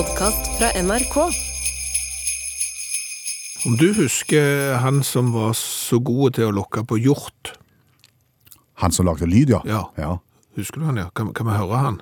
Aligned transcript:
podkast 0.00 0.46
fra 0.56 0.68
NRK. 0.82 1.16
Om 3.66 3.74
du 3.76 3.90
husker 3.98 4.78
han 4.80 5.02
som 5.04 5.32
var 5.34 5.52
så 5.58 5.98
god 6.00 6.38
til 6.38 6.48
å 6.48 6.54
lokke 6.56 6.86
på 6.88 6.96
hjort? 6.96 7.50
Han 8.80 8.94
som 8.96 9.10
lagde 9.10 9.28
lyd, 9.28 9.52
ja. 9.52 9.60
Ja. 9.68 9.82
ja. 10.00 10.14
Husker 10.56 10.80
du 10.80 10.86
han, 10.88 11.02
ja? 11.02 11.10
Kan, 11.12 11.34
kan 11.36 11.50
vi 11.50 11.58
høre 11.58 11.82
han? 11.84 12.00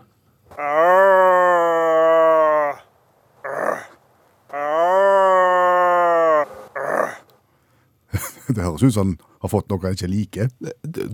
Det 8.59 8.67
høres 8.67 8.83
ut 8.85 8.95
som 8.97 9.13
han 9.13 9.17
har 9.45 9.53
fått 9.53 9.69
noe 9.71 9.79
han 9.87 9.95
ikke 9.95 10.11
liker. 10.11 10.49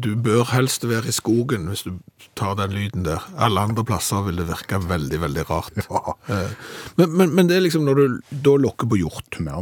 Du 0.00 0.14
bør 0.24 0.46
helst 0.54 0.86
være 0.88 1.10
i 1.12 1.14
skogen 1.14 1.66
hvis 1.68 1.84
du 1.84 1.92
tar 2.40 2.56
den 2.56 2.72
lyden 2.72 3.04
der. 3.04 3.20
Alle 3.36 3.60
andre 3.68 3.84
plasser 3.84 4.24
vil 4.26 4.40
det 4.40 4.46
virke 4.48 4.80
veldig, 4.80 5.20
veldig 5.26 5.44
rart. 5.50 5.76
Ja. 5.84 6.14
Eh, 6.32 6.50
Men, 6.96 7.12
men, 7.18 7.34
men 7.36 7.50
det 7.50 7.58
er 7.58 7.64
liksom 7.66 7.84
når 7.84 8.00
du 8.00 8.18
da 8.48 8.56
lokker 8.64 8.88
på 8.90 8.98
hjort, 9.02 9.38
Ja. 9.44 9.60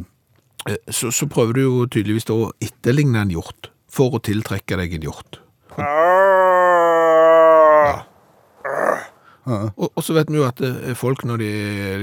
eh, 0.70 0.78
så, 0.94 1.10
så 1.10 1.26
prøver 1.26 1.58
du 1.58 1.62
jo 1.64 1.86
tydeligvis 1.90 2.28
da 2.30 2.38
å 2.38 2.52
etterligne 2.62 3.24
en 3.26 3.34
hjort 3.34 3.72
for 3.90 4.14
å 4.14 4.22
tiltrekke 4.22 4.78
deg 4.78 4.94
en 5.00 5.08
hjort. 5.10 5.40
Og, 9.42 9.88
og 9.98 10.02
så 10.06 10.14
vet 10.14 10.28
vi 10.30 10.36
jo 10.38 10.44
at 10.46 10.60
eh, 10.62 10.92
folk 10.94 11.24
når 11.26 11.40
de 11.42 11.48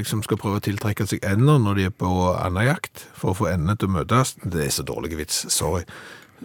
liksom 0.02 0.24
skal 0.26 0.38
prøve 0.42 0.60
å 0.60 0.64
tiltrekke 0.66 1.06
seg 1.08 1.24
ender 1.24 1.60
når 1.64 1.78
de 1.80 1.86
er 1.88 1.94
på 1.96 2.10
andejakt, 2.36 3.06
for 3.16 3.32
å 3.32 3.38
få 3.38 3.48
endene 3.54 3.78
til 3.80 3.88
å 3.88 3.94
møtes, 3.96 4.34
det 4.44 4.66
er 4.66 4.74
så 4.76 4.84
dårlig 4.84 5.16
vits, 5.22 5.46
sorry. 5.56 5.86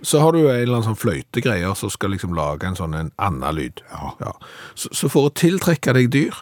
Så 0.03 0.19
har 0.23 0.35
du 0.35 0.41
jo 0.45 0.49
en 0.53 0.59
eller 0.61 0.77
annen 0.79 0.87
sånn 0.89 0.99
fløytegreier 0.99 1.75
som 1.79 1.91
skal 1.91 2.11
liksom 2.15 2.33
lage 2.35 2.67
en 2.67 2.79
sånn 2.79 2.95
en 2.99 3.11
annen 3.23 3.55
lyd. 3.59 3.83
Ja. 3.91 4.33
Så, 4.75 4.91
så 4.95 5.11
for 5.11 5.29
å 5.29 5.35
tiltrekke 5.35 5.95
deg 5.99 6.11
dyr, 6.15 6.39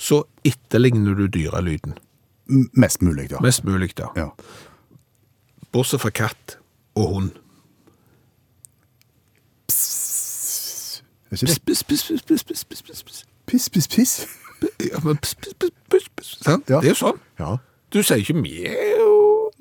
så 0.00 0.22
etterligner 0.44 1.16
du 1.16 1.26
dyrelyden. 1.28 1.96
M- 2.48 2.68
Mest 2.76 3.00
mulig, 3.04 3.30
ja. 3.32 3.40
Mest 3.44 3.64
mulig 3.64 3.92
da. 3.96 4.08
ja. 4.16 4.30
Bortsett 5.74 6.00
fra 6.04 6.12
katt 6.14 6.58
og 6.96 7.08
hund. 7.12 7.38
Pss, 9.68 11.00
pss, 11.30 11.48
pss, 11.64 11.84
pss, 11.88 12.10
pss, 12.24 12.44
pss, 12.44 12.64
pss, 12.64 12.84
piss, 13.04 13.24
piss, 13.50 13.68
piss, 13.72 13.88
piss. 13.90 14.14
Ja, 14.80 15.00
men 15.04 15.18
piss, 15.20 15.34
piss, 15.40 15.54
piss, 15.60 15.74
piss, 15.92 16.08
piss. 16.16 16.34
Sant? 16.44 16.68
Ja. 16.72 16.80
Det 16.80 16.90
er 16.92 16.94
jo 16.94 17.00
sånn. 17.02 17.18
Ja. 17.40 17.56
Du 17.94 18.00
sier 18.02 18.22
ikke 18.22 18.36
mjau. 18.38 19.10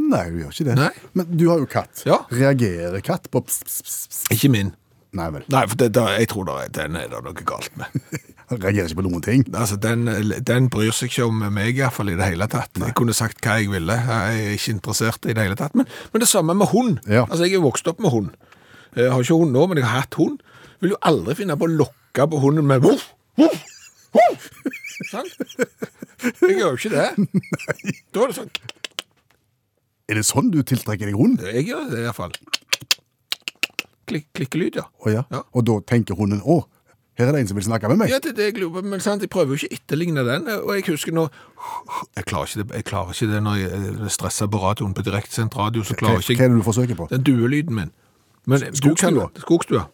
Nei, 0.03 0.23
du 0.33 0.39
gjør 0.43 0.53
ikke 0.53 0.67
det. 0.69 0.75
Nei. 0.79 0.91
Men 1.17 1.33
du 1.37 1.43
har 1.51 1.59
jo 1.61 1.67
katt. 1.69 2.03
Ja. 2.07 2.21
Reagerer 2.33 3.03
katt 3.05 3.29
på 3.33 3.41
pss, 3.45 3.59
pss, 3.67 3.81
pss, 3.85 4.07
pss? 4.11 4.23
Ikke 4.35 4.49
min. 4.53 4.71
Nei 5.13 5.27
vel. 5.35 5.43
Nei, 5.53 5.61
for 5.69 5.77
det, 5.77 5.91
da, 5.93 6.07
jeg 6.17 6.29
tror 6.31 6.47
det, 6.49 6.53
er- 6.63 6.71
den 6.79 6.95
er 6.97 7.11
det 7.11 7.19
noe 7.27 7.43
galt 7.45 7.69
med. 7.77 7.99
Han 8.49 8.59
reagerer 8.59 8.89
ikke 8.89 8.97
på 8.99 9.05
noen 9.05 9.21
ting. 9.23 9.43
Altså, 9.55 9.77
den, 9.81 10.07
den 10.45 10.65
bryr 10.73 10.91
seg 10.95 11.11
ikke 11.11 11.27
om 11.29 11.37
meg 11.53 11.69
i 11.77 11.81
hvert 11.83 11.93
fall 11.95 12.09
i 12.11 12.15
det 12.19 12.31
hele 12.33 12.47
tatt. 12.51 12.73
Jeg 12.81 12.95
kunne 12.97 13.13
sagt 13.15 13.39
hva 13.45 13.59
jeg 13.61 13.69
ville. 13.71 13.95
Jeg 13.95 14.41
er 14.47 14.55
ikke 14.57 14.73
interessert 14.73 15.27
i 15.29 15.35
det 15.37 15.45
hele 15.45 15.57
tatt. 15.59 15.77
Men, 15.79 15.87
men 16.11 16.23
det 16.25 16.27
samme 16.31 16.55
med 16.57 16.71
hund. 16.73 16.97
Ja. 17.07 17.23
Altså, 17.29 17.45
jeg 17.47 17.59
er 17.61 17.63
vokst 17.63 17.87
opp 17.91 18.01
med 18.03 18.11
hund. 18.13 18.33
Jeg 18.97 19.09
har 19.13 19.23
ikke 19.23 19.37
hund 19.39 19.53
nå, 19.55 19.67
men 19.71 19.79
jeg 19.79 19.87
har 19.87 20.03
hatt 20.03 20.17
hund. 20.19 20.41
Vil 20.83 20.95
jo 20.95 20.99
aldri 21.07 21.37
finne 21.39 21.55
på 21.61 21.69
å 21.69 21.75
lokke 21.77 22.27
på 22.33 22.41
hunden 22.43 22.67
med 22.69 22.81
voff, 22.83 23.05
voff, 23.39 23.61
Sant? 25.09 25.31
Jeg 26.41 26.57
gjør 26.59 26.69
jo 26.69 26.77
ikke 26.77 26.91
det. 26.93 27.07
Da 28.15 28.23
er 28.23 28.31
det 28.31 28.35
sånn 28.37 28.51
Er 30.11 30.19
det 30.19 30.25
sånn 30.27 30.51
du 30.53 30.59
tiltrekker 30.63 31.09
deg 31.09 31.17
hund? 31.19 31.41
Jeg 31.43 31.65
gjør 31.71 31.89
det 31.91 31.99
i 32.03 32.05
hvert 32.07 32.17
fall. 32.19 32.35
Klik, 34.07 34.27
klikkelyd, 34.35 34.77
ja. 34.81 34.85
Å 35.03 35.11
ja. 35.11 35.23
Ja. 35.33 35.41
Og 35.55 35.65
da 35.67 35.77
tenker 35.89 36.15
hunden 36.19 36.41
å, 36.43 36.59
her 37.19 37.29
er 37.29 37.35
det 37.37 37.43
en 37.43 37.49
som 37.51 37.57
vil 37.59 37.65
snakke 37.67 37.87
med 37.91 38.01
meg. 38.03 38.11
Ja, 38.11 38.19
det 38.23 38.33
er 38.33 38.37
det 38.39 38.47
jeg 38.49 38.57
lurer 38.61 38.81
på, 38.81 38.83
men 38.93 39.01
sant, 39.03 39.21
jeg 39.23 39.31
prøver 39.31 39.53
jo 39.55 39.59
ikke 39.63 39.77
etterligne 39.79 40.23
den, 40.27 40.47
og 40.59 40.71
jeg 40.75 40.85
husker 40.89 41.13
nå, 41.15 41.27
jeg 42.17 42.25
klarer 42.29 42.49
ikke 42.51 42.61
det, 42.63 42.67
jeg 42.81 42.87
klarer 42.89 43.15
ikke 43.15 43.29
det 43.31 43.41
når 43.45 43.59
jeg 43.61 43.69
er 43.79 44.13
stresset 44.15 44.51
på 44.53 44.61
radioen, 44.63 44.95
på 44.97 45.05
direktsendt 45.07 45.55
radio, 45.59 45.85
så 45.87 45.93
Hva, 45.95 45.99
klarer 46.03 46.19
hva 46.19 46.35
ikke 46.35 46.47
er 46.47 46.51
det 46.53 46.59
du 46.59 46.65
forsøker 46.67 46.99
på? 46.99 47.07
den 47.13 47.23
duelyden 47.27 47.77
min. 47.79 47.91
Men 48.49 48.65
Skogstua? 48.75 49.29
Skogstua. 49.45 49.85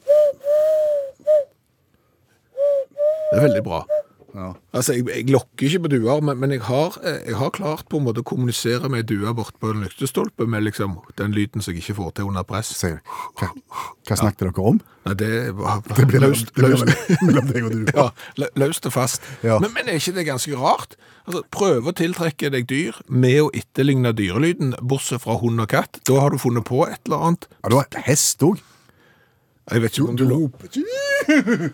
Det 3.29 3.37
er 3.37 3.43
veldig 3.45 3.63
bra. 3.67 3.83
Ja. 4.35 4.51
Altså, 4.75 4.93
jeg, 4.93 5.07
jeg 5.09 5.25
lokker 5.33 5.65
ikke 5.65 5.81
på 5.85 5.91
duer, 5.95 6.21
men, 6.21 6.37
men 6.37 6.53
jeg, 6.53 6.61
har, 6.67 6.95
eh, 7.03 7.19
jeg 7.31 7.37
har 7.39 7.51
klart 7.55 7.87
på 7.89 7.99
en 7.99 8.05
måte 8.05 8.21
å 8.21 8.27
kommunisere 8.27 8.89
med 8.91 9.07
dua 9.09 9.33
bort 9.37 9.55
på 9.61 9.71
en 9.73 9.83
lyktestolpe 9.85 10.45
med 10.49 10.67
liksom 10.67 10.99
den 11.19 11.33
lyden 11.35 11.65
som 11.65 11.73
jeg 11.73 11.83
ikke 11.83 11.97
får 11.97 12.13
til 12.19 12.29
under 12.29 12.45
press. 12.47 12.71
Hva, 12.83 13.49
hva 13.49 14.19
snakket 14.19 14.45
dere 14.45 14.65
om? 14.71 14.79
Nei, 15.07 15.15
det 15.17 15.31
var 15.57 15.81
Det 15.97 16.07
blir 16.11 16.23
løst, 16.27 16.53
løst. 16.59 16.93
Ja, 17.97 18.09
løst 18.59 18.85
og 18.89 18.93
fast. 18.95 19.25
Ja. 19.45 19.57
Men, 19.63 19.73
men 19.75 19.89
er 19.89 19.99
ikke 19.99 20.15
det 20.19 20.27
ganske 20.29 20.59
rart? 20.59 20.97
Altså, 21.25 21.43
Prøve 21.53 21.91
å 21.91 21.97
tiltrekke 21.97 22.53
deg 22.53 22.69
dyr 22.69 23.01
med 23.09 23.41
å 23.47 23.51
etterligne 23.57 24.13
dyrelyden, 24.15 24.75
bortsett 24.81 25.25
fra 25.25 25.39
hund 25.41 25.61
og 25.65 25.71
katt. 25.73 26.01
Da 26.07 26.21
har 26.21 26.33
du 26.33 26.41
funnet 26.41 26.67
på 26.69 26.85
et 26.87 27.01
eller 27.09 27.29
annet. 27.29 27.49
Ja, 27.63 27.73
du 27.73 27.79
har 27.81 28.03
hest 28.05 28.45
òg. 28.45 28.61
Jeg 29.69 29.83
vet 29.83 29.97
ikke 29.97 30.09
om 30.09 30.17
du, 30.17 30.25
du. 30.73 31.69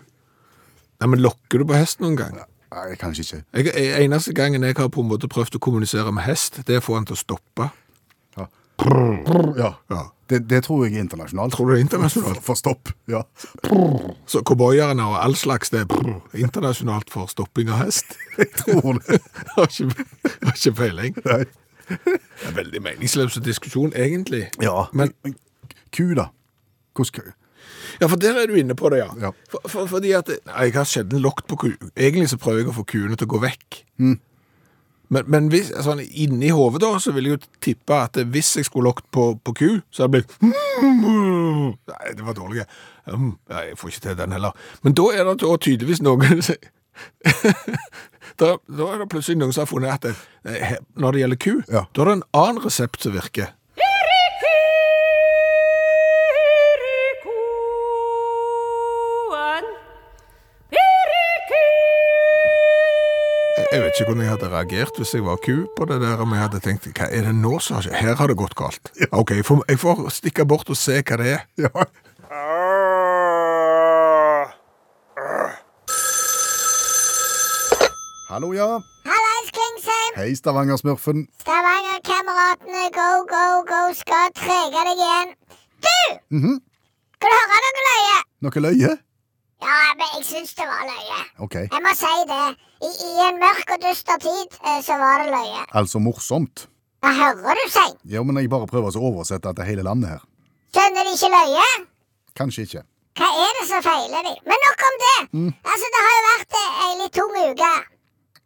Nei, 1.00 1.08
men 1.12 1.20
Lokker 1.24 1.60
du 1.62 1.66
på 1.68 1.76
hest 1.76 2.00
noen 2.00 2.16
gang? 2.18 2.36
Nei, 2.72 2.96
kanskje 3.00 3.24
ikke. 3.24 3.72
Jeg, 3.76 4.04
eneste 4.04 4.34
gangen 4.36 4.64
jeg 4.66 4.76
har 4.78 4.88
på 4.92 5.04
en 5.04 5.10
måte 5.10 5.28
prøvd 5.30 5.58
å 5.58 5.62
kommunisere 5.62 6.12
med 6.14 6.26
hest, 6.26 6.60
det 6.66 6.76
er 6.76 6.82
å 6.82 6.86
få 6.86 6.96
han 6.98 7.06
til 7.08 7.16
å 7.16 7.20
stoppe. 7.20 7.70
Ja. 8.36 8.48
ja. 9.56 9.72
Ja. 9.92 10.02
Det, 10.26 10.40
det 10.50 10.64
tror 10.66 10.82
jeg 10.84 10.96
er 10.96 11.04
internasjonalt. 11.04 11.54
Tror 11.54 11.68
du 11.68 11.72
det 11.72 11.78
er 11.78 11.84
internasjonalt? 11.84 12.40
For, 12.40 12.48
for 12.48 12.58
stopp, 12.58 12.90
ja. 13.06 13.22
Så 14.26 14.42
cowboyerne 14.42 15.04
og 15.06 15.20
all 15.20 15.36
slags 15.38 15.70
det 15.70 15.84
er 15.84 16.40
internasjonalt 16.42 17.12
for 17.14 17.30
stopping 17.30 17.70
av 17.70 17.84
hest. 17.84 18.16
Jeg 18.40 18.50
tror 18.58 18.98
det. 18.98 19.20
Har 19.54 19.70
ikke, 19.70 20.06
har 20.42 20.58
ikke 20.58 20.74
peiling. 20.76 21.16
Nei. 21.24 21.44
Det 21.86 22.48
er 22.50 22.56
veldig 22.56 22.82
meningsløs 22.82 23.38
diskusjon, 23.46 23.94
egentlig. 23.94 24.48
Ja, 24.60 24.88
Men 24.92 25.14
men 25.22 25.36
ku 25.94 26.10
da? 26.18 26.26
Hvordan. 26.98 27.32
Ja, 28.00 28.06
for 28.10 28.20
der 28.20 28.36
er 28.42 28.46
du 28.50 28.54
inne 28.58 28.74
på 28.76 28.90
det, 28.92 28.98
ja. 29.04 29.10
Ja. 29.20 29.30
For, 29.50 29.64
for, 29.68 29.86
fordi 29.90 30.12
at 30.12 30.28
Jeg 30.28 30.74
har 30.74 30.84
sjelden 30.84 31.22
lokt 31.24 31.46
på 31.48 31.56
ku. 31.56 31.68
Egentlig 31.96 32.28
så 32.32 32.38
prøver 32.40 32.64
jeg 32.64 32.72
å 32.72 32.76
få 32.76 32.84
kuene 32.88 33.16
til 33.16 33.28
å 33.28 33.34
gå 33.36 33.42
vekk. 33.46 33.82
Mm. 34.02 34.18
Men, 35.08 35.22
men 35.30 35.48
hvis, 35.52 35.70
altså, 35.70 35.94
inni 36.18 36.48
hodet 36.50 36.80
da, 36.82 36.96
så 36.98 37.12
vil 37.14 37.28
jeg 37.28 37.36
jo 37.36 37.50
tippe 37.62 37.94
at 37.94 38.18
hvis 38.26 38.56
jeg 38.58 38.66
skulle 38.66 38.88
lokt 38.90 39.06
på, 39.14 39.28
på 39.38 39.54
ku, 39.54 39.68
så 39.94 40.02
hadde 40.06 40.18
det 40.18 40.26
blitt 40.26 40.56
Nei, 41.86 42.14
det 42.18 42.26
var 42.26 42.34
dårlig. 42.34 42.64
Um, 43.06 43.36
nei, 43.50 43.68
jeg 43.70 43.78
får 43.78 43.92
ikke 43.92 44.02
til 44.08 44.18
den 44.18 44.34
heller. 44.34 44.56
Men 44.82 44.96
da 44.98 45.06
er 45.14 45.28
det 45.30 45.38
tydeligvis 45.62 46.02
noen 46.02 46.42
da, 48.40 48.54
da 48.56 48.86
er 48.88 49.02
det 49.02 49.08
plutselig 49.12 49.38
noen 49.38 49.52
som 49.54 49.62
har 49.62 49.70
funnet 49.70 49.92
at 49.94 50.06
det, 50.08 50.14
eh, 50.56 50.76
når 50.96 51.12
det 51.16 51.22
gjelder 51.22 51.40
ku, 51.44 51.52
Ja. 51.70 51.82
da 51.92 52.02
er 52.02 52.10
det 52.10 52.16
en 52.18 52.26
annen 52.40 52.62
resept 52.64 53.04
som 53.04 53.14
virker. 53.14 53.52
Jeg 63.76 63.84
vet 63.84 63.98
ikke 64.00 64.04
hvordan 64.08 64.22
jeg 64.24 64.32
hadde 64.32 64.48
reagert 64.48 64.96
hvis 64.96 65.10
jeg 65.12 65.24
var 65.26 65.36
ku 65.44 65.54
på 65.76 65.84
det 65.84 65.98
der, 66.00 66.20
om 66.24 66.30
jeg 66.32 66.40
hadde 66.40 66.60
tenkt, 66.64 66.86
hva 66.96 67.10
er 67.12 67.26
det 67.26 67.34
nå 67.36 67.58
som 67.60 67.76
har 67.76 67.84
skjedd? 67.84 67.96
Her 68.00 68.14
har 68.16 68.30
det 68.32 68.36
gått 68.40 68.54
galt. 68.56 68.88
Ok, 69.12 69.34
jeg 69.36 69.44
får, 69.44 69.58
jeg 69.68 69.80
får 69.82 69.98
stikke 70.16 70.46
bort 70.48 70.70
og 70.72 70.78
se 70.80 71.02
hva 71.02 71.18
det 71.20 71.26
er. 71.34 71.42
Ja. 71.60 71.84
Hallo, 78.30 78.54
ja. 78.56 78.70
Hallais, 79.12 79.52
Klingsheim! 79.58 80.16
Hei, 80.22 80.32
Stavanger-smurfen. 80.40 81.26
Stavanger-kameratene, 81.44 82.88
go, 82.96 83.10
go, 83.28 83.44
go, 83.68 83.82
skal 84.00 84.32
trege 84.40 84.86
deg 84.88 85.04
igjen. 85.04 85.36
Du! 85.84 85.98
Mm 86.32 86.40
-hmm. 86.46 86.56
Kan 87.20 87.28
du 87.28 87.36
høre 87.44 87.60
noe 87.66 87.84
løye? 87.90 88.16
Noe 88.40 88.64
løye? 88.68 88.96
Ja, 89.64 89.76
men 89.96 90.06
jeg 90.18 90.24
syns 90.28 90.54
det 90.58 90.66
var 90.68 90.82
løye. 90.84 91.20
Ok, 91.44 91.54
Jeg 91.72 91.82
må 91.84 91.92
si 91.96 92.14
det. 92.28 92.46
I, 92.84 92.90
i 93.08 93.12
en 93.28 93.38
mørk 93.40 93.70
og 93.72 93.78
dyster 93.86 94.18
tid 94.20 94.56
eh, 94.68 94.80
så 94.84 94.98
var 95.00 95.22
det 95.22 95.30
løye. 95.32 95.62
altså 95.80 95.98
morsomt. 96.02 96.66
Hva 97.00 97.12
hører 97.16 97.56
du 97.62 97.70
si? 97.72 97.86
Ja, 98.12 98.22
men 98.26 98.36
jeg 98.40 98.50
bare 98.52 98.66
prøver 98.68 98.92
å 98.98 99.06
oversette 99.10 99.52
til 99.56 99.64
hele 99.68 99.82
landet 99.86 100.10
her. 100.16 100.22
Skjønner 100.76 101.08
de 101.08 101.14
ikke 101.16 101.30
løye? 101.32 101.68
Kanskje 102.36 102.66
ikke. 102.68 102.82
Hva 103.16 103.28
er 103.46 103.54
det 103.60 103.64
som 103.70 103.80
feiler 103.86 104.26
de? 104.28 104.34
Men 104.44 104.60
nok 104.66 104.84
om 104.90 104.98
det. 105.04 105.14
Altså, 105.72 105.88
Det 105.94 106.02
har 106.06 106.12
jo 106.18 106.26
vært 106.26 106.58
eh, 106.60 106.82
ei 106.84 106.92
litt 107.00 107.14
tung 107.16 107.38
uke. 107.46 107.72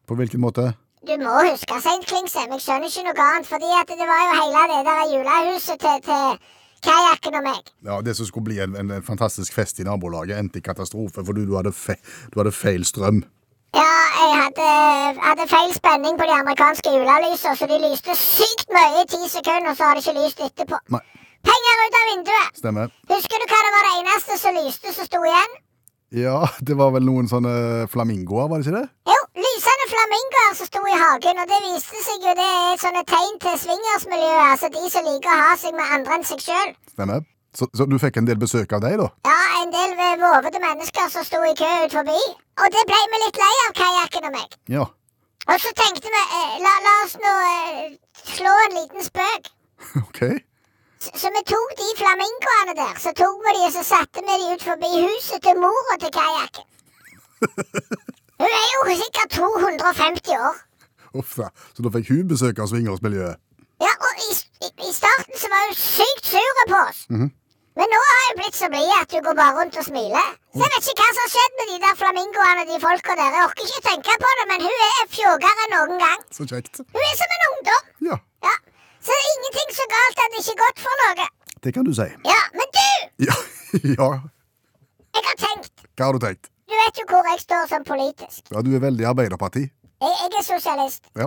På 0.07 0.19
hvilken 0.21 0.41
måte? 0.45 0.69
Du 1.09 1.15
må 1.19 1.33
huske 1.49 1.81
Seint 1.83 2.07
Klingsheim. 2.07 2.53
Jeg 2.55 2.63
skjønner 2.63 2.87
ikke 2.93 3.03
noe 3.09 3.27
annet. 3.27 3.49
Fordi 3.51 3.71
at 3.81 3.91
det 3.99 4.07
var 4.13 4.23
jo 4.29 4.33
hele 4.45 4.63
det 4.71 4.81
der 4.87 5.03
julehuset 5.17 5.81
til, 5.83 6.03
til 6.07 6.39
kajakken 6.85 7.37
og 7.41 7.45
meg. 7.49 7.73
Ja, 7.87 8.01
Det 8.05 8.17
som 8.17 8.27
skulle 8.29 8.49
bli 8.51 8.59
en, 8.65 8.77
en, 8.77 8.91
en 8.99 9.03
fantastisk 9.07 9.55
fest 9.57 9.81
i 9.81 9.87
nabolaget, 9.87 10.39
endte 10.39 10.59
i 10.59 10.65
katastrofe 10.65 11.25
fordi 11.27 11.47
du 11.47 11.55
hadde, 11.57 11.73
fe, 11.77 11.97
du 12.35 12.41
hadde 12.41 12.53
feil 12.57 12.85
strøm. 12.85 13.23
Ja, 13.77 13.87
jeg 14.19 14.35
hadde, 14.43 14.69
hadde 15.23 15.45
feil 15.51 15.73
spenning 15.77 16.17
på 16.19 16.27
de 16.27 16.35
amerikanske 16.41 16.91
julelysene, 16.97 17.55
så 17.57 17.69
de 17.71 17.79
lyste 17.85 18.17
sykt 18.19 18.73
mye 18.75 19.05
i 19.05 19.09
ti 19.13 19.21
sekunder, 19.31 19.71
og 19.71 19.77
så 19.79 19.91
har 19.91 19.95
de 19.99 20.03
ikke 20.03 20.17
lyst 20.19 20.43
etterpå. 20.49 20.81
Nei, 20.97 21.03
Penger 21.47 21.79
ut 21.87 21.95
av 22.01 22.09
vinduet! 22.11 22.57
stemmer. 22.61 22.91
Husker 23.09 23.41
du 23.41 23.47
hva 23.49 23.61
det 23.65 23.71
var 23.77 23.87
det 23.87 23.93
eneste 24.03 24.37
som 24.43 24.59
lyste 24.59 24.93
som 24.93 25.07
sto 25.09 25.21
igjen? 25.25 25.55
Ja, 26.11 26.49
det 26.67 26.75
var 26.79 26.91
vel 26.95 27.07
noen 27.07 27.29
sånne 27.31 27.87
flamingoer, 27.91 28.49
var 28.51 28.63
det 28.63 28.67
ikke 28.67 28.81
det? 28.81 28.87
Jo, 29.11 29.19
lysende 29.39 29.91
flamingoer 29.93 30.55
som 30.59 30.71
sto 30.71 30.81
i 30.83 30.97
hagen, 30.99 31.43
og 31.43 31.53
det 31.53 31.61
viste 31.69 32.03
seg 32.07 32.27
jo 32.27 32.33
det 32.39 32.47
er 32.47 32.81
sånne 32.83 33.05
tegn 33.11 33.37
til 33.45 33.61
swingersmiljøet, 33.65 34.47
altså 34.47 34.73
de 34.75 34.91
som 34.91 35.07
liker 35.07 35.31
å 35.35 35.43
ha 35.45 35.53
seg 35.61 35.77
med 35.79 35.95
andre 35.99 36.19
enn 36.19 36.27
seg 36.27 36.43
sjøl. 36.49 36.73
Stemmer. 36.95 37.23
Så, 37.55 37.67
så 37.75 37.87
du 37.91 37.97
fikk 37.99 38.21
en 38.21 38.27
del 38.29 38.39
besøk 38.39 38.73
av 38.77 38.83
deg, 38.85 38.99
da? 39.01 39.09
Ja, 39.27 39.39
en 39.63 39.73
del 39.75 39.95
vovete 40.21 40.61
mennesker 40.63 41.09
som 41.11 41.25
sto 41.27 41.41
i 41.47 41.55
kø 41.59 41.71
ut 41.87 41.97
forbi. 41.99 42.21
Og 42.63 42.75
det 42.75 42.85
ble 42.91 43.01
vi 43.15 43.23
litt 43.25 43.41
lei 43.43 43.55
av, 43.65 43.73
kajakken 43.79 44.29
og 44.29 44.37
meg. 44.37 44.55
Ja. 44.71 44.85
Og 45.51 45.57
så 45.59 45.73
tenkte 45.79 46.13
vi 46.15 46.21
eh, 46.21 46.61
la, 46.63 46.75
la 46.85 46.93
oss 47.07 47.17
nå 47.19 47.33
eh, 47.49 47.97
slå 48.37 48.55
en 48.67 48.77
liten 48.79 49.07
spøk. 49.07 49.51
OK. 50.05 50.23
Så, 51.01 51.29
vi 51.33 51.41
tok 51.49 51.71
de 51.81 51.87
flamingoene 51.97 52.75
der, 52.77 52.95
så 53.01 53.13
tok 53.17 53.39
vi 53.47 53.53
de 53.57 53.63
og 53.69 53.73
så 53.73 53.85
satte 53.89 54.21
vi 54.27 54.35
de 54.43 54.49
ut 54.55 54.65
forbi 54.69 54.91
huset 55.07 55.41
til 55.47 55.57
mora 55.63 55.97
til 56.03 56.13
kajakken. 56.13 56.67
Hun 58.41 58.53
er 58.59 58.67
jo 58.75 58.97
sikkert 59.01 59.31
250 59.37 60.35
år. 60.37 60.59
Uff 61.21 61.33
da. 61.41 61.49
Så 61.75 61.83
da 61.85 61.91
fikk 61.97 62.11
hun 62.13 62.29
besøk 62.31 62.61
av 62.63 62.69
swingersmiljøet? 62.71 63.41
Ja, 63.83 63.91
og 64.07 64.21
i, 64.29 64.31
i, 64.67 64.69
i 64.89 64.93
starten 64.95 65.41
så 65.41 65.49
var 65.53 65.65
hun 65.67 65.75
sykt 65.81 66.29
sur 66.31 66.61
på 66.71 66.79
oss. 66.85 67.01
Men 67.81 67.93
nå 67.95 68.01
har 68.11 68.23
hun 68.29 68.39
blitt 68.41 68.57
så 68.61 68.69
blid 68.73 68.93
at 69.01 69.17
hun 69.17 69.25
går 69.27 69.37
bare 69.41 69.57
rundt 69.59 69.77
og 69.81 69.87
smiler. 69.89 70.31
Så 70.55 70.63
jeg 70.63 70.73
vet 70.77 70.89
ikke 70.93 71.05
hva 71.07 71.11
som 71.17 71.25
har 71.25 71.33
skjedd 71.35 71.59
med 71.61 71.73
de 71.73 71.79
der 71.85 71.99
flamingoene 72.03 72.65
og 72.65 72.71
de 72.73 72.79
folka 72.85 73.17
der. 73.21 73.37
Jeg 73.37 73.47
orker 73.49 73.69
ikke 73.69 73.85
tenke 73.89 74.17
på 74.25 74.33
det, 74.41 74.47
men 74.53 74.65
hun 74.69 74.85
er 74.87 75.11
fjågere 75.17 75.67
enn 75.67 75.75
noen 75.77 76.03
gang. 76.05 76.25
Så 76.39 76.47
kjekt. 76.53 76.83
Hun 76.85 77.05
er 77.09 77.17
som 77.23 77.37
en 77.39 77.47
ungdom. 77.51 77.93
Ja, 78.13 78.21
Ja. 78.47 78.55
Så 79.01 79.17
det 79.17 79.33
ingenting 79.35 79.75
så 79.77 79.87
galt 79.95 80.23
det 80.23 80.43
ikke 80.43 80.57
godt 80.63 80.83
for 80.87 81.03
noe. 81.05 81.27
det 81.65 81.75
kan 81.77 81.85
du 81.89 81.93
si. 81.97 82.07
Ja, 82.29 82.41
men 82.57 82.73
du! 82.77 82.89
Ja. 83.29 83.37
ja. 83.99 84.09
Jeg 85.17 85.23
har 85.29 85.37
tenkt. 85.45 85.85
Hva 85.97 86.09
har 86.09 86.17
du 86.17 86.25
tenkt? 86.25 86.51
Du 86.71 86.77
vet 86.79 87.01
jo 87.03 87.07
hvor 87.11 87.27
jeg 87.33 87.41
står 87.43 87.69
sånn 87.73 87.85
politisk. 87.89 88.43
Ja, 88.55 88.63
Du 88.63 88.71
er 88.77 88.83
veldig 88.85 89.07
Arbeiderparti. 89.11 89.65
Jeg, 90.01 90.13
jeg 90.23 90.37
er 90.39 90.45
sosialist. 90.47 91.09
Ja. 91.19 91.27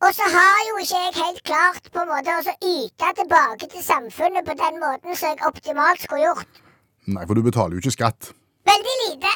Og 0.00 0.14
så 0.16 0.24
har 0.32 0.60
jo 0.70 0.78
ikke 0.80 1.00
jeg 1.04 1.12
helt 1.18 1.42
klart 1.44 1.90
på 1.92 2.00
en 2.00 2.08
måte 2.08 2.32
å 2.32 2.54
yte 2.64 3.10
tilbake 3.18 3.68
til 3.68 3.82
samfunnet 3.84 4.46
på 4.48 4.54
den 4.56 4.78
måten 4.80 5.12
som 5.18 5.34
jeg 5.34 5.44
optimalt 5.46 6.00
skulle 6.06 6.24
gjort. 6.30 6.62
Nei, 7.10 7.26
for 7.28 7.36
du 7.36 7.42
betaler 7.44 7.76
jo 7.76 7.82
ikke 7.84 7.92
skatt. 7.98 8.30
Veldig 8.70 8.96
lite. 9.02 9.34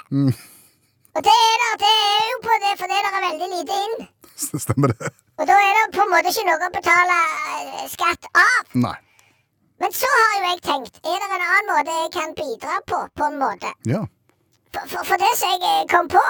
Og 1.15 1.21
det 1.27 1.35
er, 1.35 1.61
der, 1.65 1.77
det 1.85 1.93
er 1.93 2.25
jo 2.33 2.41
på 2.47 2.57
det 2.65 2.73
fordi 2.81 3.03
det 3.05 3.11
er 3.13 3.27
veldig 3.29 3.51
lite 3.53 3.79
inn. 3.85 4.09
Stemmer 4.65 4.95
det? 4.95 5.13
Og 5.39 5.47
da 5.51 5.55
er 5.59 5.73
det 5.79 5.85
på 5.97 6.03
en 6.05 6.13
måte 6.13 6.31
ikke 6.31 6.45
noe 6.47 6.69
å 6.69 6.73
betale 6.75 7.15
eh, 7.59 7.87
skatt 7.91 8.29
av. 8.39 8.75
Nei. 8.85 8.95
Men 9.83 9.93
så 9.93 10.07
har 10.15 10.35
jo 10.39 10.43
jeg 10.53 10.61
tenkt, 10.63 11.01
er 11.03 11.17
det 11.19 11.29
en 11.35 11.43
annen 11.47 11.71
måte 11.73 11.95
jeg 12.01 12.13
kan 12.15 12.35
bidra 12.39 12.77
på, 12.87 13.01
på 13.19 13.27
en 13.27 13.39
måte? 13.41 13.73
Ja. 13.91 14.05
For, 14.75 14.87
for, 14.93 15.09
for 15.11 15.19
det 15.23 15.33
som 15.41 15.51
jeg 15.51 15.65
eh, 15.71 15.87
kom 15.91 16.07
på, 16.13 16.23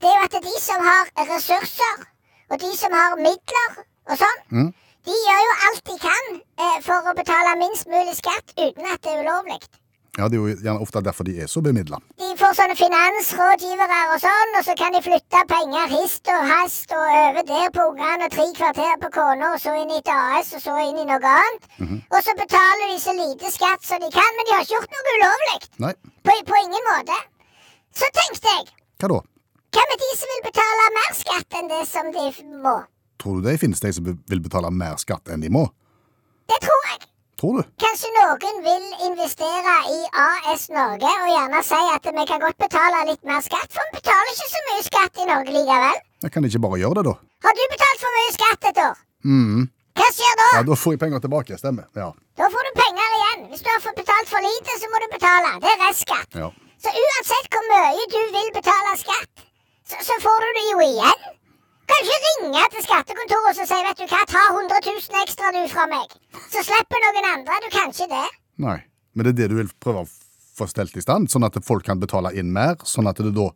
det 0.00 0.08
er 0.08 0.16
jo 0.16 0.28
at 0.30 0.38
de 0.48 0.54
som 0.64 0.86
har 0.86 1.10
ressurser, 1.34 2.06
og 2.50 2.62
de 2.64 2.70
som 2.76 2.96
har 2.96 3.18
midler 3.20 3.76
og 4.10 4.16
sånn, 4.18 4.40
Mm. 4.50 4.70
de 5.06 5.14
gjør 5.26 5.42
jo 5.44 5.52
alt 5.68 5.84
de 5.92 5.98
kan 6.02 6.32
eh, 6.64 6.78
for 6.88 7.10
å 7.12 7.14
betale 7.20 7.52
minst 7.60 7.86
mulig 7.92 8.16
skatt 8.18 8.56
uten 8.56 8.88
at 8.90 9.04
det 9.04 9.12
er 9.12 9.22
ulovlig. 9.26 9.60
Ja, 10.20 10.28
det 10.30 10.36
er 10.38 10.42
jo 10.44 10.52
gjerne 10.60 10.84
ofte 10.84 11.00
derfor 11.04 11.26
de 11.26 11.34
er 11.42 11.48
så 11.50 11.62
bemidla. 11.64 11.98
De 12.20 12.28
får 12.40 12.54
sånne 12.58 12.76
finansrådgivere 12.78 13.98
og 14.14 14.20
sånn, 14.22 14.52
og 14.58 14.64
så 14.66 14.74
kan 14.78 14.94
de 14.96 15.00
flytte 15.04 15.40
penger 15.50 15.94
hist 15.96 16.30
og 16.34 16.46
hast 16.50 16.94
og 16.96 17.02
over 17.22 17.46
der 17.50 17.72
på 17.74 17.86
ungene 17.92 18.28
og 18.28 18.34
tre 18.34 18.46
kvarter 18.58 18.94
på 19.02 19.10
kona, 19.16 19.50
og 19.56 19.60
så 19.62 19.74
inn 19.80 19.92
i 19.94 19.98
et 20.00 20.12
AS, 20.14 20.52
og 20.58 20.62
så 20.64 20.76
inn 20.84 21.00
i 21.02 21.08
noe 21.08 21.32
annet. 21.34 21.68
Og 22.12 22.20
så 22.26 22.36
betaler 22.38 22.92
de 22.92 23.00
så 23.02 23.16
lite 23.16 23.52
skatt 23.54 23.84
som 23.86 24.00
de 24.02 24.12
kan, 24.14 24.30
men 24.38 24.48
de 24.48 24.54
har 24.56 24.64
ikke 24.66 24.76
gjort 24.78 24.96
noe 24.96 25.16
ulovlig. 25.18 25.58
Nei. 25.86 25.92
På, 26.26 26.36
på 26.52 26.62
ingen 26.64 26.88
måte. 26.92 27.18
Så 27.96 28.08
tenkte 28.14 28.54
jeg, 28.56 28.70
Hva 29.00 29.12
da? 29.16 29.20
hva 29.70 29.82
med 29.86 30.00
de 30.02 30.08
som 30.18 30.30
vil 30.34 30.40
betale 30.48 30.86
mer 30.96 31.12
skatt 31.14 31.56
enn 31.60 31.68
det 31.70 31.82
som 31.86 32.08
de 32.14 32.24
må? 32.64 32.76
Tror 33.22 33.38
du 33.38 33.44
det 33.46 33.58
finnes 33.62 33.82
de 33.82 33.92
som 33.94 34.06
vil 34.08 34.40
betale 34.42 34.70
mer 34.74 34.96
skatt 34.98 35.30
enn 35.30 35.42
de 35.44 35.50
må? 35.52 35.66
Det 36.50 36.58
tror 36.64 36.86
jeg. 36.88 37.04
Tror 37.40 37.56
du? 37.56 37.62
Kanskje 37.80 38.08
noen 38.18 38.58
vil 38.66 38.86
investere 39.08 39.74
i 39.94 39.98
AS 40.22 40.66
Norge 40.76 41.08
og 41.24 41.28
gjerne 41.32 41.62
si 41.64 41.78
at 41.94 42.08
vi 42.18 42.24
kan 42.28 42.42
godt 42.42 42.58
betale 42.60 42.98
litt 43.08 43.22
mer 43.24 43.40
skatt, 43.46 43.70
for 43.72 43.80
vi 43.88 43.96
betaler 43.96 44.32
ikke 44.34 44.48
så 44.52 44.60
mye 44.68 44.84
skatt 44.84 45.20
i 45.24 45.28
Norge 45.30 45.54
likevel. 45.56 46.00
Jeg 46.26 46.34
kan 46.34 46.44
ikke 46.50 46.60
bare 46.66 46.80
gjøre 46.82 46.98
det, 47.00 47.04
da. 47.08 47.14
Har 47.46 47.56
du 47.56 47.62
betalt 47.72 48.02
for 48.04 48.18
mye 48.18 48.34
skatt 48.36 48.68
et 48.72 48.82
år? 48.84 49.00
Mm. 49.24 49.64
Hva 50.00 50.08
skjer 50.16 50.36
da? 50.42 50.48
Ja, 50.58 50.62
Da 50.68 50.76
får 50.82 50.94
jeg 50.94 51.00
penger 51.00 51.24
tilbake. 51.24 51.56
Stemmer. 51.60 51.88
Ja. 51.96 52.10
Da 52.40 52.48
får 52.52 52.68
du 52.68 52.72
penger 52.82 53.16
igjen. 53.16 53.48
Hvis 53.50 53.64
du 53.64 53.72
har 53.72 53.80
fått 53.88 53.98
betalt 54.04 54.28
for 54.28 54.44
lite, 54.44 54.76
så 54.80 54.92
må 54.92 55.00
du 55.00 55.08
betale. 55.16 55.50
Det 55.64 55.72
er 55.72 55.80
restskatt. 55.88 56.36
ja. 56.44 56.50
Så 56.80 56.92
uansett 56.96 57.48
hvor 57.52 57.64
mye 57.72 58.04
du 58.12 58.20
vil 58.36 58.52
betale 58.56 58.92
skatt, 58.96 59.42
så, 59.84 59.96
så 60.00 60.14
får 60.24 60.44
du 60.44 60.48
det 60.60 60.62
jo 60.70 60.78
igjen. 60.86 61.26
Kan 61.90 62.06
ikke 62.06 62.20
ringe 62.26 62.64
til 62.74 62.86
skattekontoret 62.86 63.50
og 63.50 63.68
si 63.72 63.80
vet 63.86 64.00
du 64.00 64.06
hva, 64.06 64.22
ta 64.30 64.44
100 64.54 64.80
000 64.86 65.22
ekstra 65.24 65.52
du 65.56 65.60
fra 65.72 65.86
meg. 65.90 66.14
Så 66.52 66.64
slipper 66.66 67.04
noen 67.06 67.28
andre. 67.34 67.58
Du 67.64 67.68
kan 67.74 67.92
ikke 67.92 68.08
det. 68.12 68.26
Nei. 68.62 68.78
Men 69.14 69.26
det 69.26 69.32
er 69.34 69.38
det 69.40 69.50
du 69.50 69.58
vil 69.58 69.72
prøve 69.82 70.04
å 70.04 70.10
få 70.60 70.68
stelt 70.70 70.96
i 70.96 71.02
stand, 71.02 71.30
sånn 71.32 71.46
at 71.46 71.58
folk 71.66 71.84
kan 71.86 72.00
betale 72.00 72.32
inn 72.38 72.52
mer, 72.54 72.78
sånn 72.86 73.10
at 73.10 73.18
det 73.18 73.32
da 73.34 73.50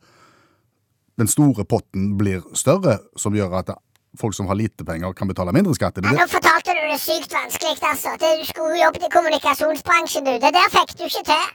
den 1.21 1.31
store 1.31 1.67
potten 1.69 2.15
blir 2.19 2.43
større, 2.59 2.99
som 3.21 3.37
gjør 3.37 3.61
at 3.61 3.75
folk 4.19 4.35
som 4.35 4.49
har 4.51 4.59
lite 4.59 4.87
penger, 4.87 5.13
kan 5.15 5.31
betale 5.31 5.55
mindre 5.55 5.75
skatt. 5.79 5.99
Ja, 6.03 6.15
nå 6.15 6.27
fortalte 6.31 6.75
du 6.75 6.83
det 6.91 6.99
sykt 7.03 7.35
vanskelig, 7.35 7.79
altså. 7.83 8.15
Det, 8.19 8.33
du 8.41 8.49
skulle 8.49 8.79
jobbet 8.81 9.03
jobbe 9.03 9.11
i 9.11 9.15
kommunikasjonsbransjen, 9.15 10.27
du. 10.27 10.35
Det 10.43 10.53
der 10.55 10.73
fikk 10.75 10.97
du 10.99 11.07
ikke 11.07 11.25
til. 11.31 11.47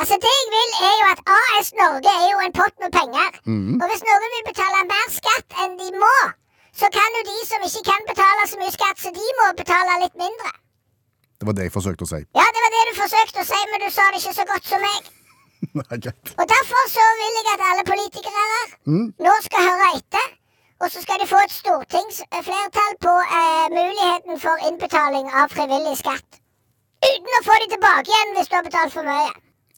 Altså, 0.00 0.14
det 0.24 0.32
jeg 0.40 0.48
vil, 0.56 0.70
er 0.88 0.94
jo 1.00 1.06
at 1.14 1.20
AS 1.38 1.68
Norge 1.82 2.10
er 2.20 2.26
jo 2.32 2.38
en 2.46 2.54
pott 2.60 2.74
med 2.82 2.90
penger. 2.98 3.28
Og 3.80 3.86
hvis 3.90 4.04
noen 4.08 4.30
vil 4.34 4.44
betale 4.50 4.80
mer 4.92 5.06
skatt 5.20 5.50
enn 5.62 5.74
de 5.82 5.88
må, 6.04 6.16
så 6.80 6.86
kan 6.96 7.16
jo 7.18 7.22
de 7.30 7.38
som 7.50 7.66
ikke 7.68 7.84
kan 7.90 8.02
betale 8.12 8.46
så 8.50 8.56
mye 8.60 8.74
skatt, 8.78 8.98
så 9.04 9.10
de 9.18 9.26
må 9.40 9.46
betale 9.62 9.98
litt 10.04 10.16
mindre. 10.24 10.52
Det 11.38 11.46
var 11.48 11.56
det 11.58 11.66
jeg 11.68 11.74
forsøkte 11.76 12.06
å 12.06 12.10
si. 12.12 12.20
Ja, 12.40 12.46
det 12.54 12.62
var 12.64 12.72
det 12.76 12.82
du 12.88 12.94
forsøkte 13.02 13.44
å 13.44 13.48
si, 13.52 13.60
men 13.72 13.84
du 13.84 13.88
sa 13.92 14.04
det 14.10 14.22
ikke 14.22 14.34
så 14.40 14.46
godt 14.52 14.70
som 14.72 14.84
meg. 14.88 15.10
Nei, 15.80 15.96
greit. 16.04 16.34
Og 16.40 16.46
derfor 16.54 16.82
så 16.96 17.06
vil 17.20 17.38
jeg 17.38 17.48
at 17.54 17.64
alle 17.70 17.84
politikere 17.92 18.46
her 18.52 18.72
nå 19.26 19.34
skal 19.48 19.68
høre 19.68 19.90
etter. 19.98 20.28
Og 20.82 20.90
så 20.90 21.02
skal 21.04 21.20
de 21.22 21.28
få 21.30 21.38
et 21.46 21.52
stortingsflertall 21.54 22.96
på 23.06 23.12
eh, 23.38 23.66
muligheten 23.70 24.40
for 24.44 24.64
innbetaling 24.66 25.28
av 25.30 25.52
frivillig 25.54 25.94
skatt. 26.00 26.40
Uten 27.06 27.38
å 27.38 27.44
få 27.46 27.58
de 27.62 27.68
tilbake 27.74 28.10
igjen 28.10 28.34
hvis 28.38 28.50
du 28.50 28.56
har 28.58 28.66
betalt 28.66 28.94
for 28.94 29.06
mye. 29.06 29.30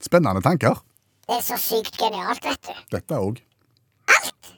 Spennende 0.04 0.42
tanker. 0.44 0.78
Det 1.24 1.38
er 1.38 1.44
så 1.44 1.56
sykt 1.56 1.96
genialt, 1.96 2.44
vet 2.44 2.60
du. 2.68 2.80
Dette 2.92 3.18
òg. 3.18 3.40
Alt! 4.12 4.50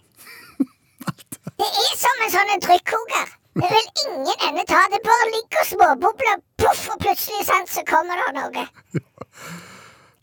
Det 1.61 1.67
er 1.67 1.93
som 2.01 2.25
en 2.25 2.33
sånn 2.35 2.65
trykkoker. 2.65 3.35
Det 3.57 3.69
vil 3.73 3.87
ingen 4.05 4.43
ende 4.49 4.65
ta. 4.69 4.83
Det 4.93 4.99
bare 5.05 5.29
ligger 5.33 5.69
småbobler, 5.71 6.43
poff, 6.61 6.83
og 6.93 6.99
plutselig 7.01 7.47
sant, 7.49 7.71
så 7.73 7.85
kommer 7.89 8.19
det 8.21 8.35
noe. 8.37 8.67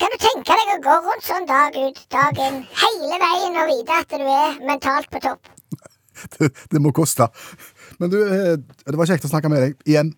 Kan 0.01 0.13
du 0.13 0.17
tenke 0.21 0.57
deg 0.59 0.73
å 0.75 0.81
gå 0.83 0.97
rundt 1.07 1.25
sånn 1.25 1.47
dag 1.49 1.77
ut, 1.79 2.01
dag 2.13 2.37
inn, 2.45 2.59
hele 2.83 3.19
veien 3.23 3.57
og 3.63 3.71
vite 3.71 3.97
at 4.03 4.13
du 4.13 4.27
er 4.27 4.59
mentalt 4.67 5.09
på 5.13 5.23
topp? 5.23 5.49
Det, 6.37 6.47
det 6.71 6.79
må 6.79 6.91
koste. 6.95 7.25
Men 7.99 8.11
du, 8.13 8.19
eh, 8.21 8.53
det 8.85 8.95
var 8.95 9.09
kjekt 9.09 9.25
å 9.25 9.31
snakke 9.31 9.49
med 9.51 9.63
deg 9.63 9.89
igjen. 9.89 10.11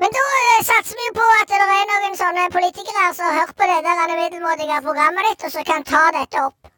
Men 0.00 0.12
da 0.12 0.22
eh, 0.38 0.62
satser 0.68 0.98
vi 0.98 1.06
jo 1.08 1.14
på 1.16 1.26
at 1.40 1.48
det 1.50 1.60
er 1.64 1.86
noen 1.92 2.16
sånne 2.20 2.46
politikere 2.52 3.06
som 3.16 3.32
hørt 3.38 3.54
på 3.56 3.68
det 3.70 3.78
der 3.86 4.14
middelmådige 4.14 4.80
programmet 4.84 5.30
ditt, 5.30 5.46
og 5.48 5.54
som 5.54 5.64
kan 5.68 5.86
ta 5.88 6.04
dette 6.20 6.46
opp. 6.48 6.72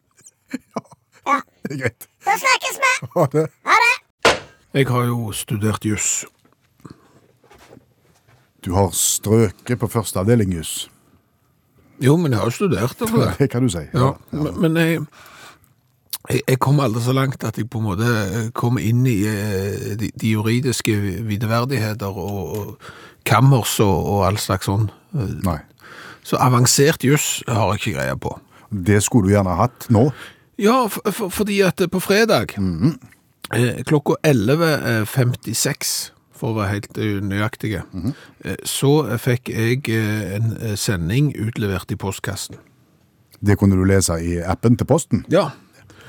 Ja, 1.28 1.42
Det 1.66 1.74
er 1.74 1.80
greit. 1.82 2.06
Da 2.24 2.34
snakkes 2.40 2.76
vi. 2.80 2.92
Ha 3.14 3.24
det. 3.34 3.42
Ha 3.68 3.74
det. 3.84 4.36
Jeg 4.78 4.86
har 4.88 5.08
jo 5.10 5.32
studert 5.36 5.84
juss. 5.84 6.24
Du 8.64 8.72
har 8.72 8.90
strøket 8.96 9.78
på 9.80 9.88
første 9.92 10.20
avdeling, 10.20 10.54
Juss. 10.56 10.88
Jo, 12.00 12.16
men 12.16 12.32
jeg 12.32 12.40
har 12.40 12.48
jo 12.48 12.54
studert 12.56 12.96
det. 12.98 13.08
for 13.10 13.24
det. 13.24 13.34
Det 13.42 13.50
kan 13.50 13.62
du 13.62 13.68
si. 13.72 13.84
Ja, 13.92 14.12
men, 14.30 14.60
men 14.60 14.76
jeg, 14.76 15.02
jeg, 16.30 16.40
jeg 16.48 16.58
kom 16.64 16.80
aldri 16.80 17.02
så 17.04 17.12
langt 17.16 17.44
at 17.44 17.58
jeg 17.58 17.68
på 17.70 17.82
en 17.82 17.88
måte 17.90 18.08
kom 18.58 18.78
inn 18.82 19.04
i 19.08 19.18
eh, 19.28 19.94
de, 20.00 20.10
de 20.14 20.32
juridiske 20.34 20.96
videverdigheter 21.28 22.08
og, 22.24 22.56
og 22.58 22.90
kammers 23.26 23.78
og, 23.84 23.96
og 24.12 24.26
all 24.28 24.38
slags 24.40 24.68
sånn. 24.68 24.88
Nei. 25.44 25.58
Så 26.26 26.36
avansert 26.42 27.04
juss 27.06 27.38
har 27.48 27.72
jeg 27.72 27.80
ikke 27.80 27.96
greie 27.98 28.16
på. 28.20 28.34
Det 28.68 29.00
skulle 29.04 29.30
du 29.30 29.34
gjerne 29.36 29.54
ha 29.56 29.64
hatt 29.66 29.88
nå. 29.94 30.08
Ja, 30.60 30.82
for, 30.92 31.08
for, 31.14 31.32
fordi 31.32 31.60
at 31.64 31.80
på 31.90 32.00
fredag 32.02 32.56
eh, 32.58 33.78
klokka 33.88 34.18
11.56, 34.26 35.92
for 36.38 36.52
å 36.52 36.58
være 36.58 36.72
helt 36.74 36.98
eh, 37.00 37.20
nøyaktige, 37.24 37.84
eh, 38.44 38.58
så 38.68 38.92
fikk 39.22 39.52
jeg 39.54 39.86
eh, 39.94 40.34
en 40.36 40.52
eh, 40.58 40.74
sending 40.78 41.32
utlevert 41.38 41.94
i 41.94 41.98
postkassen. 42.00 42.58
Det 43.38 43.54
kunne 43.60 43.78
du 43.78 43.86
lese 43.86 44.18
i 44.18 44.36
appen 44.42 44.76
til 44.76 44.88
Posten. 44.90 45.24
Ja, 45.30 45.50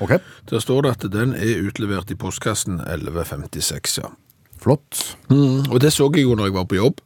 Ok, 0.00 0.14
Der 0.48 0.58
står 0.58 0.82
det 0.82 0.90
at 0.90 1.12
den 1.12 1.34
er 1.36 1.58
utlevert 1.60 2.10
i 2.10 2.14
postkassen 2.16 2.80
11.56, 2.80 3.98
ja. 4.00 4.08
Flott. 4.60 5.16
Mm, 5.30 5.66
og 5.70 5.80
det 5.82 5.92
så 5.94 6.08
jeg 6.14 6.24
jo 6.28 6.36
når 6.38 6.50
jeg 6.50 6.56
var 6.58 6.66
på 6.70 6.78
jobb. 6.78 7.00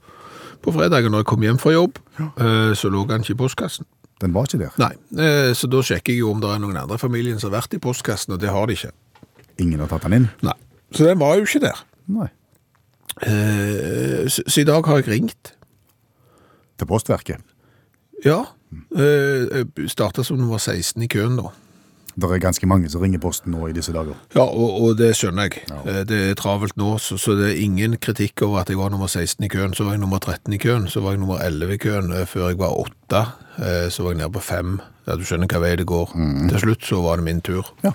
På 0.65 0.73
fredag. 0.73 1.05
når 1.11 1.23
jeg 1.23 1.29
kom 1.29 1.43
hjem 1.45 1.59
fra 1.61 1.75
jobb, 1.75 1.99
ja. 2.19 2.29
så 2.75 2.89
lå 2.89 3.03
han 3.11 3.21
ikke 3.21 3.35
i 3.35 3.41
postkassen. 3.43 3.85
Den 4.23 4.33
var 4.35 4.47
ikke 4.49 4.63
der. 4.63 4.77
Nei, 4.81 4.95
eh, 5.21 5.51
så 5.57 5.69
da 5.69 5.83
sjekker 5.85 6.15
jeg 6.15 6.23
jo 6.23 6.31
om 6.33 6.41
det 6.41 6.49
er 6.49 6.61
noen 6.63 6.79
andre 6.81 6.97
i 6.97 7.03
familien 7.03 7.41
som 7.41 7.51
har 7.51 7.61
vært 7.61 7.75
i 7.77 7.81
postkassen, 7.83 8.33
og 8.37 8.41
det 8.41 8.53
har 8.55 8.71
de 8.71 8.77
ikke. 8.79 8.93
Ingen 9.61 9.83
har 9.83 9.91
tatt 9.91 10.07
den 10.07 10.17
inn? 10.21 10.29
Nei. 10.47 10.55
Så 10.95 11.05
den 11.05 11.21
var 11.21 11.37
jo 11.37 11.45
ikke 11.45 11.61
der. 11.67 11.83
Nei. 12.15 12.31
Eh, 13.23 14.25
Så, 14.31 14.43
så 14.47 14.63
i 14.63 14.65
dag 14.65 14.87
har 14.87 15.03
jeg 15.03 15.09
ringt. 15.11 15.53
Til 16.79 16.87
Postverket. 16.91 17.43
Ja. 18.25 18.41
Mm. 18.73 19.71
Starta 19.87 20.25
som 20.25 20.39
nummer 20.41 20.59
16 20.59 21.03
i 21.05 21.11
køen, 21.11 21.37
da. 21.39 21.53
Det 22.15 22.29
er 22.31 22.39
ganske 22.39 22.67
mange 22.71 22.89
som 22.93 23.03
ringer 23.03 23.19
Posten 23.19 23.51
nå 23.51 23.67
i 23.69 23.73
disse 23.75 23.91
dager. 23.93 24.15
Ja, 24.37 24.45
og, 24.47 24.75
og 24.85 24.97
det 25.01 25.09
skjønner 25.19 25.49
jeg. 25.49 25.65
Ja. 25.71 26.03
Det 26.07 26.19
er 26.31 26.35
travelt 26.39 26.77
nå, 26.79 26.93
så, 27.03 27.17
så 27.19 27.35
det 27.39 27.49
er 27.51 27.63
ingen 27.65 27.97
kritikk 27.99 28.43
over 28.47 28.61
at 28.63 28.71
jeg 28.71 28.79
var 28.79 28.93
nummer 28.95 29.11
16 29.11 29.43
i 29.45 29.49
køen. 29.51 29.75
Så 29.75 29.83
var 29.87 29.97
jeg 29.97 30.03
nummer 30.05 30.19
13 30.23 30.55
i 30.55 30.61
køen, 30.63 30.87
så 30.89 31.03
var 31.03 31.17
jeg 31.17 31.23
nummer 31.25 31.43
11 31.43 31.75
i 31.75 31.81
køen 31.83 32.13
eh, 32.15 32.23
før 32.31 32.53
jeg 32.53 32.59
var 32.61 32.77
8. 32.85 33.25
eh, 33.59 33.89
Så 33.91 34.03
var 34.07 34.15
jeg 34.15 34.21
nede 34.23 34.31
på 34.37 34.45
5. 34.47 34.77
Ja, 35.09 35.17
du 35.21 35.25
skjønner 35.27 35.51
hva 35.53 35.59
vei 35.61 35.75
det 35.77 35.85
går. 35.91 36.15
Til 36.49 36.63
slutt 36.63 36.87
så 36.89 37.01
var 37.05 37.19
det 37.21 37.27
min 37.27 37.43
tur. 37.45 37.67
Ja. 37.85 37.91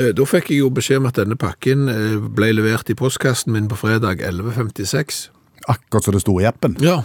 Eh, 0.00 0.10
Da 0.16 0.24
fikk 0.26 0.48
jeg 0.50 0.62
jo 0.64 0.70
beskjed 0.74 0.98
om 1.04 1.10
at 1.12 1.20
denne 1.20 1.36
pakken 1.38 1.86
eh, 1.92 2.16
ble 2.40 2.48
levert 2.56 2.88
i 2.90 2.96
postkassen 2.98 3.52
min 3.54 3.68
på 3.70 3.76
fredag 3.78 4.24
11.56. 4.24 5.26
Akkurat 5.68 6.04
som 6.08 6.16
det 6.16 6.24
sto 6.24 6.34
i 6.40 6.48
appen. 6.48 6.74
Ja. 6.80 7.02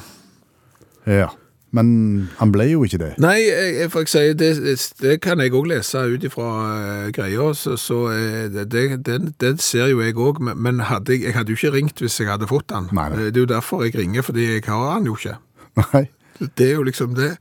Ja. 1.10 1.28
Men 1.72 1.92
han 2.38 2.51
ble 2.51 2.66
jo 2.68 2.84
ikke 2.84 3.00
det. 3.00 3.12
Nei, 3.24 3.38
jeg, 3.46 3.75
jeg 3.80 4.08
sier, 4.12 4.34
det, 4.36 4.51
det 5.00 5.18
kan 5.24 5.40
jeg 5.40 5.54
òg 5.56 5.70
lese 5.72 6.04
ut 6.12 6.25
ifra 6.28 6.48
uh, 6.68 7.10
greia, 7.16 7.51
så, 7.56 7.78
så 7.80 8.01
eh, 8.12 8.50
det, 8.51 8.68
det, 9.08 9.20
det, 9.40 9.54
ser 9.63 9.88
jo 9.94 10.01
jeg 10.04 10.18
òg. 10.20 10.42
Men, 10.51 10.84
hadde 10.90 11.16
jeg, 11.16 11.36
hadde 11.38 11.56
jo 11.56 11.60
ikke 11.60 11.75
ringt 11.78 12.04
hvis 12.04 12.20
jeg 12.20 12.32
hadde 12.32 12.50
fått 12.51 12.70
den. 12.74 12.92
Nei, 12.92 13.08
nei. 13.13 13.28
Eh, 13.28 13.30
Det 13.32 13.40
er 13.40 13.48
jo 13.48 13.54
derfor 13.54 13.86
jeg 13.86 13.96
ringer, 13.96 14.28
fordi 14.28 14.50
jeg 14.50 14.66
har 14.68 14.98
den 14.98 15.08
jo 15.12 15.16
ikke. 15.20 15.38
Nei. 15.86 16.08
Det 16.42 16.72
er 16.72 16.78
jo 16.80 16.84
liksom 16.84 17.16
det. 17.16 17.36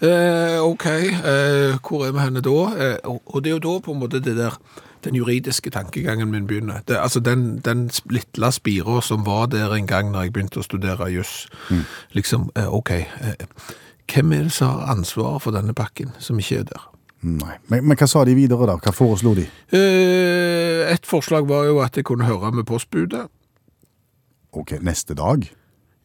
Eh, 0.00 0.58
OK, 0.64 0.86
eh, 0.88 1.74
hvor 1.84 2.06
er 2.06 2.14
vi 2.16 2.22
henne 2.22 2.40
da? 2.40 2.58
Eh, 2.80 2.98
og, 3.04 3.20
og 3.26 3.44
det 3.44 3.50
er 3.50 3.58
jo 3.58 3.64
da 3.66 3.74
på 3.84 3.92
en 3.92 4.00
måte 4.00 4.22
det 4.24 4.36
der 4.38 4.56
den 5.04 5.14
juridiske 5.14 5.70
tankegangen 5.70 6.30
min 6.30 6.46
begynner. 6.46 6.80
Det, 6.88 6.96
altså 6.96 7.20
den, 7.20 7.58
den 7.64 7.90
lille 8.10 8.52
spira 8.52 9.00
som 9.02 9.26
var 9.26 9.46
der 9.46 9.74
en 9.74 9.86
gang 9.86 10.10
når 10.10 10.22
jeg 10.22 10.32
begynte 10.32 10.62
å 10.62 10.66
studere 10.66 11.10
juss. 11.12 11.48
Liksom, 12.12 12.50
eh, 12.56 12.74
OK, 12.74 12.90
eh, 12.90 13.46
hvem 14.08 14.32
er 14.32 14.48
det 14.48 14.52
som 14.52 14.78
har 14.78 14.94
ansvaret 14.96 15.42
for 15.42 15.56
denne 15.56 15.74
pakken 15.74 16.14
som 16.18 16.38
ikke 16.38 16.62
er 16.62 16.70
der? 16.72 16.88
Nei. 17.22 17.56
Men, 17.66 17.82
men 17.88 17.98
hva 17.98 18.06
sa 18.06 18.22
de 18.24 18.34
videre, 18.38 18.66
da? 18.70 18.76
Hva 18.78 18.94
foreslo 18.94 19.34
de? 19.34 19.48
Eh, 19.74 20.86
et 20.92 21.06
forslag 21.06 21.48
var 21.50 21.66
jo 21.66 21.80
at 21.82 21.98
jeg 21.98 22.06
kunne 22.06 22.28
høre 22.28 22.52
med 22.54 22.66
postbudet. 22.68 23.26
Ok, 24.54 24.78
neste 24.82 25.16
dag? 25.18 25.44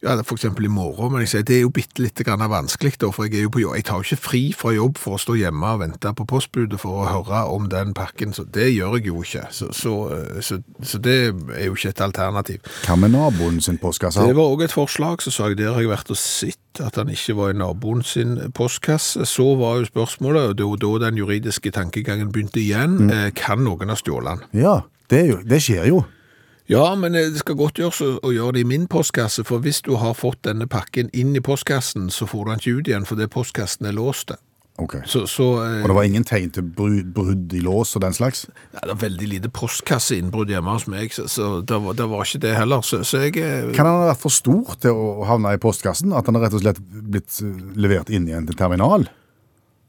Ja, 0.04 0.18
eksempel 0.20 0.66
i 0.66 0.68
morgen, 0.68 1.14
men 1.14 1.22
jeg 1.24 1.30
sier, 1.32 1.44
det 1.48 1.54
er 1.56 1.62
jo 1.62 1.70
bitte 1.72 2.02
litt 2.04 2.20
vanskelig 2.20 2.98
da, 3.00 3.08
for 3.14 3.24
jeg 3.24 3.38
er 3.38 3.46
jo 3.46 3.52
på 3.54 3.62
jobb. 3.62 3.76
Jeg 3.78 3.86
tar 3.88 4.00
jo 4.02 4.04
ikke 4.04 4.20
fri 4.20 4.42
fra 4.52 4.72
jobb 4.74 4.98
for 5.00 5.16
å 5.16 5.20
stå 5.22 5.36
hjemme 5.38 5.70
og 5.74 5.80
vente 5.80 6.12
på 6.12 6.26
postbudet 6.28 6.80
for 6.82 7.00
å 7.00 7.06
høre 7.08 7.44
om 7.48 7.70
den 7.72 7.94
pakken, 7.96 8.34
så 8.36 8.44
det 8.44 8.68
gjør 8.74 8.98
jeg 8.98 9.08
jo 9.08 9.22
ikke. 9.24 9.46
Så, 9.50 9.70
så, 9.72 9.94
så, 10.44 10.58
så 10.84 11.00
det 11.00 11.16
er 11.56 11.64
jo 11.70 11.76
ikke 11.78 11.94
et 11.94 12.02
alternativ. 12.04 12.60
Hva 12.84 12.98
med 13.00 13.14
naboen 13.14 13.62
sin 13.64 13.80
postkasse? 13.80 14.20
Det 14.20 14.36
var 14.36 14.52
også 14.52 14.68
et 14.68 14.76
forslag, 14.76 15.24
så 15.24 15.32
sa 15.32 15.48
jeg 15.48 15.62
der 15.62 15.72
har 15.72 15.80
jeg 15.80 15.92
vært 15.94 16.12
og 16.12 16.20
sett 16.20 16.82
at 16.84 16.98
han 17.00 17.12
ikke 17.14 17.36
var 17.38 17.54
i 17.54 17.56
naboen 17.56 18.02
sin 18.04 18.36
postkasse. 18.52 19.24
Så 19.30 19.46
var 19.56 19.80
jo 19.80 19.88
spørsmålet, 19.88 20.50
og 20.50 20.58
det 20.58 20.68
var 20.68 20.82
da 20.84 21.06
den 21.06 21.22
juridiske 21.22 21.72
tankegangen 21.72 22.32
begynte 22.34 22.60
igjen, 22.60 23.06
mm. 23.08 23.32
kan 23.40 23.64
noen 23.64 23.94
ha 23.94 23.96
stjålet 23.96 24.34
den? 24.34 24.66
Ja, 24.66 24.82
det, 25.08 25.22
er 25.22 25.32
jo, 25.32 25.40
det 25.48 25.62
skjer 25.64 25.88
jo. 25.94 26.04
Ja, 26.70 26.94
men 26.96 27.14
eh, 27.14 27.28
det 27.32 27.42
skal 27.42 27.58
godt 27.60 27.78
gjøres 27.80 28.00
å, 28.00 28.32
gjøre 28.32 28.56
det 28.56 28.64
i 28.64 28.68
min 28.68 28.88
postkasse, 28.90 29.44
for 29.44 29.60
hvis 29.64 29.82
du 29.84 29.94
har 30.00 30.16
fått 30.16 30.44
denne 30.48 30.68
pakken 30.70 31.10
inn 31.12 31.36
i 31.36 31.44
postkassen, 31.44 32.08
så 32.10 32.28
får 32.28 32.44
du 32.44 32.50
den 32.50 32.62
ikke 32.62 32.74
ut 32.78 32.90
igjen, 32.90 33.08
fordi 33.08 33.28
postkassen 33.32 33.88
er 33.90 33.96
låst. 33.96 34.32
Ok. 34.80 34.96
Så, 35.06 35.26
så 35.30 35.44
eh, 35.62 35.82
Og 35.84 35.90
det 35.92 35.94
var 35.94 36.06
ingen 36.08 36.24
tegn 36.26 36.48
til 36.50 36.64
brudd, 36.66 37.52
i 37.54 37.60
lås 37.62 37.92
og 37.94 38.02
den 38.02 38.16
slags? 38.16 38.46
ja, 38.72 38.80
det 38.80 38.94
er 38.96 39.02
veldig 39.04 39.28
lite 39.30 39.50
postkasseinnbrudd 39.54 40.50
hjemme 40.50 40.72
hos 40.74 40.88
meg, 40.90 41.12
så, 41.14 41.28
så 41.30 41.50
det, 41.60 41.78
var, 41.84 41.98
det 42.00 42.08
var 42.10 42.24
ikke 42.24 42.40
det 42.42 42.54
heller. 42.56 42.82
Så, 42.82 43.02
så 43.06 43.26
jeg 43.26 43.36
eh, 43.38 43.68
Kan 43.76 43.86
han 43.86 44.00
ha 44.00 44.08
vært 44.14 44.24
for 44.24 44.34
stor 44.34 44.78
til 44.82 44.96
å 44.96 45.28
havne 45.28 45.52
i 45.54 45.60
postkassen? 45.62 46.16
At 46.16 46.30
han 46.30 46.40
rett 46.42 46.56
og 46.56 46.64
slett 46.64 46.80
blitt 46.80 47.38
levert 47.76 48.10
inn 48.10 48.26
i 48.30 48.34
en 48.34 48.48
terminal? 48.50 49.06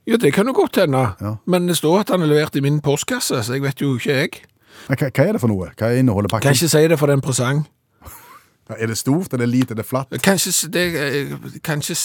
Ja, 0.05 0.19
det 0.21 0.35
kan 0.35 0.45
jo 0.45 0.53
godt 0.53 0.77
hende. 0.77 1.01
Ja. 1.23 1.37
Men 1.49 1.65
det 1.71 1.79
står 1.79 2.03
at 2.03 2.11
han 2.13 2.21
er 2.21 2.29
levert 2.29 2.59
i 2.59 2.61
min 2.61 2.77
postkasse, 2.85 3.41
så 3.41 3.55
jeg 3.55 3.63
vet 3.63 3.81
jo 3.81 3.95
ikke 3.97 4.19
jeg. 4.19 4.43
Hva, 4.87 4.95
hva 5.09 5.25
er 5.27 5.31
det 5.37 5.41
for 5.41 5.51
noe? 5.51 5.69
Hva 5.79 5.89
inneholder 5.97 6.29
Kan 6.29 6.39
pakken? 6.41 6.55
ikke 6.57 6.69
si 6.71 6.87
det 6.91 6.99
for 6.99 7.07
den 7.11 7.21
presang. 7.25 7.65
Er 8.81 8.87
det 8.89 8.97
stort, 8.97 9.33
er 9.33 9.37
det 9.37 9.47
lite, 9.49 9.75
er 9.75 9.77
det 9.77 9.85
flatt? 9.85 10.09
Kanskje 10.25 10.69
det 10.73 10.85
er, 10.97 11.35
Kanskje 11.63 11.95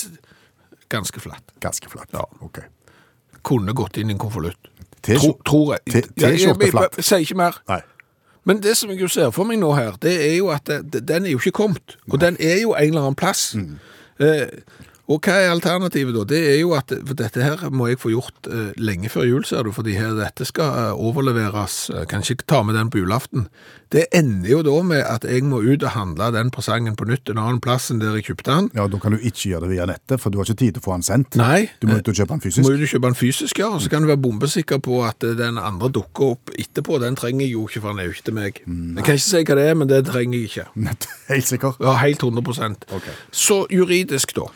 ganske 0.93 1.21
flatt. 1.23 1.55
Ganske 1.65 1.89
flatt. 1.89 2.11
Ja. 2.13 2.25
Ok. 2.45 2.59
Kunne 3.43 3.73
gått 3.73 3.97
inn 3.97 4.11
i 4.11 4.13
en 4.13 4.19
konvolutt. 4.21 4.69
Tro- 5.07 5.39
Tror 5.49 5.71
jeg. 5.79 6.03
T-skjorte 6.21 6.69
flatt. 6.75 6.99
Sier 7.01 7.23
ikke 7.25 7.39
mer. 7.41 7.57
Nei. 7.71 7.81
Men 8.45 8.61
det 8.61 8.75
som 8.77 8.91
jeg 8.93 9.01
jo 9.01 9.09
ser 9.09 9.31
for 9.33 9.49
meg 9.49 9.57
nå 9.61 9.71
her, 9.77 9.97
det 10.03 10.13
er 10.27 10.35
jo 10.37 10.51
at 10.53 10.69
det, 10.69 11.01
den 11.09 11.25
er 11.29 11.33
jo 11.33 11.41
ikke 11.41 11.55
kommet. 11.63 11.97
Og 12.13 12.21
den 12.21 12.37
er 12.41 12.61
jo 12.61 12.75
en 12.77 12.89
eller 12.93 13.07
annen 13.07 13.17
plass. 13.17 13.55
Eh, 14.21 14.45
og 15.11 15.19
hva 15.27 15.35
er 15.43 15.51
alternativet 15.51 16.15
da? 16.15 16.23
Det 16.31 16.39
er 16.53 16.59
jo 16.61 16.71
at 16.79 16.93
for 17.03 17.19
dette 17.19 17.43
her 17.43 17.65
må 17.75 17.89
jeg 17.91 17.99
få 17.99 18.13
gjort 18.13 18.47
eh, 18.47 18.71
lenge 18.79 19.11
før 19.11 19.27
jul, 19.27 19.45
ser 19.49 19.67
du, 19.67 19.73
fordi 19.75 19.97
her 19.99 20.15
dette 20.19 20.47
skal 20.47 20.71
eh, 20.71 21.03
overleveres. 21.03 21.79
Eh, 21.91 22.05
Kanskje 22.11 22.37
ikke 22.37 22.47
ta 22.53 22.61
med 22.67 22.79
den 22.79 22.93
på 22.95 23.01
julaften. 23.03 23.49
Det 23.91 24.05
ender 24.15 24.53
jo 24.53 24.61
da 24.63 24.77
med 24.87 25.03
at 25.03 25.25
jeg 25.27 25.43
må 25.51 25.59
ut 25.67 25.83
og 25.83 25.91
handle 25.97 26.29
den 26.37 26.53
presangen 26.55 26.95
på 26.95 27.09
nytt 27.11 27.33
en 27.33 27.41
annen 27.43 27.59
plass 27.65 27.89
enn 27.91 27.99
der 27.99 28.15
jeg 28.21 28.29
kjøpte 28.29 28.53
den. 28.53 28.69
Ja, 28.79 28.87
Da 28.87 29.01
kan 29.03 29.17
du 29.17 29.19
ikke 29.19 29.51
gjøre 29.51 29.67
det 29.67 29.73
via 29.73 29.89
nettet, 29.91 30.21
for 30.23 30.31
du 30.31 30.39
har 30.39 30.47
ikke 30.47 30.61
tid 30.63 30.77
til 30.77 30.85
å 30.85 30.87
få 30.87 30.95
den 30.95 31.07
sendt. 31.09 31.39
Nei. 31.41 31.65
Du 31.83 31.89
må 31.91 31.99
ut 31.99 32.07
og 32.13 32.15
kjøpe 32.15 32.37
den 32.37 32.39
Må 32.39 32.47
fysisk. 32.47 32.71
jo 32.71 32.79
du 32.79 32.87
kjøpe 32.87 33.11
den 33.11 33.19
fysisk, 33.19 33.59
ja, 33.65 33.73
og 33.75 33.83
så 33.83 33.91
kan 33.91 34.07
du 34.07 34.11
være 34.13 34.23
bombesikker 34.23 34.79
på 34.87 35.03
at 35.09 35.27
eh, 35.27 35.35
den 35.39 35.59
andre 35.59 35.91
dukker 35.91 36.37
opp 36.37 36.55
etterpå. 36.55 37.01
Den 37.03 37.19
trenger 37.19 37.49
jeg 37.49 37.57
jo 37.59 37.67
ikke, 37.67 37.83
for 37.83 37.91
den 37.91 38.05
er 38.05 38.11
jo 38.13 38.15
ikke 38.15 38.29
til 38.31 38.39
meg. 38.39 38.63
Jeg 38.63 39.07
kan 39.11 39.19
ikke 39.19 39.27
si 39.27 39.43
hva 39.43 39.59
det 39.59 39.67
er, 39.73 39.81
men 39.83 39.91
det 39.91 40.05
trenger 40.07 40.39
jeg 40.39 40.53
ikke. 40.53 40.69
Helt 41.35 41.51
sikker. 41.51 41.81
Ja, 41.83 41.97
helt 41.99 42.23
100 42.23 42.95
okay. 42.95 43.17
Så 43.35 43.65
juridisk, 43.75 44.39
da? 44.39 44.47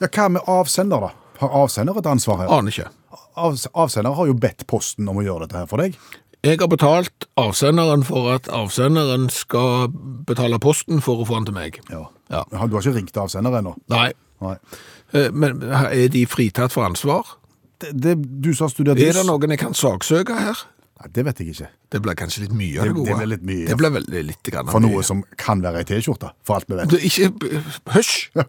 Ja, 0.00 0.06
Hva 0.08 0.28
med 0.30 0.42
avsender, 0.46 1.00
da? 1.00 1.10
Har 1.40 1.48
avsender 1.64 1.98
et 1.98 2.06
ansvar 2.10 2.38
her? 2.42 2.48
Aner 2.58 2.70
ikke. 2.74 2.88
Av, 3.38 3.54
avsender 3.74 4.14
har 4.18 4.26
jo 4.26 4.34
bedt 4.34 4.66
Posten 4.66 5.08
om 5.08 5.16
å 5.20 5.22
gjøre 5.24 5.46
dette 5.46 5.58
her 5.60 5.66
for 5.70 5.78
deg. 5.82 5.94
Jeg 6.46 6.58
har 6.60 6.68
betalt 6.70 7.26
avsenderen 7.38 8.04
for 8.06 8.28
at 8.36 8.46
avsenderen 8.54 9.24
skal 9.34 9.88
betale 10.26 10.58
posten 10.62 11.00
for 11.02 11.18
å 11.22 11.26
få 11.26 11.34
den 11.40 11.48
til 11.50 11.54
meg. 11.56 11.80
Ja. 11.90 12.04
Ja. 12.30 12.44
Du 12.50 12.56
har 12.58 12.68
ikke 12.82 12.94
ringt 12.94 13.16
avsender 13.18 13.56
ennå? 13.58 13.74
Nei. 13.90 14.12
Nei. 14.40 14.54
Eh, 15.18 15.30
Men 15.34 15.62
er 15.66 16.08
de 16.14 16.22
fritatt 16.30 16.70
for 16.74 16.86
ansvar? 16.86 17.26
Det, 17.82 17.90
det, 17.94 18.14
du 18.42 18.52
har 18.54 18.70
studert 18.70 18.98
Er 19.02 19.12
det 19.18 19.24
noen 19.26 19.50
jeg 19.54 19.58
kan 19.58 19.74
saksøke 19.74 20.34
her? 20.38 20.62
Nei, 21.00 21.08
Det 21.14 21.24
vet 21.26 21.38
jeg 21.42 21.54
ikke. 21.56 21.68
Det 21.90 22.02
blir 22.02 22.14
kanskje 22.18 22.44
litt 22.46 22.54
mye 22.54 22.78
av 22.80 22.86
Det- 22.86 22.94
gode. 22.94 23.06
det 23.10 23.16
blir 23.18 23.26
litt 23.34 23.42
mye. 23.50 23.66
Det 23.66 23.76
blir 23.78 23.90
veldig 23.98 24.22
litt 24.30 24.42
grann 24.50 24.70
For 24.70 24.80
mye. 24.80 24.90
noe 24.94 25.02
som 25.02 25.24
kan 25.36 25.60
være 25.62 25.78
ei 25.82 25.84
T-skjorte, 25.90 26.30
for 26.44 26.54
alt 26.58 26.68
vi 26.68 26.76
vet. 26.76 26.88
Det 26.88 26.98
er 27.02 27.06
ikke 27.06 27.62
Hysj! 27.94 28.30
Ja. 28.36 28.44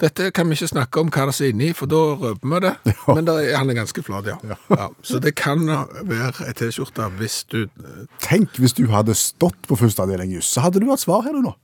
Dette 0.00 0.30
kan 0.34 0.48
vi 0.48 0.56
ikke 0.56 0.70
snakke 0.70 1.02
om 1.02 1.10
hva 1.12 1.26
det 1.28 1.34
er 1.40 1.52
inni, 1.52 1.72
for 1.76 1.90
da 1.90 2.00
røper 2.18 2.48
vi 2.48 2.60
det. 2.64 2.72
Men 3.16 3.26
det 3.28 3.34
er, 3.42 3.50
han 3.58 3.70
er 3.70 3.78
ganske 3.78 4.04
flat, 4.04 4.30
ja. 4.32 4.56
ja. 4.72 4.88
Så 5.06 5.20
det 5.22 5.34
kan 5.38 5.66
være 5.68 6.48
ei 6.48 6.54
T-skjorte 6.58 7.10
hvis 7.20 7.42
du 7.52 7.66
Tenk 8.24 8.56
hvis 8.58 8.74
du 8.78 8.86
hadde 8.92 9.14
stått 9.18 9.68
på 9.68 9.78
første 9.78 10.02
avdeling 10.04 10.32
juss, 10.34 10.50
så 10.50 10.64
hadde 10.66 10.82
du 10.82 10.88
hatt 10.90 11.04
svar 11.04 11.22
her 11.26 11.36
du 11.36 11.42
nå. 11.44 11.54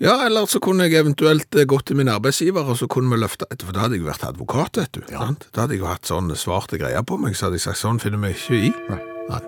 Ja, 0.00 0.14
eller 0.24 0.46
så 0.48 0.62
kunne 0.64 0.86
jeg 0.88 0.96
eventuelt 0.96 1.52
eh, 1.60 1.66
gått 1.68 1.90
til 1.90 1.98
min 2.00 2.08
arbeidsgiver, 2.08 2.64
og 2.72 2.78
så 2.80 2.86
kunne 2.88 3.12
vi 3.12 3.18
løfte 3.20 3.44
For 3.60 3.76
da 3.76 3.84
hadde 3.84 3.98
jeg 3.98 4.06
jo 4.06 4.08
vært 4.08 4.24
advokat, 4.30 4.80
vet 4.80 4.96
du. 4.96 5.02
sant? 5.10 5.44
Da 5.52 5.66
hadde 5.66 5.76
jeg 5.76 5.82
jo 5.84 5.90
hatt 5.90 6.08
sånn 6.08 6.32
svarte 6.40 6.80
greier 6.80 7.04
på 7.04 7.20
meg, 7.20 7.36
så 7.36 7.48
hadde 7.48 7.60
jeg 7.60 7.66
sagt 7.68 7.82
sånn 7.82 8.00
finner 8.00 8.22
vi 8.24 8.32
ikke 8.32 8.62
i. 8.70 8.72
Nei. 8.88 9.00
Nei. 9.28 9.42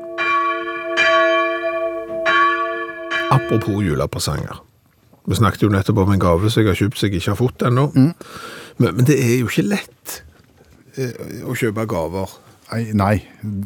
Apropos 3.33 3.81
julepresanger. 3.81 4.61
Vi 5.29 5.37
snakket 5.39 5.63
jo 5.63 5.69
nettopp 5.71 5.99
om 6.03 6.11
en 6.13 6.19
gave 6.23 6.51
som 6.51 6.63
jeg 6.65 6.73
har 6.73 6.79
kjøpt 6.81 6.99
som 6.99 7.09
jeg 7.09 7.21
ikke 7.21 7.31
har 7.35 7.39
fått 7.39 7.63
ennå. 7.69 7.85
Men, 7.95 8.15
men 8.97 9.05
det 9.07 9.19
er 9.23 9.37
jo 9.41 9.47
ikke 9.51 9.67
lett 9.69 10.17
eh, 10.99 11.45
å 11.47 11.55
kjøpe 11.59 11.85
gaver. 11.91 12.33
Nei, 12.73 12.85
nei, 12.97 13.15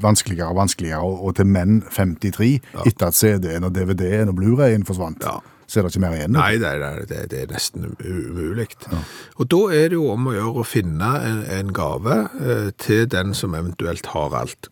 vanskeligere 0.02 0.50
og 0.52 0.58
vanskeligere. 0.58 1.00
Og, 1.06 1.34
til 1.38 1.46
menn 1.46 1.78
53, 1.94 2.48
etter 2.88 3.06
at 3.12 3.14
CD-en 3.16 3.68
og 3.68 3.76
DVD-en 3.76 4.32
og 4.32 4.36
Blu-rayen 4.40 4.84
forsvant, 4.88 5.22
Ja. 5.24 5.36
så 5.70 5.78
er 5.80 5.86
det 5.86 5.92
ikke 5.94 6.02
mer 6.04 6.16
igjen. 6.18 6.34
Nei, 6.34 6.56
det, 6.58 6.72
er- 6.74 7.04
det, 7.06 7.20
det 7.30 7.40
er 7.44 7.52
nesten 7.54 7.86
umulig. 8.02 8.66
Ja. 8.90 8.98
Og 9.38 9.48
da 9.54 9.60
er 9.78 9.88
det 9.94 10.00
jo 10.00 10.08
om 10.12 10.26
å 10.26 10.34
gjøre 10.34 10.60
å 10.64 10.66
finne 10.66 11.12
en, 11.28 11.40
en 11.56 11.72
gave 11.76 12.18
eh, 12.42 12.68
til 12.82 13.06
den 13.14 13.32
som 13.38 13.54
eventuelt 13.54 14.10
har 14.12 14.34
alt. 14.42 14.68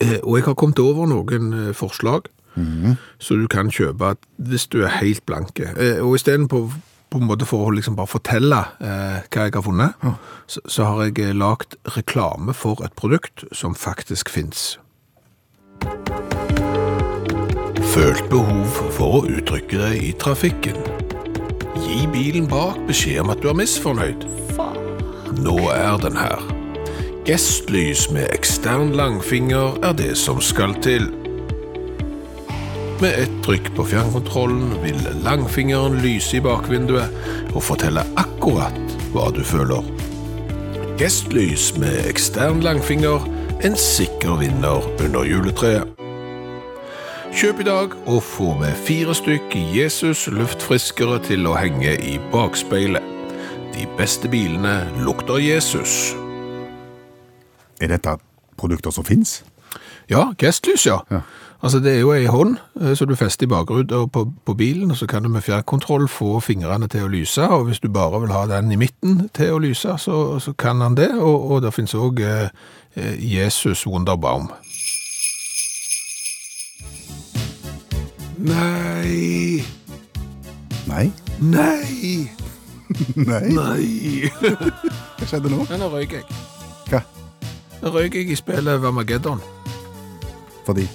Eh, 0.00 0.18
og 0.22 0.36
jeg 0.38 0.46
har 0.46 0.54
kommet 0.60 0.78
over 0.84 1.08
noen 1.10 1.50
eh, 1.64 1.72
forslag 2.54 2.96
så 3.18 3.36
du 3.36 3.46
kan 3.48 3.70
kjøpe 3.70 4.14
hvis 4.36 4.66
du 4.66 4.82
er 4.82 5.00
helt 5.00 5.24
blanke. 5.26 5.72
Eh, 5.76 6.00
og 6.02 6.14
i 6.14 6.18
stedet 6.18 6.48
på, 6.48 6.64
på 7.10 7.18
en 7.18 7.26
måte 7.28 7.46
for 7.46 7.68
å 7.68 7.74
liksom 7.74 7.96
bare 7.96 8.10
fortelle 8.10 8.60
eh, 8.80 9.20
hva 9.28 9.46
jeg 9.46 9.54
har 9.54 9.64
funnet, 9.64 10.06
så, 10.46 10.62
så 10.66 10.84
har 10.88 11.04
jeg 11.04 11.34
lagd 11.34 11.40
lagt 11.40 11.96
reklame 11.96 12.54
for 12.54 12.82
et 12.84 12.94
produkt 12.96 13.44
som 13.52 13.74
faktisk 13.74 14.30
finnes. 14.30 14.78
Følt 17.90 18.26
behov 18.30 18.66
for 18.94 19.20
å 19.20 19.24
uttrykke 19.26 19.80
deg 19.80 20.02
i 20.10 20.12
trafikken. 20.14 20.76
Gi 21.80 22.04
bilen 22.12 22.46
bak 22.50 22.78
beskjed 22.86 23.24
om 23.24 23.32
at 23.34 23.42
du 23.42 23.50
er 23.50 23.58
misfornøyd. 23.58 24.26
nå 25.40 25.56
er 25.74 25.96
den 26.02 26.16
her. 26.16 26.42
Gestlys 27.26 28.10
med 28.10 28.28
ekstern 28.34 28.92
langfinger 28.96 29.78
er 29.82 29.92
det 29.92 30.16
som 30.18 30.40
skal 30.40 30.74
til. 30.82 31.10
Med 33.00 33.14
ett 33.18 33.36
trykk 33.44 33.70
på 33.76 33.84
fjernkontrollen 33.88 34.74
vil 34.82 34.98
langfingeren 35.24 35.94
lyse 36.04 36.36
i 36.36 36.40
bakvinduet 36.44 37.54
og 37.54 37.62
fortelle 37.64 38.02
akkurat 38.20 38.76
hva 39.14 39.30
du 39.32 39.40
føler. 39.40 39.86
Gestlys 41.00 41.70
med 41.80 42.10
ekstern 42.10 42.60
langfinger, 42.60 43.24
en 43.64 43.76
sikker 43.80 44.36
vinner 44.42 44.84
under 45.00 45.24
juletreet. 45.24 45.96
Kjøp 47.32 47.62
i 47.62 47.66
dag 47.70 47.94
og 48.04 48.20
få 48.26 48.50
med 48.60 48.76
fire 48.84 49.16
stykk 49.16 49.56
Jesus 49.72 50.26
luftfriskere 50.28 51.22
til 51.24 51.48
å 51.48 51.54
henge 51.56 51.94
i 52.04 52.18
bakspeilet. 52.34 53.06
De 53.72 53.86
beste 53.96 54.28
bilene 54.28 54.82
lukter 55.06 55.40
Jesus. 55.40 56.12
Er 57.80 57.94
dette 57.94 58.18
produkter 58.60 58.92
som 58.92 59.08
fins? 59.08 59.38
Ja, 60.10 60.32
gestlys, 60.38 60.86
ja. 60.86 60.98
Ja. 61.10 61.20
Altså 61.62 61.78
Det 61.78 61.92
er 61.92 61.98
jo 62.00 62.12
ei 62.16 62.24
hånd 62.24 62.56
så 62.80 62.94
som 62.96 63.08
du 63.10 63.14
fester 63.20 63.44
i 63.44 63.50
bakruta 63.52 64.06
på, 64.08 64.22
på 64.46 64.54
bilen, 64.56 64.90
og 64.90 64.96
så 64.96 65.06
kan 65.06 65.22
du 65.22 65.28
med 65.28 65.42
fjernkontroll 65.44 66.06
få 66.08 66.38
fingrene 66.40 66.88
til 66.88 67.04
å 67.04 67.10
lyse. 67.12 67.42
og 67.44 67.66
Hvis 67.68 67.80
du 67.84 67.88
bare 67.92 68.20
vil 68.20 68.32
ha 68.32 68.46
den 68.48 68.72
i 68.72 68.78
midten 68.80 69.28
til 69.36 69.52
å 69.52 69.58
lyse, 69.60 69.92
så, 69.98 70.38
så 70.40 70.52
kan 70.56 70.80
han 70.80 70.96
det. 70.96 71.10
Og, 71.18 71.50
og 71.50 71.62
det 71.62 71.74
finnes 71.76 71.94
òg 71.94 72.20
eh, 72.24 72.48
eh, 72.96 73.20
Jesus 73.20 73.84
Wunderbaum. 73.86 74.48
Nei, 78.40 79.60
Nei. 80.88 81.12
nei, 81.40 82.28
Nei. 83.28 83.48
nei. 83.52 84.30
Hva 84.40 85.26
skjedde 85.28 85.52
nå? 85.52 85.66
Nå 85.76 85.88
røyker 85.92 86.22
jeg. 86.22 86.40
Hva? 86.88 87.04
Nå 87.82 87.92
røyker 87.94 88.22
jeg 88.24 88.32
i 88.32 88.38
spillet 88.40 88.80
Vamageddon. 88.82 89.44
Fordi 90.66 90.88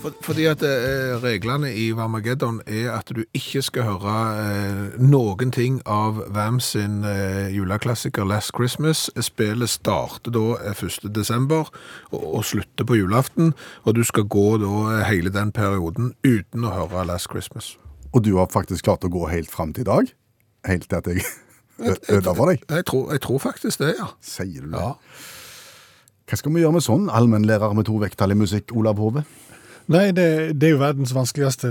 fordi 0.00 0.46
at 0.48 0.62
eh, 0.64 1.12
reglene 1.20 1.68
i 1.76 1.90
Varmageddon 1.92 2.62
er 2.66 2.88
at 2.94 3.10
du 3.12 3.20
ikke 3.36 3.60
skal 3.62 3.84
høre 3.84 4.14
eh, 4.40 4.94
noen 4.96 5.50
ting 5.52 5.80
av 5.84 6.22
Vam 6.32 6.56
sin 6.64 7.02
eh, 7.04 7.50
juleklassiker 7.52 8.24
Last 8.24 8.54
Christmas. 8.56 9.10
Spillet 9.20 9.68
starter 9.68 10.32
da 10.32 10.44
eh, 10.56 10.84
1. 10.86 11.10
desember 11.14 11.68
og, 12.10 12.22
og 12.22 12.46
slutter 12.48 12.88
på 12.88 12.96
julaften, 12.96 13.52
og 13.84 13.98
du 13.98 14.02
skal 14.08 14.24
gå 14.24 14.46
da 14.62 14.72
eh, 14.94 15.04
hele 15.10 15.32
den 15.34 15.52
perioden 15.52 16.14
uten 16.24 16.64
å 16.64 16.72
høre 16.78 17.04
Last 17.10 17.28
Christmas. 17.28 17.74
Og 18.14 18.24
du 18.24 18.32
har 18.38 18.48
faktisk 18.48 18.88
klart 18.88 19.04
å 19.04 19.12
gå 19.12 19.28
helt 19.28 19.52
fram 19.52 19.74
til 19.76 19.84
i 19.84 19.90
dag? 19.90 20.14
Helt 20.70 20.88
til 20.88 21.02
at 21.02 21.12
jeg 21.12 21.28
ødela 22.08 22.34
for 22.36 22.54
deg? 22.54 22.64
Jeg 22.72 22.88
tror, 22.88 23.12
jeg 23.12 23.22
tror 23.26 23.44
faktisk 23.44 23.84
det, 23.84 23.92
ja. 24.00 24.08
Sier 24.24 24.64
du 24.64 24.72
det? 24.72 24.80
Ja. 24.80 24.96
Hva 26.30 26.38
skal 26.38 26.52
vi 26.54 26.60
gjøre 26.62 26.76
med 26.76 26.84
sånn 26.86 27.08
allmennlærer 27.10 27.72
med 27.74 27.88
to 27.88 27.96
vekttall 27.98 28.30
i 28.30 28.38
musikk, 28.38 28.70
Olav 28.78 29.00
Hove? 29.02 29.24
Nei, 29.90 30.12
det, 30.14 30.54
det 30.54 30.68
er 30.68 30.76
jo 30.76 30.82
verdens 30.84 31.10
vanskeligste 31.16 31.70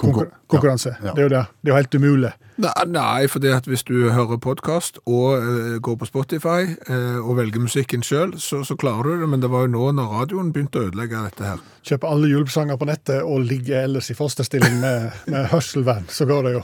konkur 0.00 0.24
Konkur- 0.24 0.36
konkurranse. 0.50 0.94
ja. 1.04 1.12
Det 1.14 1.22
er 1.22 1.28
jo 1.28 1.32
det. 1.32 1.42
Det 1.60 1.70
er 1.70 1.72
jo 1.74 1.76
helt 1.80 1.94
umulig. 1.94 2.30
Nei, 2.60 2.72
nei, 2.92 3.24
at 3.54 3.68
hvis 3.68 3.82
du 3.88 4.10
hører 4.12 4.36
podkast 4.36 4.98
og 5.08 5.40
uh, 5.40 5.76
går 5.80 5.96
på 6.00 6.08
Spotify 6.08 6.74
uh, 6.90 7.20
og 7.22 7.38
velger 7.38 7.62
musikken 7.62 8.02
sjøl, 8.04 8.34
så, 8.40 8.60
så 8.68 8.76
klarer 8.76 9.08
du 9.08 9.22
det. 9.22 9.28
Men 9.32 9.40
det 9.40 9.48
var 9.52 9.64
jo 9.64 9.72
nå 9.72 9.86
når 9.96 10.10
radioen 10.18 10.50
begynte 10.52 10.80
å 10.82 10.88
ødelegge 10.90 11.22
dette 11.28 11.46
her. 11.46 11.62
Kjøp 11.88 12.04
alle 12.10 12.28
julesanger 12.28 12.76
på 12.80 12.88
nettet 12.90 13.22
og 13.24 13.46
ligge 13.48 13.80
ellers 13.80 14.10
i 14.12 14.18
fosterstilling 14.18 14.76
med, 14.82 15.08
med 15.32 15.48
hørselvern, 15.54 16.08
så 16.12 16.28
går 16.28 16.48
det 16.48 16.54
jo. 16.58 16.62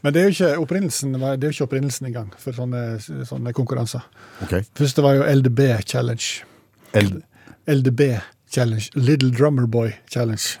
Men 0.00 0.16
det 0.16 0.22
er 0.22 0.30
jo 0.30 0.36
ikke 0.38 0.64
opprinnelsen, 0.64 1.18
det 1.20 1.34
er 1.34 1.50
jo 1.50 1.56
ikke 1.58 1.68
opprinnelsen 1.68 2.08
engang 2.08 2.32
for 2.40 2.56
sånne, 2.56 2.84
sånne 3.28 3.52
konkurranser. 3.56 4.06
Først 4.48 4.96
det 5.00 5.04
var 5.04 5.20
jo 5.20 5.28
LDB 5.28 5.66
Challenge. 5.84 6.32
L 6.94 7.16
LDB 7.64 8.00
Challenge. 8.54 8.90
Little 8.94 9.30
Drummer 9.34 9.66
Boy 9.66 9.90
Challenge. 10.06 10.42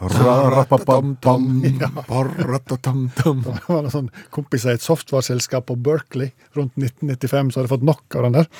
Det 3.64 3.68
var 3.68 3.84
en 3.84 3.92
sånn 3.92 4.10
kompis 4.34 4.66
i 4.66 4.74
et 4.74 4.82
software-selskap 4.84 5.68
på 5.70 5.76
Berkeley 5.78 6.32
rundt 6.58 6.74
1995 6.80 7.52
som 7.54 7.62
hadde 7.62 7.72
fått 7.76 7.86
nok 7.86 8.18
av 8.18 8.26
den 8.26 8.36
der. 8.40 8.50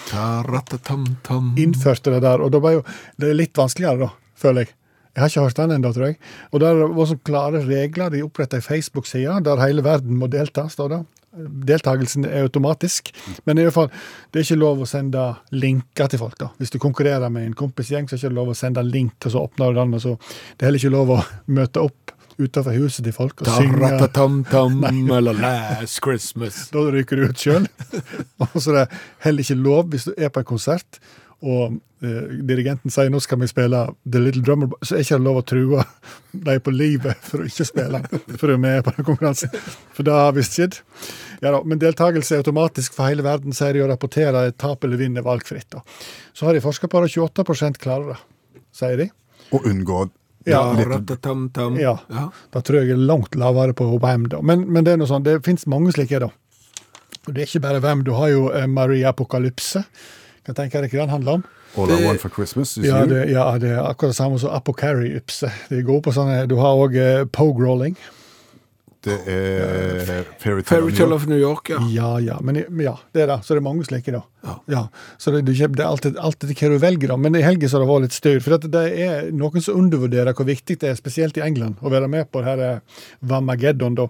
Innførte 1.60 2.14
det 2.14 2.22
der, 2.24 2.44
og 2.44 2.54
da 2.54 2.62
var 2.62 2.78
jo 2.78 2.86
det 3.20 3.32
er 3.32 3.38
litt 3.38 3.58
vanskeligere, 3.58 4.06
da, 4.06 4.38
føler 4.38 4.66
jeg. 4.66 4.74
Jeg 5.14 5.22
har 5.22 5.30
ikke 5.30 5.44
hørt 5.46 5.58
den 5.60 5.74
ennå, 5.76 5.90
tror 5.94 6.08
jeg. 6.08 6.16
Og 6.50 6.62
der 6.62 6.80
var 6.94 7.06
så 7.06 7.16
klare 7.22 7.60
regler. 7.62 8.10
De 8.10 8.22
oppretta 8.26 8.58
ei 8.58 8.64
Facebook-side 8.66 9.36
der 9.46 9.62
hele 9.62 9.84
verden 9.86 10.18
må 10.18 10.26
delta, 10.30 10.66
står 10.70 10.90
det. 10.90 11.02
Deltakelsen 11.68 12.26
er 12.28 12.46
automatisk, 12.46 13.10
men 13.44 13.58
i 13.58 13.66
hvert 13.66 13.74
fall, 13.74 13.90
det 14.30 14.40
er 14.40 14.46
ikke 14.46 14.60
lov 14.60 14.84
å 14.84 14.88
sende 14.88 15.24
linker 15.54 16.10
til 16.12 16.22
folk. 16.22 16.38
da. 16.38 16.52
Hvis 16.60 16.74
du 16.74 16.78
konkurrerer 16.82 17.32
med 17.32 17.48
en 17.48 17.56
kompisgjeng, 17.58 18.06
så 18.06 18.14
er 18.14 18.18
det 18.18 18.28
ikke 18.28 18.38
lov 18.38 18.52
å 18.52 18.58
sende 18.58 18.84
link, 18.86 19.16
og 19.24 19.34
så 19.34 19.44
åpner 19.48 19.72
du 19.72 19.80
den, 19.80 19.94
og 19.98 20.04
så 20.04 20.16
Det 20.18 20.62
er 20.62 20.70
heller 20.70 20.82
ikke 20.82 20.94
lov 20.94 21.10
å 21.10 21.20
møte 21.46 21.82
opp 21.82 22.14
utenfor 22.38 22.74
huset 22.74 23.04
til 23.06 23.14
folk 23.14 23.42
og 23.42 23.50
synge. 23.50 23.78
Eller 25.18 25.38
Last 25.38 26.00
Christmas. 26.04 26.68
Da 26.74 26.86
ryker 26.90 27.20
du 27.20 27.28
ut 27.30 27.38
sjøl. 27.38 27.68
og 28.42 28.56
så 28.58 28.72
er 28.72 28.80
det 28.80 28.86
heller 29.26 29.46
ikke 29.46 29.60
lov 29.60 29.92
hvis 29.92 30.08
du 30.08 30.14
er 30.16 30.32
på 30.34 30.42
en 30.42 30.48
konsert 30.54 30.98
og 31.44 31.76
eh, 32.04 32.32
dirigenten 32.48 32.92
sier 32.92 33.10
nå 33.12 33.20
skal 33.22 33.40
vi 33.42 33.48
spille 33.50 33.82
The 34.08 34.22
Little 34.22 34.42
Drummer, 34.46 34.72
så 34.82 34.96
er 34.96 35.04
ikke 35.04 35.18
det 35.18 35.26
lov 35.26 35.40
å 35.40 35.44
true 35.50 35.84
de 36.48 36.56
på 36.64 36.74
livet 36.74 37.20
for 37.28 37.44
å 37.44 37.48
ikke 37.48 37.66
spille, 37.68 38.00
for 38.34 38.48
å 38.48 38.54
være 38.54 38.62
med 38.64 38.82
på 38.86 38.94
den 38.96 39.08
konkurransen. 39.10 39.52
For 39.94 40.06
det 40.06 40.16
har 40.16 40.34
visst 40.36 40.56
skjedd. 40.56 40.80
Ja 41.44 41.52
da, 41.52 41.62
Men 41.68 41.82
deltakelse 41.82 42.36
er 42.38 42.44
automatisk 42.44 42.96
for 42.96 43.10
hele 43.10 43.26
verden, 43.26 43.54
sier 43.56 43.76
de, 43.76 43.84
og 43.84 43.92
rapporterer 43.92 44.54
tap 44.56 44.84
eller 44.86 45.00
vinn 45.00 45.20
er 45.20 45.26
valgfritt. 45.26 45.68
da. 45.74 45.84
Så 46.32 46.48
har 46.48 46.56
de 46.56 46.64
forska 46.64 46.88
på 46.88 47.04
det, 47.04 47.12
28 47.12 47.78
klarer 47.82 48.14
det, 48.14 48.20
sier 48.74 49.00
de. 49.04 49.10
Og 49.52 49.66
unngå 49.68 50.06
Ja. 50.44 50.60
Ja. 51.80 51.94
Ja. 52.12 52.24
Da 52.52 52.60
tror 52.60 52.82
jeg 52.82 52.92
er 52.92 53.00
langt 53.00 53.36
lavere 53.40 53.72
på 53.76 53.86
hvem, 53.96 54.26
da. 54.28 54.42
Men, 54.44 54.66
men 54.68 54.84
det 54.84 54.92
er 54.92 55.00
noe 55.00 55.08
sånn, 55.08 55.24
det 55.24 55.38
fins 55.46 55.64
mange 55.70 55.94
slike, 55.96 56.20
da. 56.20 56.28
Og 57.24 57.32
det 57.32 57.44
er 57.44 57.48
ikke 57.48 57.64
bare 57.64 57.80
hvem. 57.80 58.02
Du 58.04 58.12
har 58.18 58.28
jo 58.32 58.50
eh, 58.52 58.66
Marie 58.68 59.06
Apokalypse. 59.08 59.84
Kan 60.44 60.56
tenke 60.58 60.82
deg 60.84 60.92
hva 60.92 61.06
den 61.06 61.14
handler 61.14 61.38
om. 61.38 61.46
All 61.74 61.90
I 61.90 62.02
Want 62.04 62.20
for 62.22 62.30
Christmas. 62.30 62.76
is 62.78 62.84
Ja 62.86 63.00
you. 63.02 63.08
det, 63.10 63.30
ja, 63.32 63.46
det 63.58 63.70
er 63.74 63.80
akkurat 63.82 64.12
det 64.12 64.18
samme 64.18 64.38
som 64.38 64.52
Apocarry-ypse. 64.54 65.50
De 65.70 65.80
er 65.80 66.04
på 66.04 66.12
sånne 66.14 66.44
Du 66.50 66.58
har 66.60 66.76
òg 66.78 66.98
eh, 67.00 67.24
pogue-rolling. 67.24 67.96
Det 69.04 69.16
er 69.28 70.24
Fairytale 70.40 71.12
of 71.12 71.22
of 71.22 71.26
New 71.28 71.38
York, 71.38 71.68
ja. 71.68 71.78
Ja, 71.92 72.20
ja. 72.20 72.38
Men 72.40 72.56
ja, 72.80 72.94
det 73.12 73.22
er 73.22 73.26
det. 73.26 73.36
Så 73.44 73.52
det 73.52 73.60
er 73.60 73.66
mange 73.66 73.84
slike, 73.84 74.14
da. 74.14 74.22
Ja. 74.70 74.86
Så 75.20 75.30
det, 75.34 75.42
det, 75.44 75.56
det 75.76 75.82
er 75.82 75.90
alltid, 75.90 76.16
alltid 76.16 76.54
hva 76.56 76.70
du 76.72 76.78
velger, 76.80 77.12
da. 77.12 77.18
Men 77.20 77.36
i 77.36 77.42
helgen 77.44 77.68
så 77.68 77.76
har 77.76 77.84
det 77.84 77.90
vært 77.90 78.06
litt 78.06 78.16
styr. 78.16 78.40
For 78.44 78.56
at 78.56 78.64
det 78.72 78.84
er 79.04 79.28
noen 79.36 79.64
som 79.64 79.76
undervurderer 79.82 80.32
hvor 80.36 80.48
viktig 80.48 80.78
det 80.80 80.94
er, 80.94 80.96
spesielt 80.96 81.36
i 81.36 81.44
England, 81.44 81.76
å 81.84 81.92
være 81.92 82.08
med 82.08 82.30
på 82.32 82.40
det 82.40 82.48
her 82.54 82.64
eh, 82.64 83.04
Vamageddon, 83.20 83.98
da. 84.00 84.08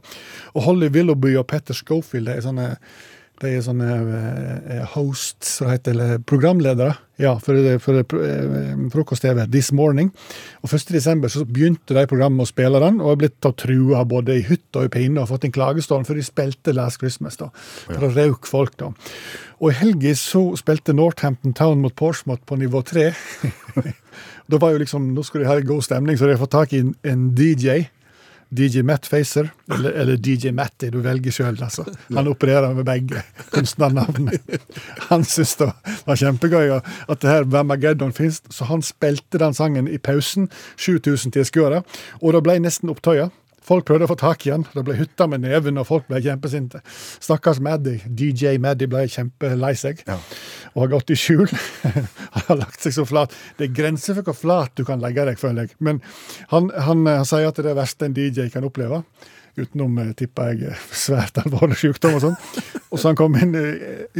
Og 0.54 0.68
Holly 0.68 0.92
Willoughby 0.94 1.34
og 1.42 1.48
Petter 1.50 1.74
Schofield, 1.74 2.30
det 2.30 2.38
er 2.38 2.46
sånne 2.46 2.68
de 3.44 3.52
er 3.54 3.64
sånne 3.64 3.88
eh, 3.94 4.84
hosts, 4.94 5.58
som 5.60 5.70
heter, 5.70 5.94
eller 5.94 6.22
programledere, 6.26 6.96
ja, 7.22 7.36
for, 7.42 7.58
for 7.82 8.00
eh, 8.00 8.72
frokost-TV 8.90 9.44
This 9.52 9.70
Morning. 9.76 10.10
Og 10.64 10.72
1. 10.72 10.88
desember 10.96 11.30
så 11.30 11.44
begynte 11.46 11.94
de 11.96 12.06
programmet 12.10 12.40
med 12.40 12.48
å 12.48 12.50
spille 12.50 12.82
den, 12.82 13.00
og 13.02 13.12
er 13.12 13.20
blitt 13.22 13.36
tatt 13.44 13.60
trua 13.62 14.02
både 14.08 14.38
i 14.40 14.44
hytt 14.48 14.78
og 14.80 14.88
i 14.88 14.92
pinne, 14.96 15.22
og 15.22 15.30
fått 15.30 15.46
en 15.48 15.54
klagestorm 15.54 16.06
for 16.08 16.18
de 16.18 16.26
spilte 16.26 16.74
Last 16.74 17.02
Christmas, 17.02 17.38
da. 17.40 17.50
For 17.86 18.08
å 18.08 18.12
rauke 18.16 18.50
folk, 18.50 18.76
da. 18.80 18.90
Og 19.60 19.70
i 19.70 19.78
helga 19.78 20.14
så 20.18 20.46
spilte 20.58 20.96
Northampton 20.96 21.54
Town 21.56 21.84
mot 21.84 21.94
Portsmouth 21.96 22.42
på 22.48 22.58
nivå 22.60 22.82
tre. 22.86 23.12
da 24.50 24.60
var 24.60 24.74
jo 24.74 24.82
liksom, 24.82 25.12
nå 25.14 25.24
skulle 25.24 25.46
de 25.46 25.52
ha 25.52 25.60
god 25.64 25.86
stemning, 25.86 26.18
så 26.18 26.26
de 26.26 26.34
har 26.34 26.42
fått 26.42 26.56
tak 26.56 26.74
i 26.74 26.82
en, 26.84 26.94
en 27.06 27.28
DJ. 27.38 27.86
DJ 28.54 28.84
Matt 28.86 29.06
Facer, 29.10 29.50
eller, 29.74 29.92
eller 30.02 30.16
DJ 30.16 30.52
Matty, 30.54 30.90
du 30.92 31.00
velger 31.04 31.34
sjøl, 31.34 31.58
altså. 31.62 31.84
Han 32.14 32.28
opererer 32.30 32.74
med 32.76 32.86
begge 32.88 33.22
kunstnernavnene. 33.54 34.38
Han 35.10 35.24
syntes 35.26 35.56
det 35.60 35.70
var 36.06 36.20
kjempegøy 36.20 36.76
at 36.78 37.22
det 37.22 37.30
her 37.30 37.48
Vamageddon 37.50 38.14
finnes, 38.16 38.42
så 38.54 38.68
han 38.70 38.84
spilte 38.84 39.40
den 39.42 39.56
sangen 39.56 39.88
i 39.90 39.98
pausen. 39.98 40.50
7000 40.76 41.34
tilskuere. 41.34 41.82
Og 42.22 42.36
det 42.36 42.44
ble 42.46 42.58
nesten 42.62 42.92
opptøyer. 42.92 43.32
Folk 43.64 43.86
prøvde 43.88 44.04
å 44.04 44.10
få 44.10 44.16
tak 44.20 44.44
i 44.46 44.50
han. 44.52 44.66
Det 44.74 44.82
ble 44.84 44.96
hytta 44.98 45.26
med 45.30 45.40
neven, 45.44 45.78
og 45.80 45.86
folk 45.88 46.08
ble 46.10 46.20
kjempesinte. 46.24 46.82
Stakkars 47.24 47.62
Maddy, 47.64 47.96
DJ 48.04 48.58
Maddy, 48.60 48.88
ble 48.92 49.06
kjempelei 49.08 49.72
seg 49.80 50.02
Ja. 50.06 50.18
og 50.74 50.82
har 50.84 50.90
gått 50.98 51.14
i 51.14 51.16
skjul. 51.16 51.48
han 52.34 52.48
har 52.50 52.60
lagt 52.60 52.84
seg 52.84 52.92
så 52.98 53.06
flat. 53.08 53.32
Det 53.56 53.70
er 53.70 53.76
grenser 53.78 54.18
for 54.18 54.28
hvor 54.28 54.36
flat 54.36 54.74
du 54.76 54.84
kan 54.84 55.00
legge 55.00 55.24
deg, 55.30 55.40
føler 55.40 55.64
jeg. 55.64 55.78
Men 55.80 56.02
han, 56.52 56.68
han, 56.76 57.06
eh, 57.08 57.22
han 57.22 57.30
sier 57.30 57.48
at 57.48 57.56
det 57.56 57.64
er 57.64 57.70
det 57.72 57.78
verste 57.80 58.10
en 58.10 58.18
DJ 58.18 58.50
kan 58.52 58.68
oppleve. 58.68 59.00
Utenom, 59.56 59.96
eh, 60.02 60.12
tipper 60.18 60.52
jeg, 60.52 60.68
eh, 60.74 60.84
svært 60.92 61.40
alvorlig 61.46 61.80
sykdom 61.80 62.18
og 62.18 62.24
sånn. 62.26 62.38
Og 62.90 63.00
så 63.00 63.12
han 63.14 63.16
kom 63.22 63.40
inn 63.40 63.56
i 63.56 63.64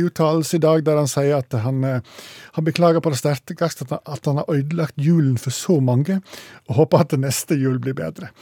uttalelse 0.07 0.57
i 0.57 0.65
dag 0.65 0.87
der 0.89 1.03
han 1.03 1.11
sier 1.11 1.37
at 1.43 1.53
han, 1.67 1.85
han 1.85 2.65
beklager 2.65 3.05
på 3.05 3.13
det 3.13 3.21
sterkeste 3.21 3.85
at 3.91 3.99
at 4.01 4.25
han 4.31 4.41
har 4.41 4.49
ødelagt 4.57 4.97
julen 4.97 5.37
for 5.37 5.53
så 5.53 5.83
mange, 5.85 6.23
og 6.71 6.79
håper 6.81 7.05
at 7.05 7.19
neste 7.21 7.61
jul 7.61 7.77
blir 7.83 7.99
bedre. 7.99 8.33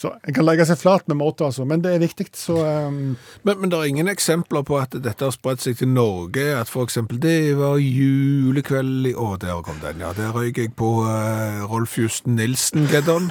Så 0.00 0.14
en 0.24 0.32
kan 0.32 0.46
legge 0.46 0.64
seg 0.64 0.78
flat 0.80 1.04
med 1.10 1.18
måte, 1.20 1.44
altså, 1.44 1.66
men 1.68 1.82
det 1.84 1.90
er 1.92 2.00
viktig. 2.00 2.30
Så 2.32 2.54
um, 2.56 3.18
Men, 3.44 3.58
men 3.60 3.68
det 3.68 3.76
er 3.76 3.90
ingen 3.90 4.08
eksempler 4.08 4.64
på 4.64 4.78
at 4.80 4.94
dette 4.96 5.26
har 5.26 5.34
spredt 5.34 5.60
seg 5.60 5.76
til 5.76 5.90
Norge? 5.92 6.46
At 6.56 6.72
eksempel 6.80 7.20
det 7.20 7.52
var 7.58 7.76
julekveld 7.76 9.10
i 9.10 9.12
Å, 9.12 9.34
der 9.42 9.60
kom 9.66 9.76
den, 9.84 10.00
ja. 10.00 10.14
Der 10.16 10.32
røyk 10.32 10.62
jeg 10.62 10.72
på 10.78 11.02
uh, 11.04 11.66
Rolf 11.68 11.98
Justen 12.00 12.38
Nilsen-geddon. 12.40 13.28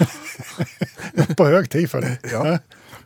på 1.39 1.49
høy 1.49 1.65
tid 1.65 1.89
for 1.89 2.05
det. 2.05 2.19
Ja. 2.35 2.59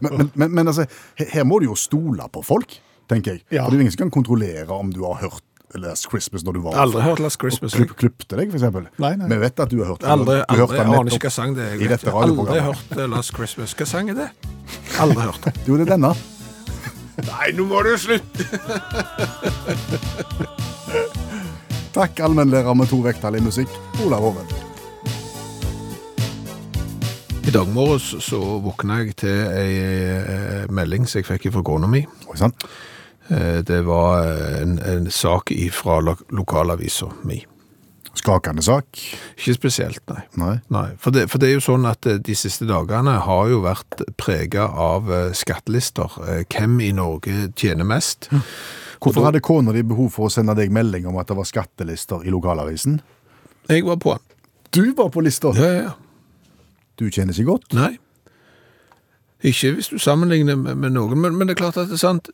Men, 0.04 0.18
men, 0.18 0.30
men, 0.36 0.52
men 0.58 0.68
altså, 0.68 0.84
her, 1.16 1.30
her 1.32 1.48
må 1.48 1.62
du 1.62 1.70
jo 1.70 1.80
stole 1.80 2.28
på 2.34 2.44
folk, 2.44 2.76
tenker 3.08 3.38
jeg. 3.38 3.46
Ja. 3.48 3.64
For 3.64 3.72
det 3.72 3.78
er 3.78 3.80
jo 3.80 3.86
ingen 3.86 3.96
som 3.96 4.04
kan 4.04 4.16
kontrollere 4.18 4.76
om 4.76 4.92
du 4.92 5.06
har 5.06 5.22
hørt 5.22 5.46
Last 5.82 6.10
Christmas 6.12 6.44
når 6.46 6.58
du 6.58 6.62
var 6.66 6.78
Aldri 6.84 7.02
hørt 7.02 7.22
Last 7.24 7.40
Christmas. 7.42 7.74
Klipp, 7.74 7.96
klippte 7.98 8.38
deg, 8.38 8.52
for 8.52 8.60
eksempel. 8.60 8.88
Nei, 9.02 9.14
nei. 9.20 9.30
Vi 9.32 9.40
vet 9.42 9.64
at 9.64 9.72
du 9.72 9.80
har 9.82 9.94
hørt 9.94 10.06
Aldri, 10.06 10.38
du 10.38 10.44
aldri, 10.44 10.60
hørte 10.62 10.78
jeg 10.78 10.86
aner 10.86 11.18
ikke 11.18 11.30
hva 11.30 11.34
sang 11.34 11.56
det 11.58 11.66
er. 11.66 11.80
Jeg 11.82 11.94
vet. 11.94 12.06
Aldri 12.14 12.60
hørt 12.68 12.94
eh, 12.98 13.08
Last 13.10 13.34
Christmas. 13.38 13.74
Hva 13.78 13.88
sang 13.90 14.14
er 14.14 14.20
det? 14.22 14.30
Aldri 15.02 15.26
hørt. 15.26 15.50
Jo, 15.68 15.80
det 15.80 15.88
er 15.88 15.96
denne. 15.96 16.14
Nei, 17.24 17.52
nå 17.54 17.66
må 17.70 17.82
du 17.86 17.94
slutte! 18.02 18.48
Takk, 21.94 22.24
allmennlærer 22.26 22.74
med 22.74 22.90
to 22.90 22.98
vekttall 23.06 23.38
i 23.38 23.42
musikk, 23.46 23.70
Olav 24.02 24.26
Hoven. 24.26 24.50
I 27.44 27.52
dag 27.54 27.70
morges 27.70 28.16
så 28.24 28.40
våkna 28.64 29.02
jeg 29.04 29.14
til 29.20 29.42
ei 29.52 29.74
eh, 29.84 30.64
melding 30.74 31.06
som 31.06 31.20
jeg 31.20 31.28
fikk 31.28 31.52
fra 31.54 31.62
kona 31.68 31.90
mi. 31.92 32.02
Oi 32.32 32.38
sann. 32.40 32.56
Eh, 33.30 33.62
Det 33.64 33.82
var 33.86 34.26
en, 34.62 34.80
en 34.80 35.10
sak 35.12 35.52
fra 35.72 36.00
lo 36.02 36.16
lokalavisa 36.30 37.12
mi. 37.24 37.44
Skakende 38.14 38.62
sak. 38.62 38.86
Ikke 39.38 39.54
spesielt, 39.56 40.04
nei. 40.12 40.22
Nei. 40.38 40.56
Nei, 40.70 40.90
for 41.02 41.10
det, 41.16 41.24
for 41.32 41.42
det 41.42 41.48
er 41.50 41.56
jo 41.56 41.64
sånn 41.66 41.88
at 41.90 42.06
eh, 42.06 42.20
de 42.22 42.36
siste 42.38 42.68
dagene 42.70 43.16
har 43.26 43.48
jo 43.50 43.64
vært 43.64 44.04
prega 44.22 44.68
av 44.70 45.10
eh, 45.12 45.32
skattelister. 45.34 46.14
Eh, 46.28 46.44
Hvem 46.54 46.78
i 46.86 46.92
Norge 46.94 47.48
tjener 47.58 47.88
mest? 47.90 48.30
Hvorfor 49.04 49.26
hadde 49.26 49.42
kona 49.44 49.74
di 49.76 49.82
behov 49.84 50.12
for 50.14 50.30
å 50.30 50.32
sende 50.32 50.54
deg 50.56 50.72
melding 50.72 51.08
om 51.10 51.18
at 51.20 51.28
det 51.32 51.36
var 51.40 51.50
skattelister 51.50 52.22
i 52.24 52.32
lokalavisen? 52.32 53.02
Jeg 53.72 53.84
var 53.88 53.98
på. 54.00 54.14
Du 54.74 54.84
var 54.96 55.10
på 55.12 55.24
lista. 55.26 55.50
Ja, 55.58 55.66
ja, 55.74 55.82
ja. 55.90 55.96
Du 57.02 57.10
tjener 57.10 57.34
ikke 57.34 57.50
godt. 57.50 57.74
Nei. 57.74 57.96
Ikke 59.44 59.74
hvis 59.76 59.90
du 59.92 59.98
sammenligner 60.00 60.56
med, 60.56 60.78
med 60.80 60.94
noen, 60.96 61.18
men, 61.20 61.36
men 61.36 61.50
det 61.50 61.58
er 61.58 61.64
klart 61.66 61.78
at 61.82 61.90
det 61.90 61.98
er 61.98 62.04
sant. 62.06 62.30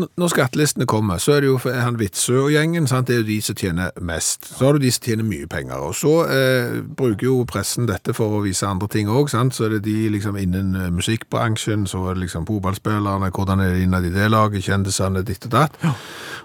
Når 0.00 0.30
skattelistene 0.32 0.86
kommer, 0.88 1.18
så 1.20 1.34
er 1.34 1.42
det 1.44 1.48
jo 1.50 1.58
han 1.60 1.98
Witzøe 2.00 2.46
og 2.46 2.52
gjengen, 2.54 2.86
sant? 2.88 3.10
det 3.10 3.18
er 3.18 3.18
jo 3.20 3.26
de 3.28 3.36
som 3.44 3.58
tjener 3.60 3.90
mest. 4.00 4.46
Så 4.48 4.64
har 4.64 4.72
du 4.72 4.80
de 4.80 4.92
som 4.94 5.04
tjener 5.04 5.26
mye 5.28 5.48
penger. 5.52 5.82
Og 5.84 5.92
så 5.98 6.12
eh, 6.32 6.78
bruker 6.96 7.26
jo 7.28 7.34
pressen 7.48 7.84
dette 7.90 8.14
for 8.16 8.38
å 8.38 8.40
vise 8.40 8.64
andre 8.64 8.88
ting 8.88 9.10
òg. 9.12 9.28
Så 9.28 9.66
er 9.66 9.74
det 9.76 9.82
de 9.84 10.08
liksom 10.14 10.38
innen 10.40 10.72
eh, 10.80 10.88
musikkbransjen, 10.96 11.84
så 11.90 12.06
er 12.06 12.16
det 12.16 12.24
liksom 12.24 12.48
fotballspillerne, 12.48 13.28
hvordan 13.36 13.60
er 13.60 13.74
det 13.74 13.84
innad 13.84 14.08
i 14.08 14.14
det 14.16 14.30
laget, 14.32 14.64
kjendisene, 14.64 15.26
ditt 15.28 15.44
og 15.50 15.56
datt. 15.58 15.76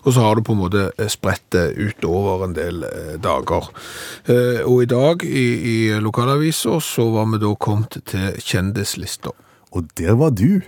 Og 0.03 0.13
så 0.13 0.27
har 0.27 0.35
du 0.35 0.43
på 0.43 0.57
en 0.57 0.63
måte 0.65 0.89
eh, 0.97 1.07
spredt 1.11 1.47
det 1.55 1.65
utover 1.79 2.43
en 2.45 2.55
del 2.57 2.83
eh, 2.83 3.15
dager. 3.23 3.71
Eh, 4.27 4.63
og 4.67 4.83
i 4.83 4.91
dag 4.91 5.23
i, 5.23 5.47
i 5.71 5.77
lokalaviser 6.03 6.83
så 6.83 7.07
var 7.15 7.31
vi 7.31 7.39
da 7.47 7.55
kommet 7.55 8.01
til 8.11 8.35
kjendislister. 8.43 9.35
Og 9.71 9.87
der 9.99 10.19
var 10.19 10.35
du. 10.35 10.61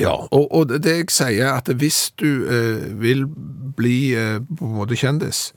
Ja, 0.00 0.12
og, 0.30 0.46
og 0.52 0.68
det 0.68 0.92
jeg 0.92 1.10
sier 1.14 1.48
er 1.48 1.58
at 1.60 1.70
hvis 1.80 2.10
du 2.20 2.46
eh, 2.48 2.86
vil 3.00 3.24
bli 3.76 4.14
eh, 4.16 4.38
på 4.58 4.68
en 4.68 4.78
måte 4.78 4.98
kjendis, 4.98 5.50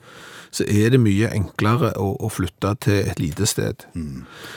så 0.50 0.64
er 0.66 0.90
det 0.90 0.98
mye 1.00 1.30
enklere 1.30 1.92
å, 2.00 2.08
å 2.18 2.28
flytte 2.32 2.72
til 2.82 2.98
et 3.10 3.20
lite 3.22 3.46
sted. 3.46 3.84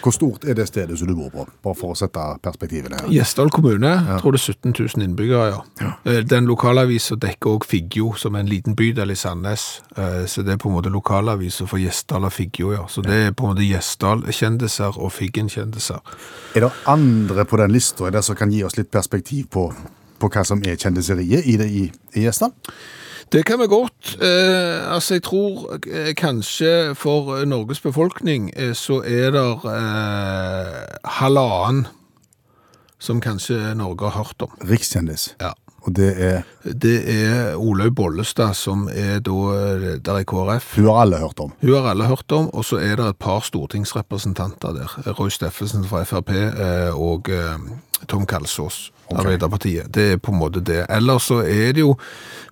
Hvor 0.01 0.15
stort 0.15 0.47
er 0.49 0.57
det 0.57 0.65
stedet 0.69 0.97
som 0.99 1.09
du 1.09 1.13
bor 1.17 1.29
på? 1.33 1.45
Bare 1.65 1.77
for 1.77 1.93
å 1.93 1.97
sette 1.97 2.23
perspektivene 2.43 2.97
her. 3.01 3.11
Gjesdal 3.13 3.51
kommune, 3.53 3.91
tror 4.21 4.33
det 4.33 4.41
er 4.41 4.55
17 4.55 4.73
000 4.73 5.05
innbyggere, 5.05 5.51
ja. 5.53 5.61
ja. 5.83 6.21
Den 6.29 6.49
lokalavisa 6.49 7.17
dekker 7.21 7.57
også 7.57 7.69
Figgjo, 7.73 8.13
som 8.17 8.35
er 8.35 8.45
en 8.45 8.49
liten 8.49 8.77
bydel 8.79 9.13
i 9.13 9.17
Sandnes. 9.19 9.67
Eh, 9.95 10.23
Så 10.29 10.41
det 10.41 10.55
er 10.55 10.61
på 10.61 10.71
en 10.71 10.77
måte 10.79 10.93
lokalavisa 10.93 11.67
for 11.69 11.81
Gjesdal 11.81 12.25
og 12.25 12.33
Figgjo, 12.33 12.73
ja. 12.73 12.87
Så 12.89 13.05
det 13.05 13.19
er 13.27 13.37
på 13.37 13.45
en 13.45 13.53
måte 13.53 13.67
Gjesdal-kjendiser 13.67 14.97
og 14.97 15.13
Figgen-kjendiser. 15.13 16.01
Er 16.55 16.65
det 16.65 16.73
andre 16.89 17.45
på 17.45 17.61
den 17.61 17.73
lista 17.73 18.09
som 18.21 18.35
kan 18.35 18.51
gi 18.51 18.63
oss 18.65 18.77
litt 18.77 18.91
perspektiv 18.91 19.47
på, 19.53 19.69
på 20.19 20.29
hva 20.33 20.43
som 20.47 20.61
er 20.65 20.77
kjendiseriet 20.79 21.45
i 21.45 21.57
det 21.61 21.69
i, 21.69 21.85
i 22.17 22.25
Gjesdal? 22.25 22.53
Det 23.31 23.45
kan 23.45 23.59
vi 23.59 23.67
godt. 23.67 24.17
Eh, 24.21 24.93
altså, 24.93 25.13
jeg 25.13 25.23
tror 25.23 25.77
eh, 25.87 26.13
kanskje 26.17 26.95
for 26.95 27.37
eh, 27.37 27.47
Norges 27.47 27.81
befolkning 27.81 28.51
eh, 28.55 28.73
så 28.75 29.01
er 29.05 29.31
det 29.31 29.45
eh, 29.71 30.79
halvannen 31.19 31.87
som 32.99 33.21
kanskje 33.21 33.73
Norge 33.75 34.09
har 34.09 34.23
hørt 34.23 34.41
om. 34.45 34.51
Rikskjendis. 34.69 35.35
Ja. 35.41 35.51
Og 35.83 35.95
det 35.95 36.11
er 36.23 36.41
Det 36.63 36.95
er 37.11 37.55
Olaug 37.55 37.95
Bollestad, 37.95 38.53
som 38.55 38.87
er 38.87 39.19
da 39.19 39.31
eh, 39.51 39.97
der 39.99 40.21
i 40.21 40.23
KrF. 40.23 40.75
Hun 40.77 40.85
har 40.85 41.01
alle 41.01 41.17
hørt 41.19 41.39
om. 41.39 41.51
Hun 41.61 41.73
har 41.73 41.89
alle 41.89 42.05
hørt 42.07 42.31
om, 42.31 42.49
og 42.53 42.65
så 42.65 42.77
er 42.79 42.95
det 42.95 43.07
et 43.07 43.19
par 43.19 43.43
stortingsrepresentanter 43.43 44.71
der. 44.77 44.93
Roy 45.19 45.29
Steffensen 45.29 45.83
fra 45.83 46.03
Frp 46.03 46.29
eh, 46.29 46.95
og 46.95 47.29
eh, 47.29 47.59
Tom 48.07 48.25
Kalsås, 48.25 48.93
Arbeiderpartiet. 49.11 49.91
Det 49.95 50.11
er 50.11 50.17
på 50.17 50.31
en 50.31 50.39
måte 50.39 50.63
det. 50.63 50.85
Ellers 50.89 51.27
så 51.27 51.41
er 51.43 51.73
det 51.75 51.83
jo 51.83 51.97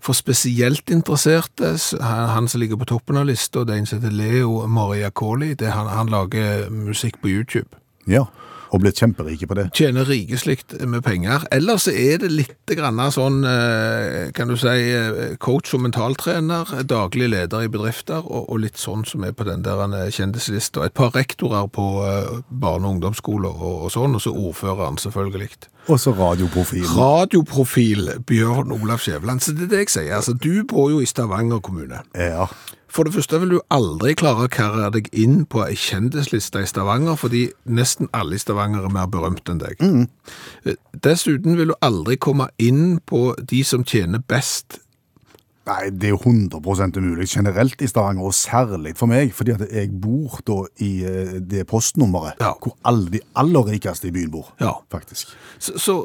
for 0.02 0.14
spesielt 0.14 0.90
interesserte, 0.90 1.78
han 2.02 2.30
han 2.30 2.48
som 2.48 2.60
ligger 2.60 2.76
på 2.76 2.86
toppen 2.86 3.18
av 3.18 3.26
lista, 3.26 3.64
det 3.64 3.76
er 3.76 3.80
en 3.80 3.86
som 3.86 4.02
heter 4.02 4.16
Leo 4.16 4.68
Mariakoli. 4.68 5.54
Det 5.54 5.68
er 5.68 5.72
han, 5.72 5.88
han 5.88 6.08
lager 6.10 6.70
musikk 6.70 7.22
på 7.22 7.28
YouTube. 7.28 7.70
Ja. 8.08 8.26
Og 8.72 8.80
blitt 8.80 9.02
kjemperike 9.02 9.48
på 9.50 9.56
det. 9.58 9.66
Tjener 9.76 10.08
rikeslikt 10.08 10.78
med 10.88 11.04
penger. 11.04 11.44
Ellers 11.52 11.90
er 11.92 12.22
det 12.22 12.30
litt 12.32 12.72
grann 12.78 13.02
sånn, 13.12 13.44
eh, 13.44 14.32
kan 14.32 14.48
du 14.48 14.56
si, 14.56 14.68
eh, 14.68 15.36
coach 15.44 15.74
og 15.76 15.82
mentaltrener, 15.82 16.84
daglig 16.88 17.30
leder 17.30 17.66
i 17.66 17.68
bedrifter, 17.68 18.24
og, 18.24 18.60
litt 18.62 18.78
sånn 18.78 19.06
som 19.06 19.24
er 19.24 19.34
på 19.34 19.44
den 19.44 19.64
der 19.64 19.82
eh, 19.84 20.10
kjendislista. 20.10 20.86
Et 20.86 20.94
par 20.94 21.12
rektorer 21.12 21.68
på 21.68 21.88
barne- 22.52 22.88
og 22.88 22.96
ungdomsskoler 22.96 23.52
og, 23.52 23.86
og 23.86 23.92
sånn, 23.92 24.16
og 24.16 24.22
så 24.22 24.32
ordføreren 24.32 24.98
selvfølgelig. 24.98 25.68
Og 25.90 26.00
så 26.00 26.14
radioprofil. 26.14 26.86
Radioprofil 26.86 28.12
Bjørn 28.26 28.72
Olav 28.72 29.02
Skjæveland. 29.02 29.42
Så 29.42 29.56
det 29.58 29.64
er 29.64 29.72
det 29.74 29.80
jeg 29.80 29.90
sier. 29.90 30.16
Altså, 30.16 30.34
du 30.38 30.64
bor 30.64 30.92
jo 30.94 31.02
i 31.02 31.10
Stavanger 31.10 31.60
kommune. 31.60 32.04
Ja. 32.16 32.48
For 32.92 33.08
det 33.08 33.14
første 33.16 33.40
vil 33.40 33.54
du 33.56 33.60
aldri 33.72 34.12
klare 34.20 34.50
å 34.50 34.52
karre 34.52 34.90
deg 34.92 35.08
inn 35.16 35.46
på 35.48 35.64
ei 35.64 35.78
kjendisliste 35.80 36.60
i 36.60 36.68
Stavanger, 36.68 37.16
fordi 37.16 37.46
nesten 37.64 38.12
alle 38.18 38.36
i 38.36 38.42
Stavanger 38.42 38.84
er 38.84 38.92
mer 38.92 39.08
berømt 39.12 39.48
enn 39.48 39.62
deg. 39.62 39.80
Mm. 39.80 40.76
Dessuten 41.00 41.56
vil 41.56 41.72
du 41.72 41.78
aldri 41.80 42.20
komme 42.20 42.50
inn 42.60 43.00
på 43.08 43.30
de 43.40 43.64
som 43.68 43.88
tjener 43.88 44.20
best. 44.28 44.81
Nei, 45.72 45.90
det 45.96 46.10
er 46.10 46.14
jo 46.16 46.20
100 46.20 46.98
umulig 46.98 47.28
generelt 47.30 47.82
i 47.82 47.88
Stavanger, 47.88 48.28
og 48.28 48.34
særlig 48.36 48.96
for 49.00 49.08
meg, 49.12 49.32
fordi 49.36 49.54
at 49.56 49.64
jeg 49.72 49.92
bor 50.02 50.40
da 50.48 50.58
i 50.84 50.92
eh, 51.08 51.34
det 51.40 51.66
postnummeret 51.70 52.42
Ja. 52.42 52.52
hvor 52.62 52.76
alle 52.86 53.10
de 53.14 53.22
aller 53.36 53.68
rikeste 53.72 54.08
i 54.10 54.12
byen 54.12 54.32
bor. 54.32 54.54
Ja. 54.60 54.74
Faktisk. 54.92 55.32
Så, 55.60 55.78
så 55.80 55.96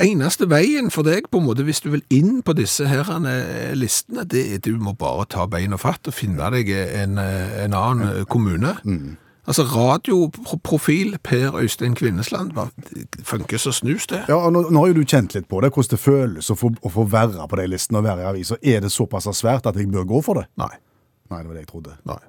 eneste 0.00 0.48
veien 0.50 0.90
for 0.90 1.06
deg, 1.06 1.28
på 1.30 1.38
en 1.42 1.48
måte, 1.50 1.66
hvis 1.66 1.82
du 1.84 1.90
vil 1.90 2.04
inn 2.10 2.40
på 2.42 2.54
disse 2.56 2.88
her 2.88 3.10
eh, 3.20 3.74
listene, 3.76 4.24
det 4.24 4.46
er 4.54 4.62
du 4.64 4.78
må 4.80 4.94
bare 4.98 5.26
ta 5.28 5.46
bein 5.50 5.76
og 5.76 5.82
fatt 5.82 6.08
og 6.08 6.16
finne 6.16 6.50
deg 6.54 6.70
en, 6.70 7.18
eh, 7.18 7.64
en 7.64 7.74
annen 7.76 8.24
kommune. 8.26 8.76
kommune. 8.82 9.16
Altså 9.48 9.64
radioprofil 9.64 11.16
Per 11.24 11.56
Øystein 11.56 11.94
Kvinnesland, 11.94 12.52
funker 13.24 13.58
så 13.58 13.72
snus 13.72 14.06
det. 14.06 14.24
Ja, 14.28 14.34
og 14.34 14.52
nå, 14.52 14.66
nå 14.70 14.82
har 14.82 14.92
jo 14.92 15.00
du 15.00 15.04
kjent 15.04 15.34
litt 15.34 15.48
på 15.48 15.62
det, 15.64 15.72
hvordan 15.72 15.94
det 15.94 16.00
føles 16.02 16.50
å 16.52 16.58
få, 16.58 16.74
å 16.82 16.92
få 16.92 17.06
være 17.08 17.48
på 17.48 17.60
de 17.60 17.66
listene 17.72 18.02
og 18.02 18.06
være 18.06 18.26
i 18.26 18.30
aviser. 18.34 18.60
Er 18.62 18.84
det 18.84 18.92
såpass 18.92 19.30
svært 19.38 19.66
at 19.66 19.80
jeg 19.80 19.90
bør 19.90 20.04
gå 20.04 20.22
for 20.28 20.42
det? 20.42 20.46
Nei. 20.60 20.74
Nei, 21.30 21.40
det 21.40 21.48
var 21.48 21.54
det 21.56 21.64
jeg 21.64 21.72
trodde. 21.72 21.96
Nei. 22.10 22.20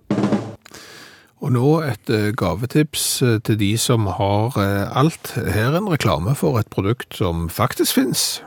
Og 1.41 1.49
nå 1.55 1.69
et 1.81 2.09
eh, 2.13 2.29
gavetips 2.37 3.05
eh, 3.25 3.39
til 3.41 3.57
de 3.57 3.71
som 3.81 4.05
har 4.05 4.57
eh, 4.61 4.97
alt. 4.97 5.33
Her 5.33 5.73
en 5.77 5.89
reklame 5.89 6.35
for 6.37 6.59
et 6.59 6.69
produkt 6.69 7.17
som 7.17 7.47
faktisk 7.49 7.97
finnes. 7.97 8.43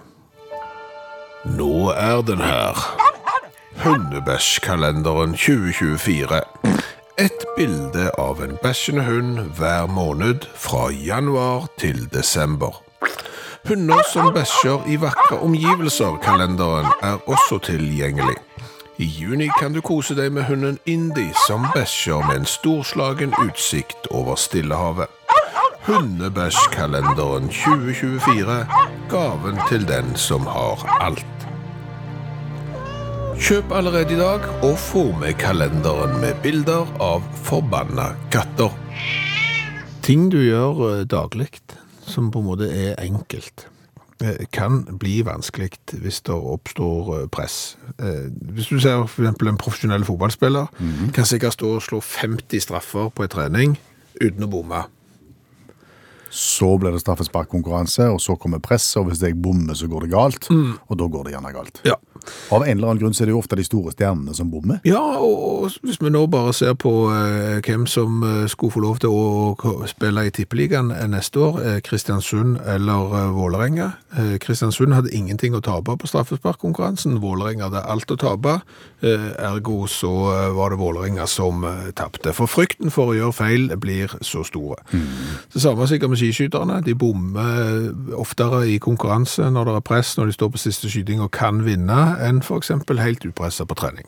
Nå 1.45 1.91
er 1.91 2.23
den 2.23 2.41
her. 2.41 2.79
Hundebæsjkalenderen 3.83 5.35
2024. 5.35 6.41
Et 7.19 7.45
bilde 7.57 8.11
av 8.19 8.41
en 8.43 8.57
bæsjende 8.63 9.05
hund 9.07 9.39
hver 9.55 9.87
måned 9.87 10.47
fra 10.59 10.89
januar 10.91 11.69
til 11.79 12.09
desember. 12.13 12.83
Hunder 13.69 14.03
som 14.13 14.33
bæsjer 14.35 14.89
i 14.91 14.97
vakre 15.01 15.39
omgivelser, 15.39 16.17
kalenderen 16.23 16.87
er 17.03 17.17
også 17.27 17.59
tilgjengelig. 17.63 18.35
I 18.99 19.05
juni 19.05 19.47
kan 19.61 19.75
du 19.75 19.81
kose 19.81 20.17
deg 20.19 20.33
med 20.33 20.43
hunden 20.51 20.79
Indy, 20.87 21.29
som 21.47 21.67
bæsjer 21.75 22.27
med 22.27 22.41
en 22.41 22.51
storslagen 22.51 23.35
utsikt 23.47 24.11
over 24.11 24.35
Stillehavet. 24.35 25.07
Hundebæsjkalenderen 25.87 27.49
2024, 27.49 28.67
gaven 29.11 29.63
til 29.69 29.89
den 29.89 30.17
som 30.17 30.47
har 30.47 30.83
alt. 31.01 31.34
Kjøp 33.35 33.73
allerede 33.75 34.15
i 34.15 34.19
dag, 34.19 34.45
og 34.63 34.77
få 34.79 35.03
med 35.19 35.35
kalenderen 35.43 36.21
med 36.23 36.37
bilder 36.45 36.87
av 37.03 37.25
forbanna 37.43 38.13
katter. 38.31 38.71
Ting 40.07 40.29
du 40.31 40.39
gjør 40.39 40.83
eh, 40.87 41.03
daglig, 41.11 41.49
som 42.07 42.31
på 42.31 42.41
en 42.41 42.47
måte 42.47 42.69
er 42.71 42.95
enkelt, 43.03 43.67
eh, 44.23 44.47
kan 44.55 44.85
bli 45.01 45.17
vanskelig 45.27 45.73
hvis 45.99 46.23
det 46.29 46.37
oppstår 46.37 47.11
eh, 47.19 47.29
press. 47.33 47.77
Hvis 47.99 48.71
du 48.71 48.79
ser 48.79 49.03
for 49.09 49.25
eksempel 49.27 49.51
en 49.51 49.59
profesjonell 49.61 50.07
fotballspiller, 50.07 50.71
kan 51.17 51.27
sikkert 51.27 51.59
stå 51.59 51.75
og 51.79 51.83
slå 51.83 52.01
50 52.01 52.63
straffer 52.69 53.11
på 53.11 53.27
en 53.27 53.35
trening 53.35 53.79
uten 54.23 54.47
å 54.47 54.51
bomme. 54.51 54.85
Så 56.35 56.73
blir 56.83 56.95
det 56.95 57.03
straffesparkkonkurranse, 57.03 58.09
og 58.11 58.19
så 58.23 58.35
kommer 58.39 58.63
presset, 58.63 58.99
og 59.03 59.11
hvis 59.11 59.23
jeg 59.23 59.37
bommer, 59.39 59.75
så 59.79 59.87
går 59.91 60.07
det 60.07 60.15
galt. 60.15 60.49
Og 60.51 60.99
da 60.99 61.07
går 61.07 61.29
det 61.29 61.37
gjerne 61.37 61.53
galt. 61.55 61.79
Ja. 61.87 61.95
Av 62.55 62.63
en 62.63 62.71
eller 62.77 62.89
annen 62.93 63.01
grunn 63.03 63.15
så 63.17 63.25
er 63.25 63.31
det 63.31 63.35
jo 63.35 63.41
ofte 63.43 63.57
de 63.59 63.65
store 63.67 63.93
stjernene 63.95 64.35
som 64.37 64.51
bommer. 64.53 64.81
Ja, 64.89 65.01
og 65.21 65.71
hvis 65.85 66.01
vi 66.01 66.13
nå 66.13 66.25
bare 66.33 66.53
ser 66.57 66.75
på 66.81 66.93
eh, 67.13 67.61
hvem 67.65 67.87
som 67.91 68.23
eh, 68.25 68.45
skulle 68.51 68.75
få 68.75 68.83
lov 68.85 69.01
til 69.05 69.13
å 69.13 69.75
spille 69.91 70.27
i 70.29 70.33
Tippeligaen 70.35 70.91
eh, 70.95 71.07
neste 71.11 71.43
år, 71.43 71.61
eh, 71.65 71.79
Kristiansund 71.85 72.59
eller 72.65 73.15
eh, 73.21 73.31
Vålerenga. 73.37 73.91
Eh, 74.17 74.35
Kristiansund 74.43 74.95
hadde 74.97 75.13
ingenting 75.15 75.57
å 75.57 75.63
tape 75.65 75.97
på 76.01 76.11
straffesparkkonkurransen. 76.11 77.21
Vålerenga 77.23 77.69
hadde 77.69 77.85
alt 77.95 78.15
å 78.15 78.19
tape. 78.21 78.59
Ergo 79.05 79.85
så 79.91 80.11
var 80.57 80.73
det 80.73 80.79
Vålerenga 80.81 81.27
som 81.29 81.65
eh, 81.69 81.91
tapte. 81.97 82.33
For 82.37 82.49
frykten 82.51 82.93
for 82.95 83.13
å 83.13 83.17
gjøre 83.19 83.37
feil 83.37 83.69
blir 83.81 84.13
så 84.25 84.45
store. 84.47 84.79
Det 85.53 85.61
samme 85.63 85.89
sikkert 85.91 86.15
med 86.15 86.21
skiskyterne. 86.23 86.81
De 86.87 86.95
bommer 86.99 87.91
oftere 88.17 88.65
i 88.73 88.79
konkurranse 88.83 89.51
når 89.53 89.69
det 89.71 89.75
er 89.79 89.87
press, 89.91 90.15
når 90.19 90.31
de 90.31 90.37
står 90.39 90.53
på 90.55 90.63
siste 90.63 90.91
skyting 90.93 91.23
og 91.25 91.33
kan 91.35 91.63
vinne, 91.67 92.01
enn 92.25 92.43
for 92.45 92.61
eksempel 92.61 93.01
helt 93.03 93.25
upresset 93.27 93.69
på 93.69 93.77
trening. 93.79 94.07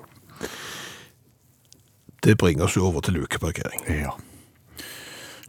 Det 2.24 2.38
bringer 2.38 2.66
oss 2.66 2.76
jo 2.76 2.86
over 2.88 3.04
til 3.06 3.14
lukeparkering. 3.14 3.84
Ja. 3.88 4.14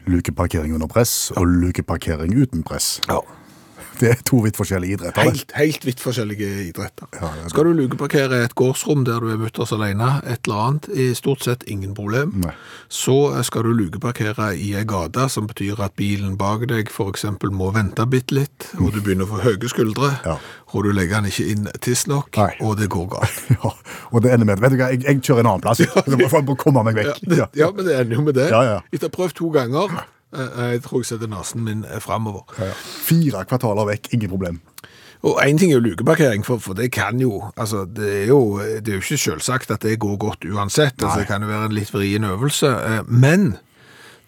Lukeparkering 0.07 0.73
under 0.73 0.87
press, 0.87 1.31
og 1.31 1.47
lukeparkering 1.47 2.35
uten 2.37 2.63
press. 2.63 3.01
Ja. 3.09 3.19
Det 3.99 4.09
er 4.11 4.19
to 4.25 4.37
vidt 4.43 4.57
forskjellige 4.59 4.97
idretter. 4.97 5.23
det. 5.23 5.31
Helt, 5.31 5.51
helt 5.57 5.85
vidt 5.87 5.99
forskjellige 6.03 6.49
idretter. 6.69 7.07
Ja, 7.13 7.31
ja, 7.35 7.43
det- 7.43 7.49
Skal 7.51 7.63
du 7.63 7.73
lukeparkere 7.73 8.43
et 8.45 8.53
gårdsrom 8.55 9.03
der 9.05 9.19
du 9.19 9.31
er 9.33 9.37
mutters 9.37 9.71
alene, 9.71 10.21
et 10.25 10.39
eller 10.47 10.59
annet, 10.67 10.89
i 10.93 11.13
stort 11.13 11.43
sett 11.43 11.63
ingen 11.67 11.93
problem. 11.95 12.33
Nei. 12.45 12.53
Så 12.89 13.17
skal 13.43 13.63
du 13.63 13.73
lukeparkere 13.73 14.51
i 14.57 14.73
ei 14.75 14.83
gate, 14.83 15.29
som 15.29 15.47
betyr 15.47 15.79
at 15.83 15.95
bilen 15.95 16.37
bak 16.37 16.67
deg 16.67 16.89
eksempel 16.89 17.49
må 17.51 17.71
vente 17.73 18.05
bitte 18.09 18.31
litt, 18.35 18.67
og 18.79 18.93
du 18.93 19.01
begynner 19.01 19.25
å 19.25 19.31
få 19.37 19.41
høye 19.43 19.69
skuldre, 19.69 20.19
Ja. 20.25 20.37
og 20.73 20.83
du 20.83 20.91
legger 20.91 21.21
den 21.21 21.25
ikke 21.31 21.49
inn 21.51 21.67
tidsnok, 21.81 22.37
og 22.61 22.77
det 22.77 22.89
går 22.89 23.07
galt. 23.09 23.43
Ja, 23.63 23.71
og 24.11 24.21
det 24.23 24.31
ender 24.33 24.45
med 24.45 24.59
vet 24.59 24.71
du 24.71 24.77
hva, 24.77 24.89
jeg, 24.91 25.03
jeg 25.03 25.21
kjører 25.21 25.39
en 25.39 25.45
annen 25.47 25.61
plass. 25.61 25.79
Jeg 26.07 26.17
må 26.19 26.29
få 26.29 26.55
komme 26.57 26.83
meg 26.83 26.95
vekk. 26.95 27.19
det, 27.27 27.37
Ja. 27.37 27.47
ja, 27.55 27.71
men 27.71 27.85
det 27.85 27.95
ender 27.99 28.15
jo 28.15 28.21
med 28.21 28.35
det. 28.35 28.49
Ja, 28.51 28.61
ja. 28.63 28.79
Etter 28.93 29.07
å 29.07 29.11
ha 29.11 29.15
prøvd 29.17 29.33
to 29.33 29.49
ganger, 29.51 30.03
jeg 30.35 30.81
tror 30.83 30.99
jeg 31.01 31.05
setter 31.05 31.27
nesen 31.31 31.63
min 31.63 31.83
framover. 31.83 32.01
fremover. 32.01 32.43
Ja, 32.59 32.65
ja. 32.65 32.73
Fire 33.07 33.45
kvartaler 33.47 33.87
vekk, 33.93 34.09
ingen 34.13 34.29
problem. 34.29 34.59
Og 35.25 35.39
en 35.41 35.57
ting 35.57 35.71
er 35.71 35.79
jo 35.79 35.85
lukeparkering, 35.85 36.43
for, 36.45 36.57
for 36.61 36.73
det 36.77 36.91
kan 36.93 37.17
jo, 37.19 37.39
altså 37.57 37.85
det 37.89 38.09
er 38.23 38.27
jo, 38.27 38.59
det 38.59 38.87
er 38.91 38.99
jo 38.99 39.01
ikke 39.01 39.17
selvsagt 39.17 39.71
at 39.73 39.81
det 39.81 39.95
går 39.99 40.17
godt 40.21 40.45
uansett, 40.45 40.93
altså 41.01 41.19
det 41.23 41.27
kan 41.27 41.41
jo 41.41 41.47
være 41.49 41.65
en 41.71 41.73
litt 41.73 41.89
vrien 41.93 42.23
øvelse, 42.27 42.67
eh, 42.69 43.01
men 43.09 43.55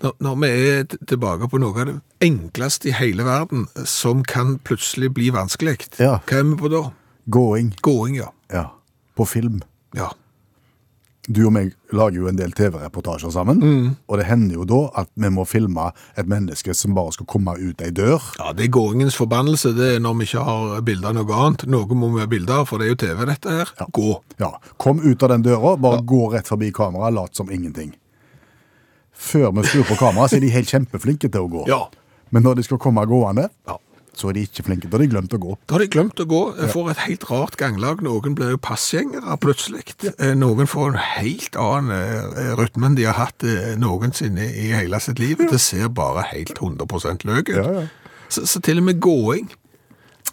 når, 0.01 0.15
når 0.19 0.35
vi 0.41 0.49
er 0.49 0.83
tilbake 1.07 1.47
på 1.51 1.59
noe 1.62 1.75
av 1.83 1.91
det 1.91 1.97
enkleste 2.25 2.89
i 2.89 2.95
hele 2.97 3.23
verden, 3.27 3.67
som 3.85 4.23
kan 4.23 4.57
plutselig 4.65 5.12
bli 5.13 5.29
vanskelig, 5.35 5.77
Ja. 5.99 6.17
hva 6.25 6.39
er 6.39 6.43
vi 6.49 6.57
på 6.57 6.71
da? 6.73 6.81
Gåing, 7.29 7.75
Gåing, 7.85 8.15
ja. 8.17 8.31
ja. 8.51 8.65
På 9.15 9.25
film. 9.29 9.62
Ja, 9.93 10.09
Du 11.31 11.43
og 11.45 11.51
meg 11.53 11.75
lager 11.93 12.15
jo 12.23 12.27
en 12.27 12.35
del 12.39 12.51
TV-reportasjer 12.57 13.29
sammen, 13.31 13.59
Mm. 13.61 13.95
og 14.09 14.17
det 14.17 14.25
hender 14.25 14.55
jo 14.55 14.63
da 14.65 14.79
at 15.03 15.09
vi 15.15 15.29
må 15.29 15.45
filme 15.45 15.91
et 16.17 16.25
menneske 16.25 16.73
som 16.73 16.95
bare 16.95 17.11
skal 17.13 17.27
komme 17.29 17.53
ut 17.59 17.81
ei 17.85 17.91
dør. 17.91 18.17
ja 18.39 18.51
det 18.53 18.65
er 18.65 18.71
gåingens 18.73 19.15
forbannelse, 19.15 19.75
det 19.77 19.95
er 19.95 19.99
når 19.99 20.17
vi 20.17 20.25
ikke 20.25 20.43
har 20.43 20.81
bilder 20.81 21.09
av 21.09 21.15
noe 21.19 21.35
annet. 21.45 21.67
Noe 21.67 21.85
må 21.95 22.09
vi 22.15 22.19
ha 22.21 22.25
bilder 22.25 22.65
for 22.65 22.79
det 22.79 22.87
er 22.87 22.89
jo 22.95 22.95
TV 23.05 23.25
dette 23.29 23.49
her. 23.49 23.69
Gå. 23.91 24.21
Ja, 24.39 24.51
Kom 24.77 24.99
ut 25.05 25.21
av 25.23 25.29
den 25.29 25.43
døra, 25.43 25.75
bare 25.77 26.01
gå 26.01 26.31
rett 26.33 26.47
forbi 26.47 26.71
kameraet, 26.71 27.13
lat 27.13 27.35
som 27.35 27.49
ingenting. 27.51 27.93
Før 29.13 29.51
vi 29.53 29.61
skrur 29.67 29.83
på 29.89 29.97
kameraet, 29.99 30.31
så 30.31 30.37
er 30.37 30.41
de 30.45 30.49
helt 30.53 30.69
kjempeflinke 30.71 31.29
til 31.29 31.41
å 31.45 31.49
gå. 31.51 31.67
Ja. 31.67 31.83
Men 32.31 32.43
når 32.43 32.55
de 32.55 32.63
skal 32.63 32.77
komme 32.81 33.05
gående, 33.05 33.49
Ja. 33.67 33.77
Så 34.19 34.29
er 34.29 34.36
de 34.38 34.43
ikke 34.47 34.65
flinke. 34.67 34.89
Da 34.91 34.97
har 34.97 35.03
de 35.05 35.10
glemt 35.13 35.34
å 35.36 35.39
gå. 35.41 35.53
Da 35.69 35.77
har 35.77 35.84
de 35.86 35.89
glemt 35.93 36.19
å 36.19 36.25
gå. 36.29 36.41
Får 36.73 36.89
et 36.93 37.03
helt 37.05 37.23
rart 37.29 37.55
ganglag. 37.60 38.03
Noen 38.05 38.36
blir 38.38 38.51
jo 38.53 38.60
passgjengere 38.62 39.38
plutselig. 39.41 39.86
Eh, 40.12 40.34
Noen 40.38 40.67
får 40.69 40.91
en 40.91 40.99
helt 41.15 41.55
annen 41.60 41.95
eh, 41.95 42.51
rytme 42.60 42.89
enn 42.89 42.97
de 42.99 43.08
har 43.08 43.17
hatt 43.19 43.45
eh, 43.47 43.73
noensinne 43.79 44.49
i 44.49 44.69
hele 44.75 44.99
sitt 45.03 45.21
liv. 45.23 45.39
Det 45.49 45.62
ser 45.63 45.88
bare 45.95 46.27
helt 46.34 46.58
100 46.60 47.23
løk 47.29 47.49
ut. 47.53 47.55
Ja, 47.55 47.71
ja. 47.82 47.88
Så, 48.29 48.43
så 48.45 48.62
til 48.62 48.77
og 48.84 48.86
med 48.91 48.99
gåing. 49.01 49.47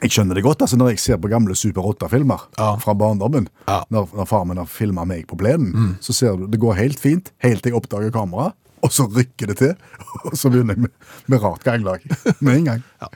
Jeg 0.03 0.13
skjønner 0.13 0.37
det 0.37 0.43
godt 0.45 0.61
altså 0.61 0.77
når 0.77 0.91
jeg 0.93 1.01
ser 1.01 1.17
på 1.23 1.31
gamle 1.33 1.55
Super 1.57 1.87
8-filmer 1.89 2.43
Ja. 2.59 2.75
fra 2.83 2.93
barndommen. 2.93 3.47
Ja. 3.65 3.79
Når, 3.89 4.11
når 4.19 4.29
far 4.29 4.45
min 4.45 4.59
har 4.61 4.69
filma 4.69 5.07
meg 5.09 5.25
på 5.31 5.39
plenen, 5.41 5.95
så 6.05 6.13
ser 6.13 6.37
du 6.37 6.45
det 6.53 6.61
går 6.61 6.77
helt 6.77 7.01
fint 7.01 7.31
helt 7.47 7.63
til 7.65 7.73
jeg 7.73 7.79
oppdager 7.81 8.13
kameraet, 8.13 8.53
og 8.87 8.95
så 8.95 9.09
rykker 9.11 9.51
det 9.51 9.59
til. 9.61 9.73
Og 10.25 10.37
så 10.39 10.51
begynner 10.53 10.77
jeg 10.77 10.87
med, 10.87 10.95
med 11.27 11.43
rart 11.43 11.65
ganglag 11.67 12.05
med 12.41 12.53
en 12.61 12.69
gang. 12.71 12.85
Ja. 13.03 13.11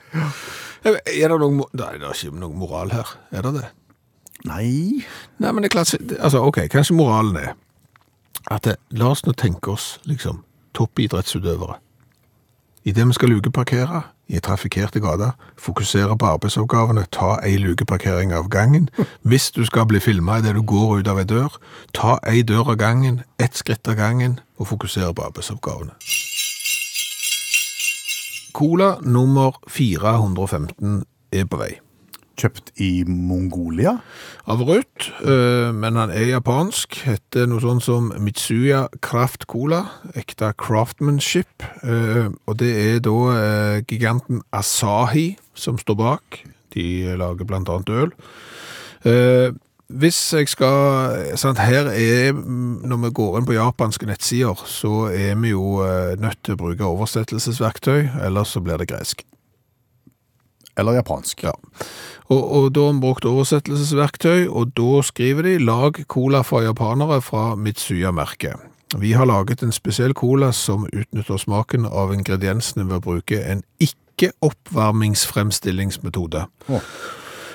Er 0.83 1.31
det 1.31 1.37
noe, 1.37 1.67
Nei, 1.77 1.91
det 2.01 2.07
er 2.07 2.15
ikke 2.15 2.41
noe 2.41 2.57
moral 2.57 2.93
her. 2.93 3.15
Er 3.31 3.45
det 3.45 3.53
det? 3.59 3.67
Nei 4.49 5.03
Nei, 5.37 5.51
men 5.51 5.61
det 5.61 5.69
er 5.69 5.75
klart, 5.75 5.93
altså, 6.17 6.41
ok, 6.47 6.63
kanskje 6.73 6.97
moralen 6.97 7.37
er 7.37 7.51
at 8.49 8.65
det, 8.65 8.79
la 8.97 9.11
oss 9.13 9.21
nå 9.27 9.35
tenke 9.37 9.69
oss, 9.69 9.99
liksom, 10.09 10.39
toppidrettsutøvere. 10.73 11.77
I 12.89 12.93
det 12.97 13.05
vi 13.05 13.13
skal 13.13 13.29
lukeparkere 13.29 14.01
i 14.31 14.39
trafikkerte 14.39 15.01
gater, 15.03 15.35
fokusere 15.59 16.15
på 16.17 16.25
arbeidsoppgavene, 16.25 17.03
ta 17.11 17.35
ei 17.43 17.57
lukeparkering 17.59 18.33
av 18.33 18.49
gangen. 18.49 18.89
Hvis 19.27 19.51
du 19.51 19.65
skal 19.67 19.85
bli 19.91 19.99
filma 19.99 20.39
idet 20.39 20.55
du 20.55 20.63
går 20.63 21.01
ut 21.01 21.11
av 21.11 21.19
ei 21.19 21.27
dør, 21.27 21.59
ta 21.93 22.17
ei 22.27 22.41
dør 22.41 22.73
av 22.73 22.79
gangen, 22.79 23.21
ett 23.39 23.59
skritt 23.59 23.87
av 23.91 23.99
gangen, 23.99 24.39
og 24.57 24.71
fokusere 24.71 25.13
på 25.13 25.27
arbeidsoppgavene. 25.27 25.97
Cola 28.53 28.95
nummer 29.01 29.55
415 29.67 31.03
er 31.31 31.47
på 31.47 31.59
vei. 31.59 31.73
Kjøpt 32.41 32.71
i 32.81 33.03
Mongolia. 33.05 33.99
av 34.49 34.61
rødt, 34.65 35.11
eh, 35.21 35.71
men 35.71 35.95
han 35.95 36.09
er 36.09 36.25
japansk. 36.31 36.95
Heter 37.05 37.45
noe 37.45 37.61
sånt 37.61 37.83
som 37.85 38.11
Mitsuya 38.17 38.87
Kraft 39.01 39.45
Cola. 39.47 39.83
Ekte 40.17 40.53
craftsmanship. 40.57 41.61
eh, 41.83 42.29
Og 42.47 42.57
det 42.57 42.71
er 42.95 42.99
da 42.99 43.17
eh, 43.37 43.81
giganten 43.85 44.41
Asahi 44.51 45.37
som 45.53 45.77
står 45.77 45.95
bak. 45.95 46.43
De 46.73 47.15
lager 47.15 47.45
annet 47.53 47.89
øl. 47.89 48.11
Hvis 49.91 50.33
jeg 50.33 50.47
skal 50.47 51.37
sant, 51.37 51.57
Her 51.59 51.87
er 51.87 52.31
Når 52.33 52.97
vi 52.97 53.09
går 53.11 53.37
inn 53.37 53.45
på 53.45 53.53
japanske 53.53 54.05
nettsider, 54.05 54.55
så 54.65 55.11
er 55.11 55.35
vi 55.35 55.49
jo 55.49 55.83
nødt 56.17 56.43
til 56.43 56.53
å 56.53 56.57
bruke 56.57 56.83
oversettelsesverktøy, 56.85 58.23
ellers 58.23 58.47
så 58.47 58.61
blir 58.61 58.77
det 58.77 58.87
gresk. 58.87 59.25
Eller 60.77 60.93
japansk. 60.99 61.43
Ja. 61.43 61.51
Og, 62.31 62.51
og 62.51 62.75
da 62.75 62.79
har 62.87 62.93
vi 62.95 63.03
brukt 63.03 63.25
oversettelsesverktøy, 63.27 64.47
og 64.47 64.71
da 64.77 65.01
skriver 65.03 65.41
de 65.41 65.59
'lag 65.59 65.93
cola 66.07 66.41
for 66.41 66.61
japanere 66.61 67.21
fra 67.21 67.55
Mitsuya-merket'. 67.55 68.55
Vi 68.97 69.11
har 69.11 69.25
laget 69.25 69.63
en 69.63 69.71
spesiell 69.71 70.13
cola 70.13 70.51
som 70.51 70.87
utnytter 70.93 71.37
smaken 71.37 71.85
av 71.85 72.13
ingrediensene 72.13 72.89
ved 72.89 72.95
å 72.95 72.99
bruke 72.99 73.43
en 73.43 73.63
ikke-oppvarmingsfremstillingsmetode. 73.79 76.45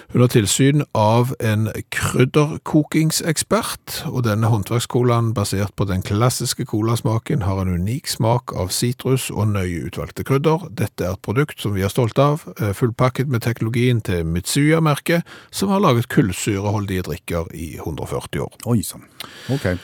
Å. 0.06 0.22
har 0.22 0.28
tilsyn 0.30 0.84
av 0.94 1.34
en 1.42 1.66
krydderkokingsekspert, 1.90 4.06
og 4.06 4.22
denne 4.26 4.46
håndverkscolaen 4.52 5.34
basert 5.34 5.74
på 5.76 5.84
den 5.90 6.02
klassiske 6.06 6.64
colasmaken 6.70 7.42
har 7.42 7.60
en 7.62 7.74
unik 7.74 8.06
smak 8.08 8.52
av 8.54 8.68
sitrus 8.74 9.30
og 9.34 9.48
nøye 9.54 9.84
utvalgte 9.88 10.24
krydder. 10.26 10.58
Dette 10.70 11.04
er 11.04 11.10
et 11.16 11.26
produkt 11.26 11.60
som 11.60 11.74
vi 11.74 11.82
er 11.82 11.88
stolt 11.90 12.18
av, 12.22 12.42
eh, 12.60 12.72
fullpakket 12.72 13.28
med 13.28 13.40
teknologien 13.42 14.00
til 14.00 14.24
Mitsuya-merket, 14.24 15.22
som 15.50 15.68
har 15.68 15.80
laget 15.80 16.08
kullsyreholdige 16.08 17.02
drikker 17.02 17.44
i 17.54 17.76
140 17.76 18.40
år. 18.40 18.52
Oi 18.66 18.82
sann. 18.82 19.02
Ok. 19.50 19.78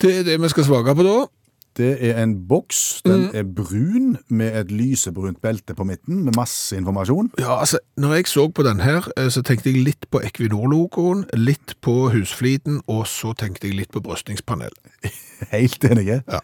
Det 0.00 0.18
er 0.18 0.22
det 0.24 0.40
vi 0.40 0.48
skal 0.48 0.64
smake 0.64 0.94
på 0.94 1.02
da. 1.02 1.26
Det 1.76 2.10
er 2.10 2.22
en 2.22 2.34
boks. 2.48 3.02
Den 3.04 3.30
er 3.34 3.42
brun 3.42 4.16
med 4.28 4.60
et 4.60 4.70
lysebrunt 4.70 5.40
belte 5.42 5.74
på 5.74 5.84
midten 5.84 6.22
med 6.24 6.36
masse 6.36 6.76
informasjon. 6.76 7.32
Ja, 7.38 7.60
altså, 7.60 7.78
når 7.96 8.14
jeg 8.14 8.26
så 8.26 8.48
på 8.48 8.62
den 8.62 8.80
her, 8.80 9.08
eh, 9.16 9.30
så 9.30 9.42
tenkte 9.42 9.70
jeg 9.72 9.82
litt 9.82 10.06
på 10.10 10.20
Equinor-logoen, 10.22 11.24
litt 11.34 11.74
på 11.82 12.10
husfliten, 12.14 12.80
og 12.86 13.06
så 13.06 13.32
tenkte 13.32 13.66
jeg 13.68 13.76
litt 13.76 13.92
på 13.92 14.00
brystningspanel. 14.00 14.70
Helt 15.56 15.84
enig. 15.84 16.06
Ja. 16.06 16.40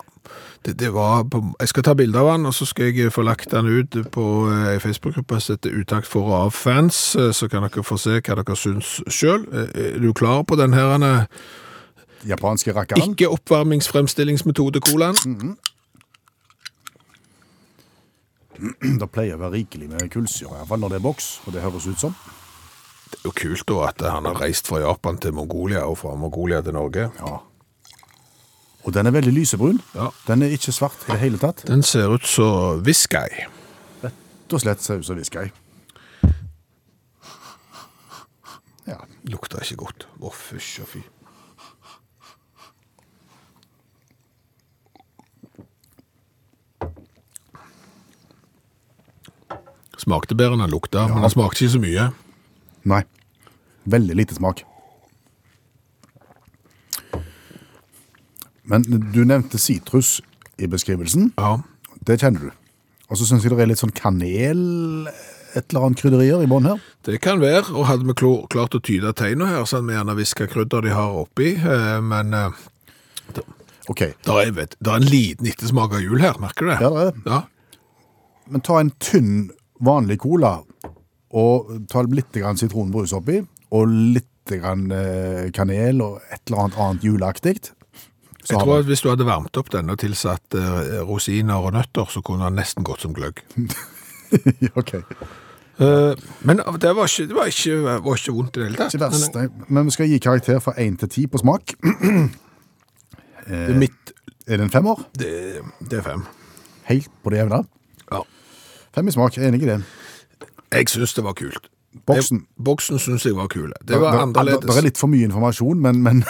Det, 0.66 0.78
det 0.80 0.90
var 0.94 1.22
på, 1.22 1.44
jeg 1.60 1.68
skal 1.68 1.82
ta 1.82 1.94
bilde 1.94 2.18
av 2.18 2.32
den, 2.32 2.46
og 2.46 2.54
så 2.54 2.66
skal 2.68 2.90
jeg 2.90 3.12
få 3.12 3.22
lagt 3.22 3.50
den 3.54 3.70
ut 3.70 3.96
på 4.12 4.26
eh, 4.50 4.74
en 4.74 4.82
Facebook-gruppe 4.82 5.40
som 5.40 5.56
heter 5.56 5.78
Utakt 5.78 6.10
for 6.10 6.26
og 6.28 6.36
av 6.40 6.50
fans, 6.50 7.16
eh, 7.16 7.30
så 7.32 7.48
kan 7.48 7.62
dere 7.64 7.86
få 7.86 7.96
se 7.98 8.18
hva 8.18 8.36
dere 8.42 8.58
syns 8.58 8.98
sjøl. 9.06 9.46
Er 9.54 9.98
du 10.02 10.12
klar 10.12 10.42
på 10.42 10.58
den 10.58 10.74
her 10.74 10.98
eh, 10.98 11.24
Japanske 12.28 12.72
rakkeren. 12.76 13.14
ikke-oppvarmingsfremstillingsmetode-colaen? 13.14 15.16
Det 19.00 19.08
pleier 19.08 19.38
å 19.38 19.40
være 19.40 19.54
rikelig 19.56 19.88
med 19.88 20.10
kullsyre, 20.12 20.52
i 20.52 20.56
hvert 20.58 20.68
fall 20.68 20.80
når 20.82 20.88
det 20.92 20.98
er 21.00 21.04
boks, 21.06 21.26
og 21.46 21.52
det 21.54 21.62
høres 21.64 21.86
ut 21.88 21.96
som. 22.02 22.12
Det 23.10 23.16
er 23.22 23.24
jo 23.24 23.32
kult 23.40 23.64
da 23.70 23.76
at 23.88 23.98
han 24.12 24.24
har 24.28 24.36
reist 24.42 24.68
fra 24.68 24.78
Japan 24.82 25.16
til 25.18 25.32
Mongolia 25.34 25.80
og 25.88 25.96
fra 26.02 26.12
Mongolia 26.14 26.60
til 26.62 26.72
Norge. 26.76 27.08
Ja. 27.18 27.36
Og 28.84 28.94
den 28.94 29.06
er 29.06 29.10
veldig 29.16 29.32
lysebrun. 29.32 29.80
Ja. 29.94 30.08
Den 30.26 30.42
er 30.42 30.46
ikke 30.54 30.72
svart 30.72 30.96
i 31.08 31.12
det 31.12 31.18
hele 31.20 31.38
tatt. 31.40 31.64
Den 31.68 31.82
ser 31.82 32.08
ut 32.12 32.26
som 32.26 32.82
whisky. 32.84 33.28
Rett 34.04 34.52
og 34.52 34.60
slett 34.62 34.84
ut 34.90 35.06
som 35.06 35.16
whisky. 35.16 35.48
Ja. 38.86 38.96
Lukter 39.28 39.60
ikke 39.64 39.76
godt. 39.84 40.06
Å, 40.20 40.30
fysj 40.32 40.80
og 40.84 40.88
fy. 40.94 41.02
Smakte 50.00 50.36
bedre 50.38 50.56
enn 50.56 50.64
den 50.64 50.72
lukta, 50.72 51.06
men 51.10 51.24
den 51.24 51.32
smakte 51.32 51.64
ikke 51.64 51.74
så 51.74 51.82
mye. 51.82 52.08
Nei. 52.88 53.02
Veldig 53.90 54.16
lite 54.16 54.36
smak. 54.38 54.62
Men 58.70 58.86
du 58.86 59.24
nevnte 59.26 59.58
sitrus 59.58 60.20
i 60.60 60.68
beskrivelsen. 60.70 61.32
Ja. 61.36 61.58
Det 62.06 62.20
kjenner 62.22 62.48
du. 62.48 62.56
Og 63.10 63.18
så 63.18 63.26
syns 63.26 63.44
jeg 63.44 63.52
det 63.52 63.64
er 63.64 63.70
litt 63.72 63.82
sånn 63.82 63.94
kanel, 63.96 64.60
et 65.58 65.72
eller 65.72 65.88
annet 65.88 65.98
krydderier 65.98 66.44
i 66.44 66.48
bånn 66.50 66.68
her. 66.70 66.82
Det 67.06 67.18
kan 67.24 67.40
være, 67.42 67.72
og 67.74 67.88
hadde 67.88 68.06
vi 68.06 68.14
klart 68.52 68.76
å 68.76 68.82
tyde 68.86 69.10
tegnene 69.18 69.50
her, 69.50 69.64
så 69.66 69.80
hadde 69.80 69.90
vi 69.90 69.96
gjerne 69.96 70.18
viska 70.20 70.46
krydder 70.52 70.86
de 70.86 70.92
har 70.94 71.16
oppi, 71.24 71.56
eh, 71.58 71.96
men 72.06 72.36
eh, 72.36 72.60
OK. 73.90 74.04
der 74.26 74.42
er, 74.44 74.52
vet, 74.54 74.76
der 74.78 74.94
er 74.94 75.02
en 75.02 75.10
liten 75.10 75.50
ettersmak 75.50 75.96
av 75.98 76.04
jul 76.04 76.22
her, 76.22 76.38
merker 76.42 76.68
du 76.68 76.70
det? 76.70 76.78
Ja, 76.78 76.92
det 76.94 77.02
er 77.02 77.10
det. 77.10 77.24
Ja. 77.26 77.40
Men 78.50 78.64
ta 78.66 78.78
en 78.78 78.92
tynn, 79.02 79.34
vanlig 79.80 80.18
cola, 80.22 80.58
og 81.30 81.70
ta 81.90 82.02
litt 82.10 82.32
grann 82.34 82.58
sitronbrus 82.60 83.12
oppi, 83.16 83.40
og 83.70 83.92
litt 84.16 84.26
grann 84.50 84.88
eh, 84.92 85.50
kanel 85.54 86.00
og 86.02 86.16
et 86.32 86.40
eller 86.48 86.64
annet 86.64 86.78
annet 86.82 87.04
juleaktig. 87.06 87.58
Jeg 88.48 88.56
tror 88.56 88.80
at 88.80 88.88
hvis 88.88 89.02
du 89.04 89.10
hadde 89.12 89.26
varmt 89.28 89.56
opp 89.60 89.68
denne 89.70 89.92
og 89.94 90.00
tilsatt 90.00 90.56
eh, 90.58 90.96
rosiner 91.06 91.60
og 91.60 91.74
nøtter, 91.76 92.08
så 92.10 92.22
kunne 92.24 92.48
den 92.48 92.56
nesten 92.58 92.86
gått 92.88 93.04
som 93.04 93.12
gløgg. 93.14 93.42
OK. 94.80 94.94
Eh, 95.80 96.14
men 96.48 96.62
det 96.80 96.90
var 96.96 97.06
ikke, 97.08 97.26
det 97.30 97.36
var 97.36 97.50
ikke, 97.52 97.76
var 97.84 98.16
ikke 98.18 98.34
vondt 98.36 98.56
i 98.56 98.62
det 98.62 98.66
hele 98.70 98.80
tatt. 98.80 98.94
Ikke 98.96 99.04
verst. 99.06 99.36
nei. 99.36 99.46
Men 99.68 99.86
vi 99.90 99.94
skal 99.96 100.10
gi 100.10 100.18
karakter 100.24 100.58
fra 100.64 100.74
1 100.80 100.98
til 101.04 101.12
10 101.12 101.26
på 101.34 101.42
smak. 101.44 101.76
eh, 101.84 102.30
Det 103.50 103.74
er 103.74 103.78
mitt, 103.80 104.12
Er 104.46 104.56
det 104.60 104.66
en 104.66 104.72
femmer? 104.72 105.04
det, 105.18 105.30
det 105.90 105.98
er 106.00 106.04
fem. 106.06 106.24
Helt 106.90 107.08
på 107.22 107.30
det 107.32 107.40
jevne. 107.44 107.62
Fem 108.94 109.08
i 109.08 109.14
smak, 109.14 109.36
jeg 109.36 109.44
er 109.44 109.52
enig 109.52 109.62
i 109.62 109.68
det. 109.70 109.82
Jeg 110.72 110.88
synes 110.88 111.14
det 111.14 111.24
var 111.24 111.32
kult. 111.38 111.70
Boksen. 112.06 112.38
Det, 112.38 112.64
boksen 112.64 112.98
synes 113.02 113.24
jeg 113.26 113.34
var 113.36 113.48
kul. 113.50 113.72
Det 113.80 113.88
Det 113.88 114.00
var 114.00 114.12
det 114.12 114.22
annerledes. 114.22 114.76
er 114.76 114.82
litt 114.82 114.98
for 114.98 115.10
mye 115.10 115.26
informasjon, 115.26 115.80
men, 115.82 116.02
men 116.02 116.24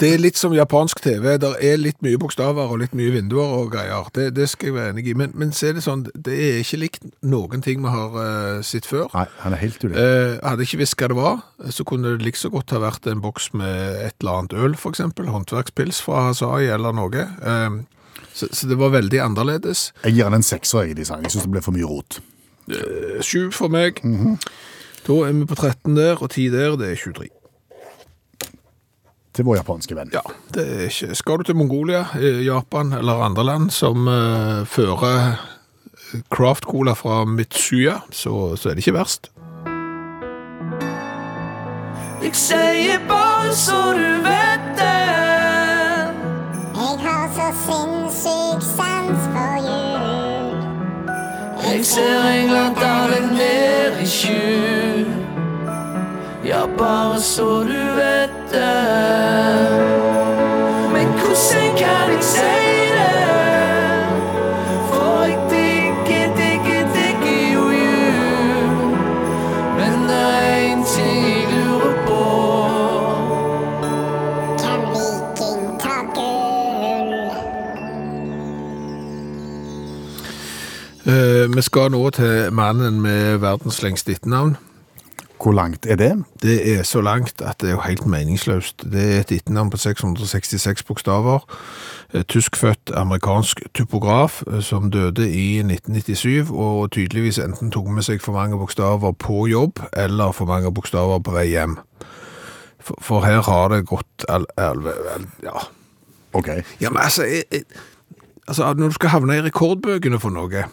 Det 0.00 0.14
er 0.14 0.18
litt 0.20 0.36
som 0.36 0.52
japansk 0.52 1.00
TV. 1.00 1.38
Det 1.40 1.50
er 1.64 1.78
litt 1.80 2.02
mye 2.04 2.18
bokstaver 2.20 2.68
og 2.68 2.82
litt 2.82 2.92
mye 2.96 3.12
vinduer 3.14 3.54
og 3.62 3.70
greier. 3.72 4.10
Det, 4.14 4.26
det 4.36 4.48
skal 4.50 4.68
jeg 4.68 4.74
være 4.74 4.92
enig 4.92 5.06
i. 5.08 5.14
Men, 5.16 5.32
men 5.34 5.54
så 5.56 5.70
er 5.70 5.78
det 5.78 5.84
sånn, 5.86 6.04
det 6.12 6.36
er 6.36 6.60
ikke 6.60 6.80
likt 6.82 7.06
noen 7.22 7.64
ting 7.64 7.80
vi 7.80 7.92
har 7.94 8.16
uh, 8.18 8.60
sett 8.66 8.88
før. 8.88 9.08
Nei, 9.14 9.24
han 9.40 9.56
er 9.56 9.62
helt 9.62 9.84
ulik. 9.84 9.96
Uh, 9.96 10.36
hadde 10.44 10.66
jeg 10.66 10.68
ikke 10.68 10.82
visst 10.82 10.98
hva 11.00 11.08
det 11.12 11.16
var, 11.16 11.40
så 11.72 11.86
kunne 11.88 12.12
det 12.12 12.26
like 12.26 12.40
så 12.40 12.52
godt 12.52 12.74
ha 12.76 12.82
vært 12.84 13.08
en 13.08 13.24
boks 13.24 13.54
med 13.56 14.02
et 14.04 14.16
eller 14.20 14.42
annet 14.42 14.58
øl, 14.58 14.76
eksempel. 14.90 15.32
Håndverkspils 15.32 16.02
fra 16.04 16.26
Hasai 16.28 16.68
eller 16.68 16.92
noe. 16.96 17.24
Eh, 17.24 17.80
så, 18.34 18.48
så 18.52 18.68
det 18.70 18.78
var 18.80 18.92
veldig 18.94 19.20
annerledes. 19.24 19.90
Jeg 20.04 20.16
gir 20.16 20.28
han 20.28 20.38
en 20.38 20.46
sekser 20.46 20.90
i 20.90 20.96
design. 20.96 21.24
Jeg 21.26 21.34
syns 21.34 21.48
det 21.48 21.52
ble 21.56 21.62
for 21.64 21.76
mye 21.76 21.88
rot. 21.88 22.20
Eh, 22.70 23.20
Sju 23.24 23.50
for 23.54 23.72
meg. 23.72 24.00
Da 25.06 25.20
er 25.26 25.36
vi 25.36 25.46
på 25.48 25.56
13 25.58 25.96
der, 25.96 26.20
og 26.20 26.30
10 26.30 26.48
der, 26.54 26.76
det 26.80 26.92
er 26.92 27.00
23. 27.00 27.28
Til 29.30 29.46
vår 29.46 29.60
japanske 29.60 29.94
venn. 29.94 30.10
Ja, 30.12 30.24
det 30.54 30.64
er 30.66 30.86
ikke 30.88 31.14
Skal 31.14 31.38
du 31.38 31.46
til 31.46 31.56
Mongolia, 31.56 32.04
eh, 32.18 32.42
Japan 32.46 32.92
eller 32.98 33.22
andre 33.24 33.44
land 33.46 33.70
som 33.74 34.08
eh, 34.10 34.64
fører 34.66 35.38
craft 36.30 36.66
cola 36.66 36.94
fra 36.98 37.24
Mitsuya, 37.24 38.00
så, 38.10 38.56
så 38.56 38.70
er 38.70 38.74
det 38.74 38.82
ikke 38.86 38.98
verst. 38.98 39.30
Jeg 42.20 42.34
sier 42.36 42.98
bare 43.08 43.54
så 43.56 43.80
du 43.96 44.08
vet 44.26 44.66
det. 44.76 44.99
Ser 51.90 52.24
England 52.24 52.76
dale 52.76 53.20
ned 53.34 54.02
i 54.02 54.06
skjul. 54.06 55.06
Ja, 56.44 56.66
bare 56.78 57.20
så 57.20 57.64
du 57.66 57.94
vet 57.96 58.30
det. 58.52 58.76
Men 60.92 61.06
hvordan 61.18 61.76
kan 61.76 62.14
jeg 62.14 62.22
si 62.22 62.59
vi 81.60 81.64
skal 81.64 81.90
nå 81.92 81.98
til 82.16 82.52
mannen 82.56 83.02
med 83.04 83.42
verdens 83.42 83.82
lengste 83.82 84.14
etternavn. 84.14 84.54
Hvor 85.42 85.52
langt 85.52 85.86
er 85.86 85.96
det? 86.00 86.24
Det 86.42 86.78
er 86.78 86.82
så 86.82 87.02
langt 87.04 87.42
at 87.44 87.60
det 87.60 87.68
er 87.68 87.74
jo 87.74 87.82
helt 87.84 88.06
meningsløst. 88.06 88.86
Det 88.92 89.02
er 89.16 89.20
et 89.20 89.32
etternavn 89.32 89.70
på 89.70 89.76
666 89.76 90.82
bokstaver. 90.88 91.44
Eh, 92.14 92.22
Tyskfødt 92.22 92.94
amerikansk 92.96 93.60
typograf 93.74 94.42
eh, 94.46 94.62
som 94.62 94.90
døde 94.90 95.28
i 95.28 95.58
1997, 95.58 96.48
og 96.50 96.90
tydeligvis 96.90 97.38
enten 97.38 97.70
tok 97.70 97.92
med 97.92 98.08
seg 98.08 98.24
for 98.24 98.32
mange 98.32 98.56
bokstaver 98.56 99.12
på 99.12 99.46
jobb, 99.46 99.84
eller 99.92 100.32
for 100.32 100.48
mange 100.48 100.72
bokstaver 100.72 101.18
på 101.18 101.36
vei 101.36 101.46
hjem. 101.52 101.76
For, 102.80 102.96
for 103.04 103.28
her 103.28 103.44
har 103.44 103.68
det 103.68 103.84
gått 103.86 104.24
al, 104.28 104.48
al, 104.56 104.86
al, 104.88 105.28
ja. 105.44 105.68
OK. 106.32 106.48
ja, 106.80 106.88
men 106.88 107.02
altså, 107.04 107.22
jeg, 107.28 107.42
jeg, 107.52 107.62
altså 108.48 108.72
Når 108.72 108.86
du 108.86 108.92
skal 108.94 109.08
havne 109.08 109.36
i 109.36 109.42
rekordbøkene 109.42 110.20
for 110.20 110.32
noe, 110.32 110.70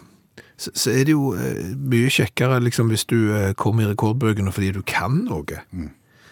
så, 0.58 0.72
så 0.74 0.91
er 0.91 1.06
det 1.06 1.13
jo 1.13 1.34
eh, 1.38 1.74
mye 1.78 2.10
kjekkere 2.10 2.60
liksom, 2.65 2.89
hvis 2.89 3.06
du 3.06 3.17
eh, 3.36 3.54
kommer 3.58 3.86
i 3.86 3.91
rekordbøkene 3.91 4.52
fordi 4.54 4.74
du 4.80 4.82
kan 4.88 5.24
noe. 5.28 5.62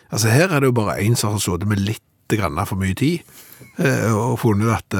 Altså 0.09 0.33
Her 0.33 0.49
er 0.49 0.61
det 0.61 0.71
jo 0.71 0.79
bare 0.81 0.99
en 1.01 1.15
som 1.15 1.35
har 1.35 1.43
sittet 1.43 1.69
med 1.69 1.83
litt 1.83 2.01
grann 2.33 2.57
for 2.65 2.81
mye 2.81 2.97
tid 2.97 3.19
eh, 3.77 4.09
og 4.09 4.39
funnet 4.41 4.71
at 4.73 4.95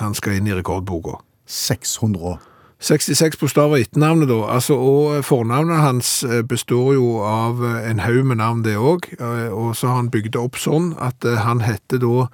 han 0.00 0.16
skal 0.16 0.38
inn 0.38 0.48
i 0.48 0.56
rekordboka. 0.56 1.20
600 1.46 2.24
år. 2.24 2.38
66 2.80 3.36
bokstaver 3.36 3.76
i 3.76 3.84
etternavnet, 3.84 4.30
da. 4.30 4.38
Altså, 4.54 4.78
og 4.80 5.24
fornavnet 5.28 5.82
hans 5.82 6.24
består 6.48 6.94
jo 6.96 7.18
av 7.20 7.60
en 7.60 8.00
haug 8.00 8.22
med 8.24 8.40
navn, 8.40 8.62
det 8.64 8.78
òg. 8.80 9.10
Og 9.52 9.74
så 9.76 9.90
har 9.90 9.98
han 9.98 10.08
bygd 10.14 10.32
det 10.32 10.40
opp 10.40 10.56
sånn 10.56 10.94
at 10.96 11.26
han 11.44 11.60
heter 11.60 12.00
da 12.00 12.30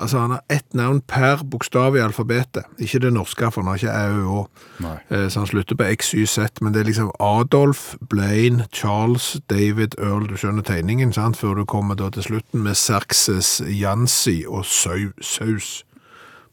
Altså, 0.00 0.18
han 0.18 0.30
har 0.30 0.40
ett 0.48 0.74
navn 0.74 1.00
per 1.06 1.42
bokstav 1.44 1.96
i 1.96 2.00
alfabetet. 2.00 2.64
Ikke 2.80 2.98
det 3.04 3.12
norske, 3.12 3.50
for 3.52 3.60
han 3.62 3.68
har 3.68 3.76
ikke 3.80 3.92
au 3.92 4.20
og 4.20 4.38
å. 4.38 4.44
Nei. 4.80 4.94
Eh, 5.10 5.26
Så 5.28 5.40
han 5.42 5.46
slutter 5.50 5.76
på 5.76 5.84
X, 5.92 6.14
Y, 6.14 6.24
Z, 6.26 6.60
men 6.62 6.72
det 6.72 6.80
er 6.80 6.88
liksom 6.88 7.10
Adolf, 7.20 7.96
Blaine, 8.08 8.66
Charles, 8.72 9.36
David, 9.50 9.94
Earl, 9.98 10.26
du 10.26 10.36
skjønner 10.40 10.62
tegningen, 10.64 11.12
sant? 11.12 11.36
Før 11.36 11.54
du 11.60 11.64
kommer 11.64 11.94
da 12.00 12.08
til 12.10 12.22
slutten 12.22 12.62
med 12.64 12.74
Serxes, 12.80 13.60
Jansi 13.68 14.44
og 14.48 14.64
Sau, 14.64 15.12
Saus 15.20 15.84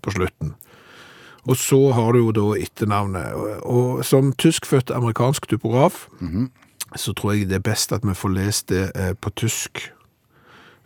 på 0.03 0.11
slutten. 0.11 0.55
Og 1.47 1.55
så 1.55 1.79
har 1.95 2.11
du 2.11 2.19
jo 2.25 2.31
da 2.35 2.47
etternavnet. 2.59 3.33
Og, 3.63 4.03
som 4.05 4.33
tyskfødt 4.35 4.91
amerikansk 4.91 5.47
typograf, 5.47 6.07
så 6.95 7.13
tror 7.13 7.33
jeg 7.33 7.47
det 7.49 7.55
er 7.61 7.63
best 7.69 7.91
at 7.95 8.03
vi 8.03 8.13
får 8.15 8.29
lest 8.35 8.69
det 8.69 8.91
eh, 8.95 9.13
på 9.15 9.29
tysk. 9.39 9.91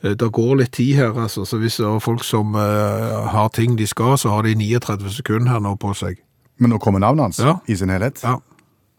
Eh, 0.03 0.15
Det 0.17 0.31
går 0.31 0.55
litt 0.57 0.71
tid 0.71 0.95
her, 0.95 1.11
altså, 1.13 1.45
så 1.45 1.57
hvis 1.61 1.77
det 1.77 1.85
er 1.85 1.99
folk 1.99 2.23
som 2.23 2.55
uh, 2.55 3.27
har 3.29 3.49
ting 3.49 3.75
de 3.77 3.85
skal, 3.87 4.17
så 4.17 4.29
har 4.29 4.43
de 4.43 4.55
39 4.55 5.09
sekunder 5.21 5.51
her 5.51 5.59
nå 5.59 5.75
på 5.77 5.93
seg. 5.95 6.17
Men 6.59 6.71
nå 6.71 6.79
kommer 6.79 6.99
navnet 6.99 7.21
hans 7.23 7.39
Ja. 7.39 7.59
i 7.67 7.75
sin 7.75 7.89
helhet. 7.89 8.21
Ja. 8.23 8.37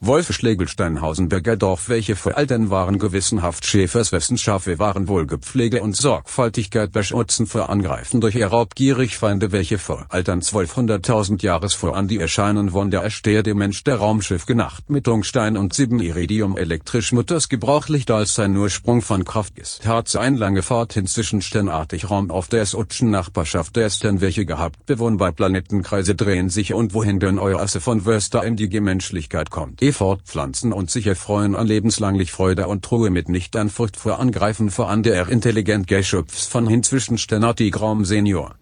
Wolf 0.05 0.33
Schlegelsteinhausenberger 0.33 1.57
Dorf 1.57 1.89
Welche 1.89 2.17
Veraltern 2.17 2.71
waren 2.71 2.99
gewissenhaft 2.99 3.65
Schäfers 3.65 4.11
wessen 4.11 4.37
Schafe 4.37 4.81
waren 4.81 5.07
Wohlgepflege 5.07 5.81
und 5.81 5.97
Sorgfaltigkeit 5.97 6.91
beschützen 6.91 7.47
vor 7.47 7.71
Angreifen 7.71 8.21
durch 8.21 8.35
ihr 8.35 8.49
raubgierig 8.49 9.17
Feinde 9.17 9.53
welche 9.53 9.79
Veraltern 9.79 10.41
1200.000 10.41 11.45
Jahres 11.45 11.75
vor 11.75 11.97
an 11.97 12.09
die 12.09 12.19
erscheinen 12.19 12.71
von 12.71 12.91
der 12.91 13.03
ersteher 13.03 13.45
der 13.45 13.55
Mensch 13.55 13.85
der 13.85 13.99
Raumschiff 13.99 14.45
genacht 14.45 14.91
mit 14.91 15.05
Tungstein 15.05 15.57
und 15.57 15.73
sieben 15.73 16.01
Iridium 16.01 16.57
elektrisch 16.57 17.13
Mutters 17.13 17.49
gebrauchlich 17.49 18.11
als 18.11 18.35
sein 18.35 18.57
Ursprung 18.57 19.03
von 19.03 19.25
Kraft 19.25 19.57
ist 19.57 19.87
hat 19.87 20.17
ein 20.17 20.35
lange 20.35 20.63
Fahrt 20.63 20.95
hin 20.95 21.07
zwischen 21.07 21.43
sternartig 21.43 22.11
Raum 22.11 22.33
auf 22.33 22.49
der 22.49 22.67
Utschen 22.75 23.11
Nachbarschaft 23.11 23.77
der 23.77 23.89
Stern 23.89 24.21
welche 24.21 24.47
gehabt 24.47 24.85
bewohnbar 24.85 25.31
Planetenkreise 25.31 26.17
drehen 26.17 26.49
sich 26.49 26.75
und 26.75 26.93
wohin 26.93 27.21
denn 27.21 27.39
euer 27.39 27.61
Asse 27.61 27.81
von 27.81 28.05
Wörster 28.05 28.43
in 28.43 28.57
die 28.57 28.69
Gemenschlichkeit 28.69 29.51
kommt 29.51 29.81
fortpflanzen 29.93 30.73
und 30.73 30.91
sich 30.91 31.07
erfreuen 31.07 31.55
an 31.57 31.67
lebenslanglich 31.67 32.33
Freude 32.33 32.67
und 32.67 32.85
Truhe 32.85 33.11
mit 33.11 33.29
nicht 33.29 33.57
an 33.57 33.71
Furcht 33.71 33.97
vor 33.97 34.19
Angreifen 34.19 34.71
vor 34.71 34.89
an 34.91 35.03
der 35.03 35.29
intelligent 35.29 35.87
Geschöpfs 35.87 36.47
von 36.47 36.67
hin 36.67 36.83
zwischen 36.83 37.19
sternartig 37.19 37.81
Raum 37.81 38.05
Senior. 38.05 38.55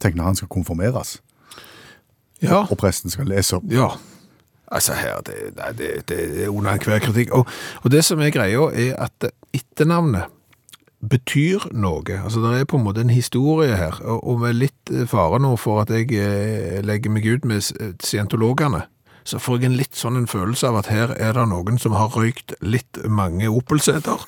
Tenk 0.00 0.16
når 0.16 0.24
han 0.24 0.34
skal 0.36 0.48
konfirmeres, 0.48 1.22
Ja. 2.40 2.66
lese 3.24 3.56
opp. 3.56 3.64
Ja. 3.68 3.88
Altså 4.72 4.94
her, 4.94 5.20
det, 5.26 5.34
nei, 5.56 5.72
det, 5.72 6.08
det 6.08 6.44
er 6.44 6.48
under 6.48 6.72
enhver 6.72 6.98
kritikk. 6.98 7.32
Og, 7.32 7.46
og 7.82 7.90
det 7.90 8.04
som 8.04 8.20
er 8.20 8.30
greia, 8.30 8.70
er 8.70 8.94
at 9.02 9.32
etternavnet 9.52 10.30
betyr 11.00 11.66
noe. 11.72 12.20
Altså 12.24 12.40
det 12.44 12.60
er 12.60 12.68
på 12.68 12.76
en 12.78 12.84
måte 12.84 13.00
en 13.00 13.10
historie 13.10 13.76
her, 13.76 13.98
og, 14.04 14.22
og 14.24 14.40
med 14.44 14.54
litt 14.60 14.92
fare 15.10 15.40
nå 15.42 15.56
for 15.58 15.82
at 15.82 15.90
jeg 15.90 16.12
eh, 16.14 16.80
legger 16.86 17.10
meg 17.10 17.26
ut 17.26 17.44
med 17.48 17.64
scientologene, 18.04 18.84
så 19.30 19.40
får 19.42 19.60
jeg 19.60 19.70
en 19.70 19.78
litt 19.78 19.98
sånn 19.98 20.18
en 20.18 20.30
følelse 20.30 20.70
av 20.70 20.80
at 20.82 20.90
her 20.92 21.14
er 21.16 21.36
det 21.36 21.46
noen 21.50 21.78
som 21.80 21.94
har 21.98 22.12
røykt 22.16 22.56
litt 22.60 23.00
mange 23.06 23.50
opelseter, 23.50 24.24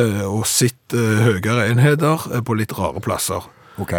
eh, 0.00 0.22
og 0.26 0.46
sitt 0.48 0.96
eh, 0.96 1.24
høyere 1.26 1.68
enheter 1.70 2.28
eh, 2.30 2.44
på 2.44 2.56
litt 2.58 2.74
rare 2.78 3.02
plasser. 3.04 3.46
Ok. 3.80 3.94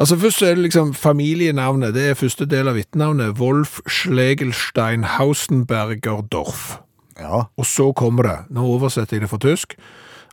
Altså 0.00 0.16
Først 0.16 0.42
er 0.42 0.54
det 0.56 0.64
liksom 0.68 0.94
familienavnet. 0.96 1.94
Det 1.94 2.06
er 2.08 2.16
første 2.16 2.46
del 2.48 2.70
av 2.70 2.78
etternavnet. 2.80 3.36
Wolf 3.40 3.80
Schlegelstein 3.84 5.04
Hausenberger 5.18 6.22
Dorf. 6.32 6.78
Ja. 7.20 7.44
Og 7.60 7.66
så 7.68 7.90
kommer 7.92 8.24
det. 8.24 8.38
Nå 8.56 8.64
oversetter 8.64 9.18
jeg 9.18 9.26
det 9.26 9.32
for 9.32 9.42
tysk. 9.42 9.76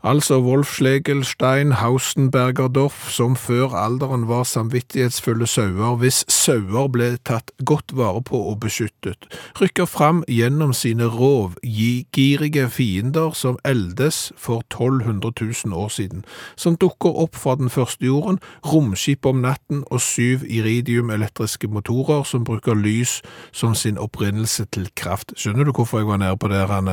Altså 0.03 0.37
Wolf 0.39 0.75
Schlegelstein 0.75 1.71
Hausenberger 1.71 2.67
Dorf, 2.67 3.09
som 3.09 3.35
før 3.35 3.73
alderen 3.73 4.27
var 4.27 4.43
samvittighetsfulle 4.43 5.47
sauer, 5.47 5.95
hvis 5.97 6.21
sauer 6.29 6.85
ble 6.93 7.07
tatt 7.25 7.49
godt 7.65 7.95
vare 7.97 8.21
på 8.21 8.37
og 8.51 8.59
beskyttet, 8.61 9.25
rykker 9.57 9.89
fram 9.89 10.21
gjennom 10.29 10.73
sine 10.73 11.07
rovgirige 11.09 12.69
fiender 12.69 13.33
som 13.33 13.57
eldes 13.65 14.31
for 14.37 14.61
1200 14.69 15.33
000 15.65 15.73
år 15.73 15.89
siden, 15.89 16.25
som 16.55 16.77
dukker 16.77 17.17
opp 17.17 17.35
fra 17.35 17.55
den 17.55 17.69
første 17.69 18.05
jorden, 18.05 18.37
romskip 18.65 19.25
om 19.25 19.41
natten 19.41 19.81
og 19.89 20.01
syv 20.01 20.45
iridium-elektriske 20.45 21.67
motorer 21.73 22.21
som 22.23 22.45
bruker 22.45 22.77
lys 22.77 23.21
som 23.51 23.73
sin 23.75 23.97
opprinnelse 23.97 24.69
til 24.69 24.91
kraft. 24.95 25.33
Skjønner 25.33 25.65
du 25.65 25.73
hvorfor 25.73 26.05
jeg 26.05 26.07
var 26.07 26.21
nede 26.21 26.37
på 26.37 26.53
der 26.53 26.69
han 26.69 26.87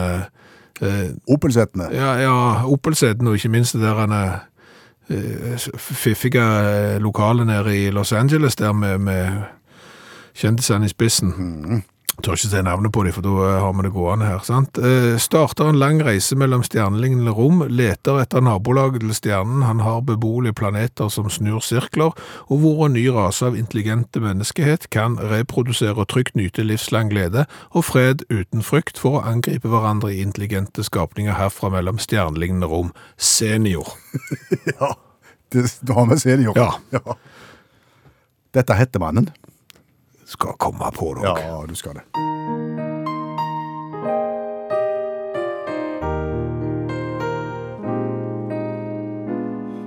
eh, 0.82 1.10
Opelsetene. 1.28 1.88
ja, 1.92 2.12
ja 2.14 2.64
Opel-seten, 2.66 3.26
og 3.26 3.34
ikke 3.34 3.48
minst 3.48 3.74
det 3.74 3.82
der 3.82 3.94
han 3.94 4.12
er 4.12 4.32
eh, 5.08 5.58
fiffige 5.78 6.42
eh, 6.42 7.00
nede 7.46 7.86
i 7.86 7.90
Los 7.90 8.12
Angeles, 8.12 8.56
der 8.56 8.72
med, 8.72 8.98
med 8.98 9.42
kjendisene 10.34 10.84
i 10.84 10.88
spissen. 10.88 11.34
Jeg 11.70 11.82
tør 12.22 12.36
ikke 12.36 12.50
si 12.50 12.62
navnet 12.62 12.92
på 12.94 13.02
dem, 13.06 13.14
for 13.16 13.24
da 13.24 13.32
eh, 13.48 13.60
har 13.62 13.72
vi 13.74 13.84
det 13.86 13.92
gående 13.94 14.28
her. 14.28 14.42
sant? 14.46 14.78
Eh, 14.78 15.14
starter 15.20 15.70
en 15.70 15.78
lang 15.80 16.00
reise 16.04 16.36
mellom 16.38 16.62
stjernelignende 16.66 17.34
rom, 17.34 17.64
leter 17.68 18.20
etter 18.22 18.44
nabolaget 18.44 19.02
til 19.02 19.14
stjernen, 19.16 19.64
han 19.66 19.82
har 19.84 20.04
beboelige 20.06 20.56
planeter 20.60 21.10
som 21.12 21.30
snur 21.32 21.62
sirkler, 21.64 22.14
og 22.46 22.62
hvor 22.62 22.86
en 22.86 22.96
ny 22.96 23.06
rase 23.14 23.46
av 23.48 23.58
intelligente 23.58 24.22
menneskehet 24.22 24.88
kan 24.94 25.18
reprodusere 25.18 25.96
og 26.04 26.10
trygt 26.12 26.38
nyte 26.38 26.64
livslang 26.66 27.10
glede 27.12 27.46
og 27.72 27.88
fred 27.90 28.26
uten 28.30 28.62
frykt 28.62 29.00
for 29.00 29.18
å 29.18 29.24
angripe 29.34 29.70
hverandre 29.70 30.12
i 30.14 30.22
intelligente 30.22 30.84
skapninger 30.86 31.34
herfra 31.38 31.72
mellom 31.74 31.98
stjernelignende 32.02 32.70
rom. 32.70 32.94
Senior. 33.16 33.88
Ja. 34.74 34.94
Det, 35.52 35.68
da 35.86 35.94
har 35.94 36.06
vi 36.10 36.16
senior. 36.18 36.56
Ja. 36.58 37.14
Dette 38.54 38.74
heter 38.78 39.02
mannen. 39.02 39.28
Skal 40.34 40.52
komme 40.58 40.90
på 40.94 41.14
dere. 41.14 41.38
Ja, 41.38 41.66
du 41.68 41.74
skal 41.74 41.94
det. 41.94 42.02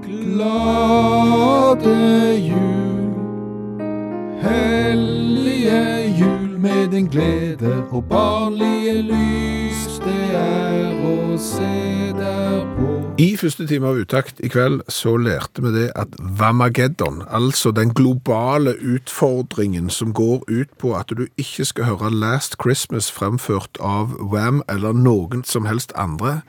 Glade 0.07 1.95
jul, 2.37 3.13
hellige 4.41 5.83
jul 6.19 6.59
med 6.59 6.87
din 6.91 7.07
glede 7.07 7.83
og 7.91 8.03
barnlige 8.03 9.01
lys 9.01 9.99
det 10.07 10.35
er 10.39 10.93
å 11.03 11.37
se 11.37 12.13
der 12.15 12.63
på. 12.76 12.76
I 13.17 13.31
første 13.33 13.65
time 13.65 13.89
av 13.89 13.97
Utakt 13.97 14.37
i 14.45 14.49
kveld 14.53 14.83
så 14.93 15.15
lærte 15.17 15.63
vi 15.65 15.71
det 15.73 15.87
at 15.97 16.11
Vamageddon, 16.37 17.23
altså 17.33 17.71
den 17.73 17.89
globale 17.97 18.75
utfordringen 18.77 19.89
som 19.89 20.11
går 20.13 20.43
ut 20.45 20.75
på 20.77 20.91
at 20.93 21.09
du 21.09 21.23
ikke 21.33 21.65
skal 21.65 21.87
høre 21.87 22.11
Last 22.13 22.59
Christmas 22.61 23.09
fremført 23.09 23.81
av 23.81 24.13
Wham 24.21 24.61
eller 24.69 24.93
noen 24.93 25.41
som 25.49 25.65
helst 25.65 25.95
andre 25.97 26.43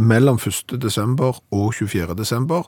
mellom 0.00 0.40
1. 0.40 0.78
desember 0.80 1.36
og 1.52 1.76
24. 1.76 2.16
desember, 2.16 2.64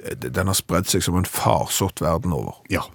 eh, 0.00 0.16
den 0.16 0.48
har 0.48 0.56
spredd 0.56 0.88
seg 0.88 1.04
som 1.04 1.20
en 1.20 1.28
farsott 1.28 2.00
verden 2.00 2.32
over. 2.32 2.56
Ja. 2.72 2.88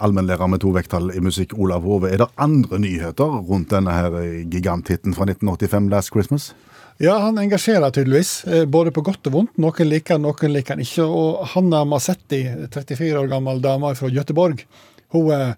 Allmennlærer 0.00 0.48
med 0.48 0.64
to 0.64 0.72
vekttall 0.72 1.12
i 1.12 1.20
musikk, 1.20 1.52
Olav 1.52 1.84
Hove. 1.84 2.08
Er 2.08 2.24
det 2.24 2.32
andre 2.38 2.80
nyheter 2.80 3.40
rundt 3.44 3.76
denne 3.76 3.92
her 3.92 4.20
giganthitten 4.48 5.12
fra 5.12 5.28
1985, 5.28 5.92
Last 5.92 6.16
Christmas? 6.16 6.54
Ja, 7.02 7.16
han 7.18 7.38
engasjerer 7.38 7.90
tydeligvis, 7.90 8.44
eh, 8.44 8.64
både 8.64 8.92
på 8.94 9.02
godt 9.02 9.26
og 9.26 9.32
vondt. 9.34 9.56
Noen 9.58 9.88
liker 9.88 10.14
han, 10.14 10.22
noen 10.22 10.52
liker 10.54 10.76
han 10.76 10.82
ikke. 10.84 11.02
Og 11.02 11.40
Hanna 11.50 11.80
Massetti, 11.82 12.44
34 12.70 13.16
år 13.18 13.26
gammel 13.32 13.58
dame 13.64 13.90
fra 13.98 14.06
Göteborg, 14.06 14.62
hun 15.10 15.32
eh, 15.34 15.48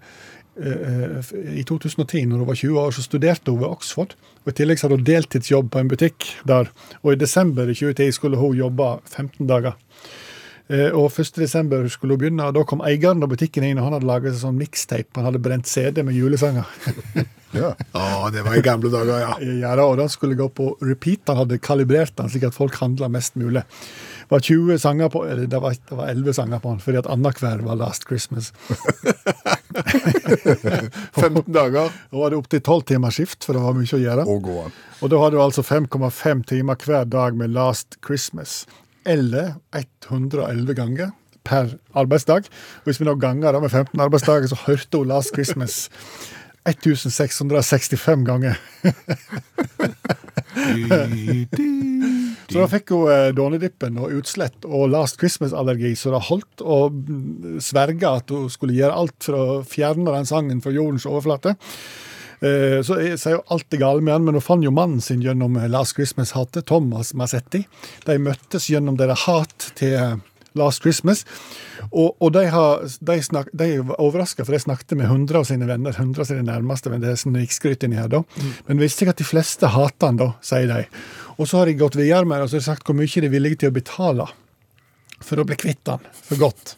eh, 0.56 1.34
I 1.60 1.64
2010, 1.68 2.24
når 2.30 2.40
hun 2.40 2.48
var 2.48 2.56
20 2.56 2.80
år, 2.80 2.96
så 2.96 3.04
studerte 3.04 3.52
hun 3.52 3.60
ved 3.60 3.68
Oxford. 3.68 4.14
og 4.44 4.48
I 4.48 4.56
tillegg 4.56 4.80
så 4.80 4.88
hadde 4.88 5.02
hun 5.02 5.04
deltidsjobb 5.04 5.68
på 5.70 5.82
en 5.82 5.92
butikk 5.92 6.30
der. 6.48 6.72
Og 7.02 7.12
i 7.12 7.20
desember 7.20 7.68
i 7.68 7.76
2010 7.76 8.16
skulle 8.16 8.40
hun 8.40 8.56
jobbe 8.56 8.88
15 9.04 9.46
dager. 9.46 9.76
Eh, 10.72 10.88
Og 10.96 11.10
1. 11.12 11.34
desember 11.42 11.84
skulle 11.92 12.14
hun 12.16 12.20
begynne, 12.22 12.46
og 12.48 12.54
da 12.56 12.62
kom 12.64 12.80
eieren 12.80 13.20
av 13.22 13.28
butikken 13.28 13.64
inn, 13.68 13.76
og 13.78 13.84
han 13.84 13.92
hadde 13.98 14.08
laget 14.08 14.30
en 14.32 14.38
sånn 14.46 14.56
mixtape. 14.56 15.12
Han 15.18 15.26
hadde 15.28 15.42
brent 15.44 15.66
CD 15.68 16.00
med 16.04 16.14
julesanger. 16.16 16.64
Ja. 17.54 17.68
Ja, 17.94 18.30
det 18.34 18.40
var 18.42 18.56
i 18.58 18.62
gamle 18.66 18.90
dager, 18.90 19.20
ja. 19.22 19.34
Ja, 19.38 19.76
da, 19.78 19.84
og 19.86 19.94
den 20.00 20.08
skulle 20.10 20.34
gå 20.34 20.48
på 20.50 20.72
repeat. 20.82 21.20
Han 21.30 21.36
hadde 21.44 21.60
kalibrert 21.62 22.10
den 22.18 22.26
slik 22.32 22.42
at 22.48 22.56
folk 22.56 22.74
handla 22.80 23.06
mest 23.14 23.36
mulig. 23.38 23.62
Det 24.24 24.32
var 24.32 24.42
20 24.42 24.80
sanger 24.82 25.12
på, 25.14 25.20
eller 25.22 25.46
det 25.46 25.60
var, 25.62 25.76
det 25.78 25.94
var 26.00 26.10
11 26.10 26.34
sanger 26.34 26.58
på 26.64 26.72
den, 26.72 26.80
fordi 26.82 26.98
at 26.98 27.06
annenhver 27.14 27.62
var 27.62 27.78
Last 27.78 28.08
Christmas. 28.10 28.50
15 31.14 31.46
dager. 31.54 31.94
Da 32.10 32.18
var 32.18 32.34
det 32.34 32.40
opptil 32.42 32.64
12 32.66 32.82
timers 32.90 33.20
skift, 33.20 33.46
for 33.46 33.54
det 33.54 33.62
var 33.62 33.78
mye 33.78 33.94
å 33.98 34.02
gjøre. 34.02 34.26
Og. 34.34 34.50
Og 34.98 35.12
da 35.14 35.20
hadde 35.22 35.38
du 35.38 35.42
altså 35.44 35.62
5,5 35.62 36.42
timer 36.50 36.74
hver 36.82 37.06
dag 37.10 37.38
med 37.38 37.54
Last 37.54 38.00
Christmas. 38.06 38.64
Eller 39.04 39.54
111 39.76 40.74
ganger 40.74 41.12
per 41.44 41.76
arbeidsdag. 41.92 42.48
Og 42.48 42.88
hvis 42.88 43.00
vi 43.00 43.08
nå 43.08 43.14
ganger 43.20 43.52
det 43.52 43.62
med 43.64 43.70
15 43.70 44.00
arbeidsdager, 44.00 44.48
så 44.48 44.60
hørte 44.66 45.00
hun 45.00 45.10
Last 45.12 45.34
Christmas 45.36 45.88
1665 46.64 48.24
ganger. 48.24 48.60
Så 52.54 52.60
da 52.60 52.66
fikk 52.70 52.92
hun 52.94 53.10
eh, 53.10 53.32
dånedippen 53.34 53.96
og 53.98 54.12
utslett 54.20 54.66
og 54.68 54.86
Last 54.92 55.18
Christmas-allergi, 55.18 55.94
så 55.98 56.12
det 56.14 56.20
holdt 56.28 56.62
å 56.62 56.78
sverge 57.64 58.10
at 58.20 58.30
hun 58.30 58.46
skulle 58.52 58.76
gjøre 58.76 58.94
alt 59.00 59.26
for 59.26 59.34
å 59.34 59.62
fjerne 59.66 60.14
den 60.14 60.28
sangen 60.28 60.60
fra 60.62 60.70
jordens 60.74 61.08
overflate. 61.10 61.56
Eh, 62.44 62.82
Så 62.84 62.98
jeg 63.00 63.16
sier 63.20 63.38
jo 63.38 63.44
alt 63.54 63.66
det 63.72 63.80
galt 63.80 64.04
med 64.04 64.12
han, 64.16 64.26
men 64.26 64.36
hun 64.36 64.44
fant 64.44 64.64
jo 64.64 64.74
mannen 64.74 65.00
sin 65.04 65.22
gjennom 65.24 65.56
eh, 65.56 65.70
Last 65.72 65.96
Christmas-hatet, 65.96 66.66
Thomas 66.68 67.14
Massetti. 67.16 67.64
De 68.04 68.20
møttes 68.20 68.68
gjennom 68.70 68.98
deres 69.00 69.24
hat 69.24 69.70
til 69.78 69.96
eh, 69.96 70.16
Last 70.58 70.84
Christmas. 70.84 71.24
Og, 71.90 72.14
og 72.20 72.34
de, 72.36 72.44
har, 72.52 72.84
de, 72.84 73.16
snak, 73.24 73.48
de 73.56 73.70
var 73.88 73.98
overraska, 74.02 74.44
for 74.44 74.54
de 74.54 74.60
snakket 74.62 74.96
med 75.00 75.08
100 75.08 75.40
av 75.40 75.48
sine 75.48 75.66
venner, 75.70 75.96
100 75.96 76.22
av 76.22 76.30
sine 76.30 76.44
nærmeste 76.46 76.92
venner. 76.92 77.08
Det 77.08 77.16
er 77.16 77.24
snikskryt 77.24 77.88
inni 77.88 77.98
her, 77.98 78.12
da. 78.12 78.22
Men 78.68 78.82
visste 78.82 79.06
ikke 79.06 79.16
at 79.16 79.24
de 79.24 79.26
fleste 79.26 79.72
hater 79.74 80.12
han, 80.12 80.20
da, 80.20 80.30
sier 80.44 80.70
de. 80.70 80.84
Og 81.38 81.48
så 81.50 81.62
har 81.62 81.70
de 81.70 81.78
gått 81.80 81.98
videre 81.98 82.28
med 82.28 82.38
det, 82.38 82.46
og 82.46 82.52
så 82.52 82.60
har 82.60 82.66
de 82.66 82.70
sagt 82.70 82.86
hvor 82.86 82.98
mye 82.98 83.10
de 83.10 83.26
er 83.26 83.34
villige 83.34 83.64
til 83.64 83.72
å 83.72 83.78
betale 83.80 84.28
for 85.24 85.40
å 85.40 85.46
bli 85.48 85.56
kvitt 85.58 85.90
han 85.90 86.04
for 86.22 86.38
godt. 86.38 86.76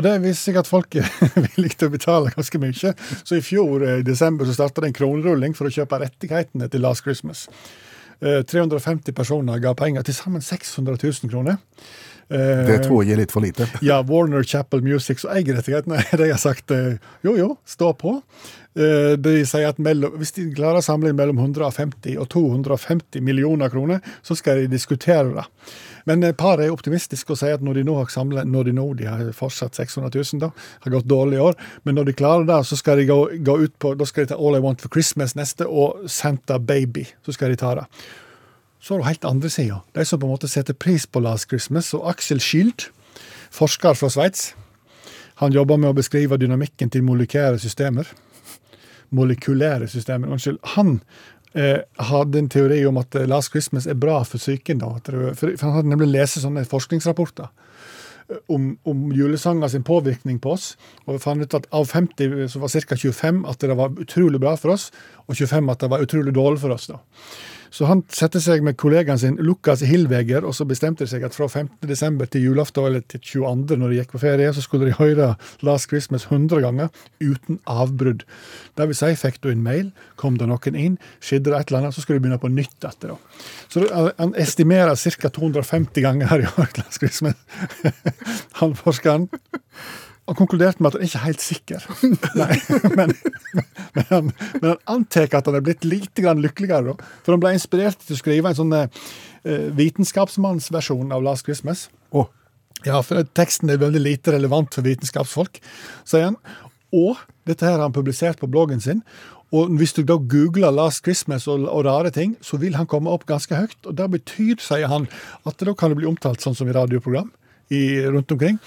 Og 0.00 0.06
det 0.06 0.14
viser 0.22 0.46
seg 0.46 0.56
at 0.56 0.68
folk 0.68 0.96
er 0.96 1.08
villige 1.50 1.76
til 1.76 1.90
å 1.90 1.92
betale 1.92 2.32
ganske 2.32 2.58
mye. 2.62 2.92
Så 3.20 3.36
i 3.36 3.44
fjor 3.44 3.84
eh, 3.84 3.98
i 4.00 4.06
desember 4.06 4.48
så 4.48 4.54
starta 4.56 4.80
det 4.80 4.88
en 4.88 4.96
kronerulling 4.96 5.52
for 5.56 5.68
å 5.68 5.72
kjøpe 5.74 5.98
rettighetene 6.00 6.70
til 6.72 6.80
Last 6.80 7.04
Christmas. 7.04 7.42
Eh, 8.24 8.40
350 8.48 9.12
personer 9.12 9.60
ga 9.60 9.74
penger, 9.76 10.06
til 10.08 10.16
sammen 10.16 10.40
600 10.40 10.96
000 11.04 11.28
kroner. 11.28 11.60
Eh, 12.30 12.66
Det 12.66 12.78
tror 12.86 13.02
jeg 13.04 13.16
er 13.16 13.22
litt 13.24 13.34
for 13.34 13.42
lite. 13.42 13.66
ja, 13.82 14.00
Warner 14.06 14.42
Chapel 14.46 14.82
Music, 14.86 15.20
så 15.22 15.32
eier 15.34 15.86
Nei, 15.90 16.02
De 16.20 16.30
har 16.30 16.38
sagt 16.40 16.70
eh, 16.70 16.96
jo, 17.26 17.34
jo, 17.36 17.48
stå 17.66 17.92
på. 17.98 18.20
Eh, 18.78 19.16
De 19.18 19.40
sier 19.48 19.68
at 19.68 19.78
mellom, 19.82 20.14
hvis 20.20 20.32
de 20.36 20.46
klarer 20.54 20.78
å 20.78 20.84
samle 20.84 21.10
inn 21.10 21.18
mellom 21.18 21.40
150 21.42 22.18
og 22.22 22.28
250 22.30 23.24
millioner 23.26 23.72
kroner, 23.72 24.00
så 24.22 24.38
skal 24.38 24.62
de 24.62 24.70
diskutere 24.70 25.34
det. 25.34 25.46
Men 26.08 26.22
paret 26.38 26.64
er 26.64 26.72
optimistiske 26.72 27.34
og 27.34 27.38
sier 27.40 27.58
at 27.58 27.64
når 27.66 27.80
de 27.80 27.86
nå 27.90 27.98
har 27.98 28.08
samlet, 28.12 28.48
når 28.48 28.70
de 28.70 28.76
nå, 28.78 28.86
de 28.96 29.10
har 29.10 29.26
fortsatt 29.36 29.76
600 29.76 30.14
000 30.14 30.40
da, 30.46 30.48
har 30.86 30.94
gått 30.94 31.10
dårlig 31.10 31.36
i 31.36 31.44
år, 31.50 31.58
men 31.84 31.98
når 31.98 32.08
de 32.08 32.16
klarer 32.22 32.46
det, 32.48 32.62
så 32.70 32.78
skal 32.78 33.02
de 33.02 33.08
gå, 33.10 33.18
gå 33.44 33.58
ut 33.66 33.74
på, 33.82 33.92
da 33.98 34.06
skal 34.08 34.24
de 34.24 34.32
ta 34.32 34.38
All 34.40 34.56
I 34.56 34.62
Want 34.64 34.80
for 34.80 34.92
Christmas 34.94 35.36
neste, 35.38 35.66
og 35.68 36.06
Santa 36.10 36.58
Baby, 36.58 37.04
så 37.26 37.34
skal 37.36 37.52
de 37.52 37.60
ta 37.60 37.74
det. 37.82 37.86
Så 38.80 38.94
har 38.94 38.98
du 38.98 39.06
helt 39.06 39.24
andre 39.24 39.50
sida. 39.50 39.82
De 39.92 40.04
som 40.04 40.20
på 40.20 40.26
en 40.26 40.32
måte 40.32 40.48
setter 40.48 40.74
pris 40.74 41.06
på 41.06 41.20
Last 41.20 41.50
Christmas. 41.50 41.92
Og 41.94 42.06
Axel 42.08 42.40
Schild, 42.40 42.88
forsker 43.52 43.94
fra 43.98 44.08
Sveits, 44.08 44.54
han 45.40 45.52
jobber 45.52 45.78
med 45.80 45.92
å 45.92 45.96
beskrive 45.96 46.36
dynamikken 46.40 46.90
til 46.92 47.04
molekylære 47.04 47.60
systemer. 47.60 48.08
Molekylære 49.16 49.88
systemer, 49.88 50.28
unnskyld. 50.32 50.58
Han 50.76 50.98
eh, 51.56 51.80
hadde 52.10 52.42
en 52.42 52.50
teori 52.52 52.82
om 52.88 53.00
at 53.00 53.16
Last 53.28 53.52
Christmas 53.54 53.88
er 53.88 53.96
bra 54.00 54.18
for 54.28 54.40
psyken. 54.40 54.82
da. 54.82 54.92
For 55.36 55.54
han 55.64 55.76
hadde 55.78 55.92
nemlig 55.92 56.10
lest 56.12 56.40
sånne 56.42 56.66
forskningsrapporter 56.68 57.48
eh, 57.48 58.42
om, 58.52 58.74
om 58.84 59.08
julesanger 59.16 59.72
sin 59.72 59.84
påvirkning 59.84 60.42
på 60.44 60.52
oss. 60.56 60.74
Og 61.06 61.16
vi 61.16 61.22
fant 61.24 61.40
ut 61.40 61.56
at 61.56 61.68
av 61.72 61.88
50 61.88 62.48
så 62.52 62.60
var 62.60 62.76
ca. 62.76 63.00
25 63.00 63.40
at 63.48 63.64
det 63.64 63.80
var 63.80 63.96
utrolig 63.96 64.40
bra 64.44 64.56
for 64.60 64.76
oss, 64.76 64.90
og 65.24 65.36
25 65.40 65.72
at 65.72 65.80
det 65.84 65.92
var 65.92 66.04
utrolig 66.04 66.36
dårlig 66.36 66.60
for 66.64 66.76
oss. 66.76 66.90
da. 66.92 67.00
Så 67.70 67.86
han 67.86 68.02
satte 68.10 68.40
seg 68.42 68.64
med 68.66 68.76
kollegaen 68.80 69.18
sin 69.20 69.36
Lukas 69.38 69.84
Hillweger, 69.86 70.42
og 70.46 70.56
så 70.58 70.66
bestemte 70.68 71.06
de 71.06 71.10
seg 71.12 71.22
at 71.26 71.36
fra 71.36 71.46
15. 71.46 71.86
desember 71.86 72.26
til 72.26 72.48
julaften, 72.48 72.88
eller 72.88 73.04
til 73.06 73.22
22. 73.22 73.78
når 73.78 73.92
de 73.92 74.00
gikk 74.00 74.14
på 74.16 74.22
ferie, 74.24 74.50
så 74.54 74.64
skulle 74.64 74.90
de 74.90 74.98
høre 74.98 75.30
Last 75.66 75.90
Christmas 75.92 76.26
100 76.26 76.64
ganger 76.64 76.90
uten 77.22 77.60
avbrudd. 77.70 78.26
Det 78.78 78.88
vil 78.90 78.98
si, 78.98 79.12
fikk 79.22 79.40
du 79.44 79.52
en 79.52 79.62
mail, 79.62 79.94
kom 80.20 80.38
det 80.40 80.50
noen 80.50 80.78
inn, 80.78 80.98
skjedde 81.22 81.52
det 81.52 81.60
et 81.60 81.70
eller 81.70 81.84
annet, 81.84 81.96
så 81.96 82.02
skulle 82.04 82.18
du 82.18 82.26
begynne 82.26 82.42
på 82.42 82.52
nytt 82.52 82.90
etter. 82.90 83.14
det. 83.14 83.48
Så 83.70 83.86
han 84.18 84.34
estimerer 84.34 84.98
ca. 84.98 85.30
250 85.30 86.02
ganger 86.02 86.30
her 86.30 86.44
i 86.44 86.50
år 86.50 86.70
Last 86.80 86.98
Christmas. 86.98 87.38
Han 88.60 88.74
forskeren. 88.76 89.28
Han 90.30 90.38
konkluderte 90.38 90.78
med 90.78 90.92
at 90.92 90.96
han 91.00 91.08
ikke 91.08 91.18
er 91.18 91.26
helt 91.26 91.42
sikker. 91.42 91.86
Nei, 92.38 92.56
men, 92.94 93.12
men, 93.96 94.04
han, 94.12 94.28
men 94.60 94.66
han 94.68 94.76
antar 94.94 95.26
at 95.34 95.48
han 95.50 95.56
er 95.58 95.64
blitt 95.66 95.82
litt 95.82 96.14
grann 96.22 96.38
lykkeligere. 96.44 96.92
da. 96.92 97.08
For 97.26 97.34
han 97.34 97.42
ble 97.42 97.50
inspirert 97.56 97.98
til 98.04 98.14
å 98.14 98.20
skrive 98.20 98.52
en 98.52 98.58
sånn 98.60 98.76
eh, 98.78 99.08
vitenskapsmannsversjon 99.74 101.10
av 101.16 101.24
Last 101.26 101.48
Christmas. 101.48 101.88
Oh. 102.14 102.30
Ja, 102.86 103.00
for 103.02 103.26
teksten 103.34 103.74
er 103.74 103.82
veldig 103.82 104.04
lite 104.04 104.36
relevant 104.36 104.70
for 104.78 104.86
vitenskapsfolk, 104.86 105.58
sier 106.06 106.30
han. 106.30 106.38
Og 106.94 107.18
dette 107.50 107.66
her 107.66 107.80
har 107.80 107.88
han 107.88 107.98
publisert 107.98 108.38
på 108.38 108.48
bloggen 108.54 108.80
sin. 108.80 109.02
Og 109.50 109.74
hvis 109.80 109.96
du 109.98 110.04
da 110.06 110.14
googler 110.14 110.70
'Last 110.70 111.02
Christmas' 111.02 111.50
og, 111.50 111.66
og 111.66 111.84
rare 111.90 112.14
ting, 112.14 112.36
så 112.40 112.56
vil 112.56 112.78
han 112.78 112.86
komme 112.86 113.10
opp 113.10 113.26
ganske 113.26 113.50
høyt. 113.50 113.82
Og 113.82 113.98
det 113.98 114.06
betyr, 114.14 114.62
sier 114.62 114.86
han, 114.86 115.10
at 115.42 115.58
da 115.58 115.74
kan 115.74 115.90
det 115.90 115.98
bli 115.98 116.06
omtalt 116.06 116.38
sånn 116.38 116.54
som 116.54 116.70
i 116.70 116.76
radioprogram 116.78 117.32
i, 117.70 118.02
rundt 118.06 118.32
omkring. 118.32 118.58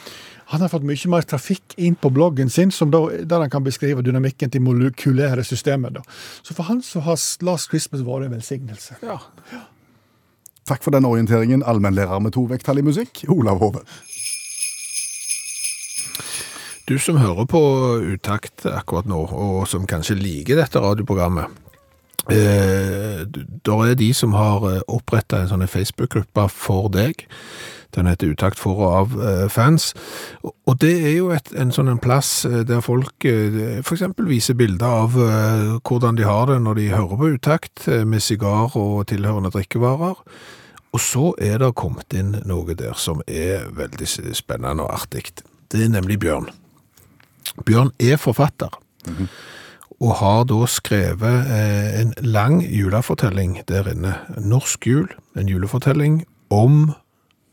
Han 0.54 0.62
har 0.62 0.70
fått 0.70 0.86
mye 0.86 1.10
mer 1.10 1.26
trafikk 1.26 1.76
inn 1.82 1.96
på 1.96 2.12
bloggen 2.14 2.50
sin, 2.52 2.72
som 2.72 2.92
da, 2.94 3.00
der 3.26 3.46
han 3.46 3.52
kan 3.52 3.64
beskrive 3.66 4.04
dynamikken 4.06 4.52
til 4.54 4.62
molekylære 4.62 5.44
systemer. 5.48 5.96
Da. 5.96 6.04
Så 6.44 6.54
for 6.54 6.68
han 6.70 6.82
så 6.82 7.00
har 7.00 7.16
'Last 7.16 7.72
Christmas' 7.72 8.04
vært 8.06 8.26
en 8.26 8.36
velsignelse. 8.36 8.96
Ja. 9.02 9.18
takk 10.66 10.84
for 10.84 10.92
den 10.92 11.06
orienteringen, 11.06 11.64
allmennlærer 11.64 12.20
med 12.20 12.32
to 12.32 12.46
vekttall 12.48 12.78
i 12.78 12.82
musikk, 12.82 13.26
Olav 13.28 13.60
Hove. 13.60 13.82
Du 16.88 16.98
som 17.00 17.18
hører 17.18 17.46
på 17.46 17.60
Utakt 18.14 18.66
akkurat 18.66 19.06
nå, 19.06 19.26
og 19.26 19.68
som 19.68 19.88
kanskje 19.88 20.16
liker 20.16 20.56
dette 20.56 20.80
radioprogrammet, 20.80 21.46
eh, 22.30 23.26
der 23.66 23.84
er 23.90 23.96
de 23.96 24.14
som 24.14 24.34
har 24.34 24.84
oppretta 24.88 25.42
en 25.42 25.48
sånn 25.48 25.68
Facebook-gruppe 25.68 26.50
for 26.50 26.90
deg. 26.90 27.28
Den 27.96 28.08
heter 28.10 28.32
Utakt 28.34 28.60
for 28.60 28.80
og 28.82 28.94
av 28.98 29.14
eh, 29.22 29.50
fans. 29.54 29.94
Og- 30.44 30.80
det 30.82 30.94
er 31.06 31.18
jo 31.18 31.30
et, 31.32 31.52
en 31.56 31.72
sånn 31.72 31.92
en 31.92 32.00
plass 32.02 32.46
eh, 32.46 32.64
der 32.68 32.82
folk 32.82 33.14
f.eks. 33.24 33.86
for 33.88 33.96
eksempel 33.96 34.26
viser 34.28 34.58
bilder 34.58 34.86
av 35.04 35.18
eh, 35.22 35.78
hvordan 35.86 36.18
de 36.18 36.24
har 36.28 36.48
det 36.50 36.60
når 36.62 36.80
de 36.80 36.88
hører 36.90 37.18
på 37.22 37.30
Utakt, 37.36 37.88
eh, 37.88 38.04
med 38.06 38.22
sigar 38.26 38.74
og 38.80 39.06
tilhørende 39.08 39.52
drikkevarer. 39.54 40.18
Og 40.94 41.02
så 41.02 41.32
er 41.42 41.58
det 41.62 41.72
kommet 41.76 42.14
inn 42.14 42.36
noe 42.46 42.76
der 42.78 42.94
som 42.98 43.22
er 43.28 43.70
veldig 43.74 44.08
spennende 44.38 44.84
og 44.86 44.94
artig. 44.94 45.32
Det 45.72 45.82
er 45.82 45.90
nemlig 45.90 46.20
Bjørn. 46.22 46.50
Bjørn 47.66 47.90
er 48.00 48.18
forfatter, 48.18 48.70
og 50.00 50.12
har 50.20 50.44
da 50.50 50.66
skrevet 50.70 51.50
eh, 51.54 52.02
en 52.02 52.14
lang 52.22 52.62
julefortelling 52.66 53.60
der 53.70 53.90
inne. 53.92 54.14
Norsk 54.38 54.86
jul, 54.88 55.08
en 55.38 55.50
julefortelling 55.50 56.24
om 56.54 56.94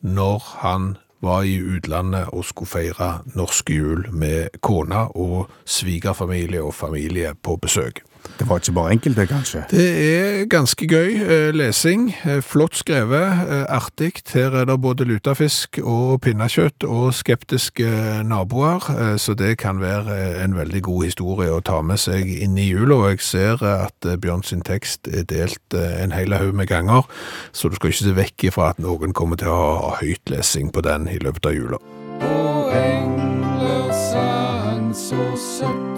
når 0.00 0.42
han 0.62 0.96
var 1.22 1.42
i 1.42 1.58
utlandet 1.60 2.32
og 2.32 2.44
skulle 2.44 2.68
feire 2.68 3.10
norsk 3.36 3.70
jul 3.70 4.06
med 4.12 4.48
kona 4.64 5.08
og 5.14 5.50
svigerfamilie 5.64 6.62
og 6.62 6.74
familie 6.74 7.34
på 7.42 7.56
besøk. 7.56 8.00
Det 8.40 8.48
var 8.48 8.58
ikke 8.58 8.72
bare 8.72 8.90
enkelt, 8.90 9.16
det, 9.16 9.28
kanskje. 9.28 9.62
Det 9.70 9.86
er 10.16 10.44
ganske 10.48 10.86
gøy 10.88 11.16
eh, 11.20 11.50
lesing, 11.52 12.06
eh, 12.24 12.40
flott 12.42 12.76
skrevet, 12.76 13.42
eh, 13.48 13.64
artig. 13.68 14.22
Her 14.32 14.56
er 14.56 14.64
det 14.64 14.78
både 14.80 15.04
lutefisk 15.04 15.78
og 15.82 16.20
pinnekjøtt 16.24 16.84
og 16.88 17.14
skeptiske 17.14 17.90
naboer, 18.24 19.16
så 19.20 19.34
det 19.34 19.58
kan 19.58 19.80
være 19.80 20.44
en 20.44 20.56
veldig 20.56 20.82
god 20.82 21.04
historie 21.04 21.52
å 21.52 21.60
ta 21.60 21.82
med 21.82 22.00
seg 22.00 22.28
inn 22.40 22.56
i 22.58 22.70
jula. 22.70 22.94
Og 22.94 23.10
jeg 23.10 23.20
ser 23.20 23.64
at 23.64 24.08
Bjørn 24.20 24.42
sin 24.46 24.64
tekst 24.64 25.08
er 25.08 25.28
delt 25.28 25.76
en 25.76 26.16
hel 26.16 26.32
haug 26.32 26.54
med 26.56 26.70
ganger, 26.72 27.04
så 27.52 27.68
du 27.68 27.76
skal 27.76 27.92
ikke 27.92 28.04
se 28.04 28.16
vekk 28.16 28.48
ifra 28.50 28.72
at 28.72 28.80
noen 28.80 29.12
kommer 29.12 29.40
til 29.40 29.52
å 29.52 29.60
ha 29.60 29.94
høytlesing 30.00 30.72
på 30.72 30.84
den 30.86 31.08
i 31.12 31.20
løpet 31.20 31.52
av 31.52 31.56
jula. 31.56 31.84
Og 32.24 32.72
engler 32.72 33.92
sang 33.92 34.90
så 34.96 35.30
søtt. 35.36 35.89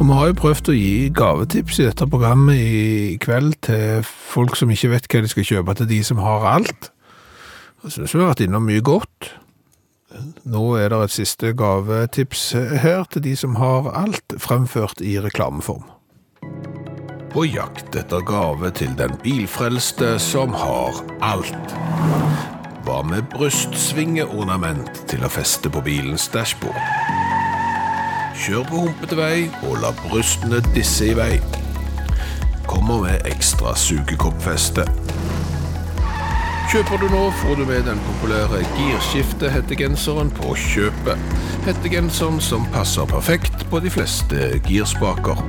Og 0.00 0.06
vi 0.08 0.14
har 0.16 0.30
jo 0.30 0.36
prøvd 0.40 0.68
å 0.72 0.74
gi 0.78 0.92
gavetips 1.12 1.82
i 1.82 1.84
dette 1.84 2.06
programmet 2.08 2.56
i 2.56 3.18
kveld 3.20 3.58
til 3.66 4.00
folk 4.06 4.56
som 4.56 4.70
ikke 4.72 4.94
vet 4.94 5.08
hva 5.12 5.20
de 5.20 5.28
skal 5.28 5.44
kjøpe 5.44 5.74
til 5.76 5.90
de 5.90 5.98
som 6.08 6.22
har 6.24 6.46
alt. 6.48 6.88
Jeg 7.84 7.92
synes 7.92 8.14
vi 8.14 8.22
har 8.22 8.30
vært 8.30 8.40
innom 8.46 8.64
mye 8.64 8.80
godt. 8.80 9.28
Nå 10.48 10.62
er 10.80 10.88
det 10.88 11.02
et 11.04 11.16
siste 11.18 11.52
gavetips 11.52 12.46
her 12.80 13.04
til 13.12 13.26
de 13.28 13.36
som 13.36 13.60
har 13.60 13.90
alt, 13.92 14.38
fremført 14.40 15.04
i 15.04 15.18
reklameform. 15.20 15.84
På 17.30 17.44
jakt 17.44 17.92
etter 18.00 18.24
gave 18.24 18.72
til 18.80 18.96
den 18.96 19.12
bilfrelste 19.20 20.14
som 20.16 20.56
har 20.56 20.96
alt. 21.20 21.76
Hva 22.88 23.02
med 23.04 23.28
brystsvingeornament 23.36 25.04
til 25.12 25.28
å 25.28 25.30
feste 25.30 25.68
på 25.68 25.84
bilens 25.84 26.30
dashbord? 26.32 27.29
Kjør 28.40 28.62
på 28.70 28.78
humpete 28.86 29.16
vei 29.18 29.50
og 29.68 29.82
la 29.82 29.90
brystene 29.98 30.62
disse 30.72 31.10
i 31.10 31.12
vei. 31.12 31.34
Kommer 32.64 33.02
med 33.02 33.26
ekstra 33.28 33.74
sugekoppfeste. 33.76 34.86
Kjøper 36.72 37.02
du 37.02 37.04
nå, 37.12 37.20
får 37.42 37.60
du 37.60 37.66
med 37.68 37.84
den 37.84 38.00
populære 38.06 38.62
girskifte-hettegenseren 38.78 40.32
på 40.38 40.54
kjøpet. 40.56 41.20
Hettegenseren 41.66 42.40
som 42.40 42.64
passer 42.72 43.04
perfekt 43.12 43.66
på 43.68 43.82
de 43.84 43.92
fleste 43.92 44.48
girspaker. 44.64 45.44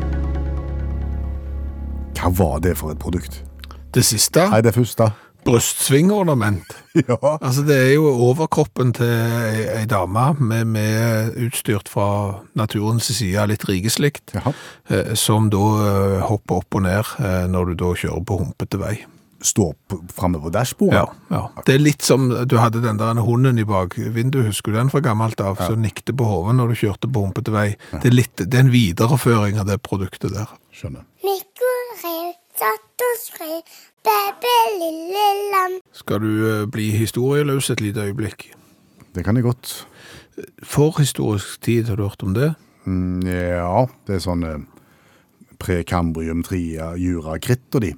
Hva 2.20 2.36
var 2.44 2.60
det 2.60 2.76
for 2.82 2.92
et 2.92 3.00
produkt? 3.00 3.40
Det 3.96 4.04
siste, 4.04 4.50
Nei, 4.52 4.66
det 4.68 4.76
første. 4.76 5.14
Brystsvingeornament. 5.48 6.78
Ja. 6.92 7.16
Altså, 7.40 7.62
det 7.64 7.76
er 7.80 7.94
jo 7.94 8.10
overkroppen 8.28 8.90
til 8.98 9.08
ei, 9.08 9.62
ei 9.80 9.86
dame 9.88 10.26
med, 10.44 10.66
med 10.74 11.38
utstyrt 11.40 11.88
fra 11.88 12.08
naturens 12.60 13.08
side 13.16 13.46
litt 13.48 13.64
rikeslikt, 13.70 14.34
Jaha. 14.36 14.52
eh, 14.92 15.14
som 15.16 15.48
da 15.54 15.62
eh, 15.86 16.18
hopper 16.28 16.60
opp 16.60 16.76
og 16.76 16.84
ned 16.84 17.14
eh, 17.24 17.46
når 17.48 17.72
du 17.72 17.78
da 17.80 17.94
kjører 17.96 18.26
på 18.28 18.42
humpete 18.42 18.82
vei. 18.82 18.98
Står 19.40 19.72
framme 20.12 20.42
på 20.44 20.52
dashbordet. 20.52 21.00
Ja, 21.00 21.06
ja. 21.32 21.64
Det 21.66 21.78
er 21.78 21.82
litt 21.86 22.04
som 22.04 22.28
du 22.28 22.58
hadde 22.60 22.84
den 22.84 23.00
der 23.00 23.24
hunden 23.24 23.58
i 23.58 23.66
bakvinduet, 23.66 24.52
husker 24.52 24.76
du 24.76 24.82
den 24.82 24.92
fra 24.92 25.00
gammelt 25.08 25.40
av, 25.40 25.56
som 25.64 25.80
nikte 25.82 26.12
på 26.12 26.28
hodet 26.28 26.58
når 26.60 26.76
du 26.76 26.82
kjørte 26.84 27.08
på 27.08 27.24
humpete 27.24 27.56
vei. 27.56 27.70
Det 27.96 28.12
er, 28.12 28.18
litt, 28.20 28.36
det 28.44 28.52
er 28.52 28.68
en 28.68 28.76
videreføring 28.76 29.64
av 29.64 29.72
det 29.72 29.80
produktet 29.88 30.36
der. 30.36 30.52
Skjønner. 30.76 31.08
Mikkel 31.24 31.82
rev 32.04 32.36
satt 32.62 33.08
og 33.08 33.18
skrev. 33.24 33.80
Bitte 34.02 34.56
lille 34.80 35.26
lam. 35.52 35.78
Skal 35.94 36.24
du 36.24 36.32
eh, 36.50 36.66
bli 36.72 36.90
historieløs 36.96 37.70
et 37.70 37.82
lite 37.84 38.08
øyeblikk? 38.10 38.50
Det 39.16 39.26
kan 39.26 39.38
jeg 39.38 39.46
godt. 39.46 39.88
Forhistorisk 40.64 41.62
tid, 41.62 41.92
har 41.92 42.00
du 42.00 42.08
hørt 42.08 42.24
om 42.24 42.34
det? 42.34 42.54
Mm, 42.86 43.22
ja, 43.28 43.86
det 44.08 44.18
er 44.18 44.24
sånn 44.24 44.46
eh, 44.48 44.64
prekambrium, 45.62 46.42
tria, 46.48 46.96
jura, 46.98 47.38
kritt 47.44 47.78
og 47.78 47.86
de. 47.86 47.94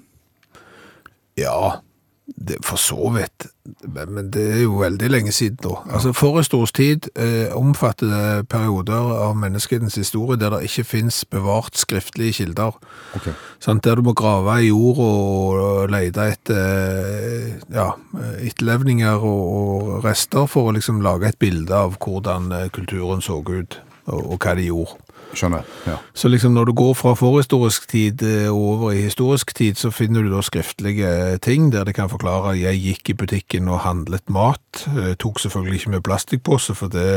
Ja, 1.39 1.79
det, 2.25 2.57
for 2.63 2.79
så 2.79 3.09
vidt. 3.09 3.47
Men, 3.83 4.31
det 4.31 4.43
er 4.51 4.61
jo 4.63 4.77
veldig 4.79 5.09
lenge 5.11 5.31
siden 5.31 5.57
nå. 5.63 5.75
Altså, 5.91 6.13
Forhistorisk 6.15 6.75
tid 6.75 7.07
eh, 7.19 7.51
omfatter 7.55 8.43
perioder 8.49 9.11
av 9.27 9.35
menneskehetens 9.39 9.95
historie 9.99 10.39
der 10.39 10.55
det 10.55 10.63
ikke 10.67 10.83
finnes 10.83 11.25
bevart 11.25 11.77
skriftlige 11.77 12.33
kilder. 12.39 12.79
Okay. 13.15 13.35
Sånn, 13.63 13.81
Der 13.83 13.99
du 13.99 14.07
må 14.07 14.13
grave 14.13 14.61
i 14.63 14.71
jord 14.71 14.99
og, 15.03 15.61
og 15.63 15.91
lete 15.91 16.29
etter 16.35 16.59
eh, 16.59 17.55
ja, 17.75 17.91
etterlevninger 18.39 19.23
og, 19.23 19.43
og 19.55 20.05
rester 20.07 20.47
for 20.47 20.71
å 20.71 20.75
liksom 20.75 21.03
lage 21.03 21.31
et 21.31 21.39
bilde 21.39 21.75
av 21.75 21.97
hvordan 21.99 22.51
eh, 22.51 22.69
kulturen 22.73 23.23
så 23.23 23.41
ut, 23.43 23.79
og, 24.07 24.19
og 24.19 24.37
hva 24.39 24.55
de 24.59 24.71
gjorde. 24.71 24.99
Skjønner. 25.33 25.65
Ja. 25.87 25.95
Så 26.13 26.29
liksom 26.29 26.53
når 26.53 26.69
du 26.69 26.73
går 26.77 26.93
fra 26.97 27.13
forhistorisk 27.17 27.87
tid 27.89 28.21
eh, 28.27 28.49
over 28.53 28.91
i 28.93 29.01
historisk 29.01 29.53
tid, 29.55 29.79
så 29.81 29.89
finner 29.93 30.23
du 30.23 30.29
da 30.33 30.43
skriftlige 30.45 31.39
ting 31.43 31.71
der 31.73 31.87
det 31.87 31.95
kan 31.97 32.11
forklare 32.11 32.53
jeg 32.59 32.81
gikk 32.83 33.09
i 33.09 33.17
butikken 33.23 33.71
og 33.71 33.81
handlet 33.87 34.29
mat. 34.29 34.83
Jeg 34.85 35.17
tok 35.23 35.41
selvfølgelig 35.41 35.81
ikke 35.81 35.95
med 35.95 36.05
plastikkpose, 36.05 36.75
for 36.77 36.93
det, 36.93 37.07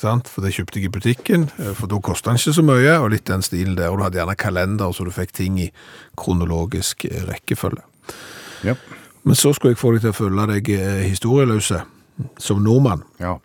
sant? 0.00 0.28
for 0.28 0.44
det 0.44 0.52
kjøpte 0.56 0.80
jeg 0.80 0.90
i 0.90 0.94
butikken, 0.98 1.48
eh, 1.58 1.72
for 1.78 1.90
da 1.90 2.00
kostet 2.04 2.32
den 2.32 2.42
ikke 2.42 2.56
så 2.60 2.66
mye, 2.68 2.94
og 2.98 3.10
litt 3.16 3.26
den 3.30 3.44
stilen 3.44 3.78
der. 3.78 3.88
Og 3.88 3.98
du 3.98 4.06
hadde 4.06 4.20
gjerne 4.20 4.38
kalender, 4.38 4.92
så 4.92 5.08
du 5.08 5.12
fikk 5.14 5.32
ting 5.40 5.60
i 5.64 5.70
kronologisk 6.20 7.08
eh, 7.08 7.24
rekkefølge. 7.32 7.84
Ja. 8.66 8.76
Men 9.24 9.36
så 9.36 9.52
skulle 9.52 9.74
jeg 9.74 9.80
få 9.80 9.92
deg 9.92 10.04
til 10.04 10.12
å 10.12 10.16
føle 10.16 10.48
deg 10.52 10.72
eh, 10.76 11.04
historieløse 11.08 11.82
som 12.40 12.64
nordmann. 12.64 13.04
ja. 13.20 13.38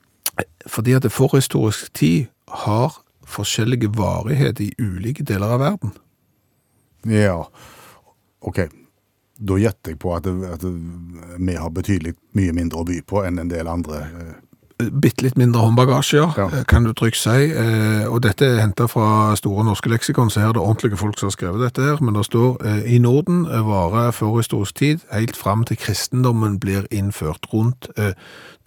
Fordi 0.68 0.93
at 0.95 1.04
det 1.04 1.12
forhistorisk 1.12 1.93
tid 1.93 2.26
har 2.47 2.95
forskjellige 3.34 3.89
varighet 3.97 4.61
i 4.63 4.71
ulike 4.79 5.25
deler 5.27 5.55
av 5.57 5.59
verden. 5.65 5.91
Ja, 7.09 7.41
ok. 8.41 8.63
Da 9.43 9.57
gjetter 9.59 9.91
jeg 9.91 9.99
på 9.99 10.13
at, 10.15 10.27
at 10.29 10.63
vi 10.63 11.55
har 11.59 11.73
betydelig 11.73 12.13
mye 12.38 12.53
mindre 12.55 12.79
å 12.84 12.88
by 12.88 13.01
på 13.09 13.25
enn 13.27 13.41
en 13.41 13.49
del 13.51 13.67
andre. 13.67 14.03
eh, 14.05 14.89
Bitte 15.03 15.23
litt 15.23 15.36
mindre 15.39 15.61
håndbagasje, 15.63 16.17
ja, 16.38 16.45
eh, 16.47 16.63
kan 16.67 16.84
du 16.84 16.93
trygt 16.93 17.17
si. 17.19 17.29
Eh, 17.51 18.05
Og 18.09 18.21
dette 18.25 18.45
er 18.45 18.61
hentet 18.61 18.89
fra 18.91 19.36
Store 19.39 19.63
Norske 19.63 19.89
Leksikon, 19.91 20.29
så 20.31 20.41
her 20.41 20.49
er 20.49 20.53
det 20.57 20.61
ordentlige 20.63 20.97
folk 20.99 21.19
som 21.19 21.27
har 21.27 21.36
skrevet 21.36 21.61
dette 21.65 21.81
her. 21.86 22.01
Men 22.01 22.13
det 22.17 22.25
står 22.25 22.57
eh, 22.65 22.95
i 22.95 22.99
Norden 22.99 23.45
eh, 23.45 23.61
varer 23.67 24.11
forhistorisk 24.11 24.75
tid 24.75 25.03
helt 25.11 25.36
fram 25.39 25.63
til 25.63 25.77
kristendommen 25.77 26.59
blir 26.59 26.88
innført 26.91 27.47
rundt 27.53 27.89
eh, 27.97 28.13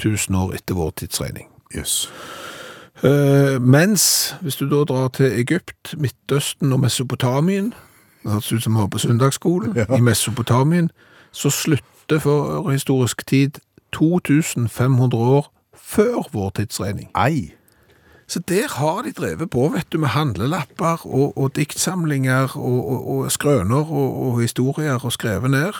1000 0.02 0.34
år 0.36 0.54
etter 0.60 0.74
vår 0.78 0.90
tidsregning. 1.02 1.48
Jøss. 1.74 2.08
Eh, 3.04 3.62
mens, 3.62 4.34
hvis 4.40 4.56
du 4.56 4.68
da 4.70 4.84
drar 4.84 5.08
til 5.08 5.26
Egypt, 5.26 5.94
Midtøsten 5.98 6.72
og 6.72 6.80
Mesopotamien, 6.80 7.74
det 8.22 8.32
høres 8.32 8.52
ut 8.52 8.62
som 8.62 8.72
vi 8.72 8.78
har 8.78 8.86
på 8.86 8.98
søndagsskolen, 8.98 9.76
i 9.98 10.00
Mesopotamien, 10.00 10.90
så 11.32 11.50
slutter 11.50 12.18
for 12.18 12.70
historisk 12.70 13.26
tid 13.26 13.50
2500 13.92 15.16
år 15.16 15.52
før 15.74 16.28
vår 16.32 16.50
tidsregning. 16.50 17.10
Ei. 17.26 17.52
Så 18.26 18.40
der 18.48 18.68
har 18.68 19.02
de 19.02 19.12
drevet 19.12 19.50
på, 19.50 19.68
vet 19.68 19.92
du, 19.92 19.98
med 19.98 20.08
handlelapper 20.08 21.06
og, 21.06 21.38
og 21.38 21.56
diktsamlinger 21.56 22.56
og, 22.56 22.90
og, 22.90 23.08
og 23.08 23.32
skrøner 23.32 23.92
og, 23.92 24.40
historier 24.40 25.04
og 25.04 25.12
skrevet 25.12 25.50
ned 25.50 25.72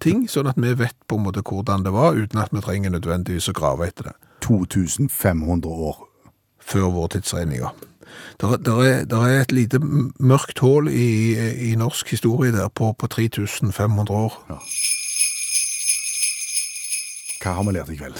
ting, 0.00 0.28
sånn 0.30 0.48
at 0.48 0.60
vi 0.60 0.70
vet 0.78 0.96
på 1.08 1.18
en 1.18 1.26
måte 1.26 1.42
hvordan 1.44 1.84
det 1.84 1.92
var, 1.92 2.14
uten 2.16 2.40
at 2.40 2.54
vi 2.54 2.62
trenger 2.64 2.94
nødvendigvis 2.94 3.50
å 3.50 3.56
grave 3.56 3.90
etter 3.90 4.10
det. 4.10 4.14
2500 4.46 5.66
år. 5.66 6.09
Før 6.70 6.90
vår 6.94 7.16
tidsregning. 7.16 7.66
Det 7.66 7.90
Der, 8.40 8.56
der, 8.56 8.82
er, 8.82 9.04
der 9.04 9.26
er 9.26 9.40
et 9.40 9.52
lite 9.52 9.78
mørkt 10.18 10.58
hål 10.58 10.88
i, 10.88 11.36
i 11.70 11.74
norsk 11.76 12.10
historie 12.10 12.52
der 12.52 12.68
på, 12.68 12.92
på 12.98 13.06
3500 13.06 14.10
år. 14.10 14.38
Hva 17.40 17.56
har 17.56 17.64
vi 17.64 17.74
lært 17.76 17.92
i 17.92 17.98
kveld? 18.00 18.16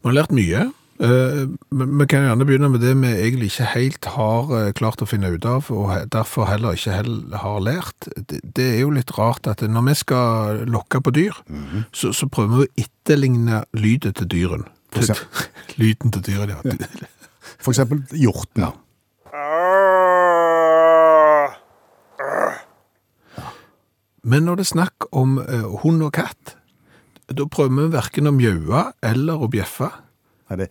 Vi 0.00 0.08
har 0.08 0.16
lært 0.16 0.32
mye. 0.32 0.70
Eh, 1.00 1.44
men 1.70 1.98
Vi 1.98 2.06
kan 2.06 2.24
gjerne 2.24 2.44
begynne 2.44 2.68
med 2.68 2.80
det 2.80 2.94
vi 2.96 3.12
egentlig 3.12 3.52
ikke 3.52 3.68
helt 3.74 4.04
har 4.16 4.50
eh, 4.56 4.72
klart 4.72 5.00
å 5.00 5.08
finne 5.08 5.30
ut 5.32 5.44
av, 5.44 5.70
og 5.72 5.92
derfor 6.12 6.48
heller 6.48 6.76
ikke 6.76 6.96
heller 6.96 7.36
har 7.44 7.60
lært. 7.60 8.08
Det, 8.26 8.64
er 8.64 8.82
jo 8.82 8.90
litt 8.96 9.12
rart 9.18 9.48
at 9.48 9.60
når 9.60 9.88
vi 9.88 9.94
skal 9.94 10.64
lokke 10.68 11.00
på 11.00 11.14
dyr, 11.16 11.40
så, 11.92 12.12
så 12.12 12.28
prøver 12.28 12.56
vi 12.56 12.68
å 12.68 12.84
etterligne 12.84 13.64
lydet 13.72 14.16
til 14.20 14.28
dyren. 14.28 14.68
Lyden 15.80 16.12
til 16.12 16.24
dyren, 16.26 16.56
ja. 16.56 17.08
For 17.58 17.72
eksempel 17.72 18.04
hjorten. 18.14 18.70
Men 24.22 24.44
når 24.44 24.60
det 24.60 24.66
er 24.66 24.74
snakk 24.74 25.08
om 25.16 25.38
eh, 25.40 25.66
hund 25.82 26.02
og 26.04 26.12
katt, 26.14 26.56
da 27.30 27.46
prøver 27.46 27.86
vi 27.86 27.92
hverken 27.94 28.28
å 28.28 28.34
mjaue 28.36 28.84
eller 29.06 29.40
å 29.40 29.48
bjeffe. 29.50 29.88
Nei, 30.50 30.64
det 30.64 30.70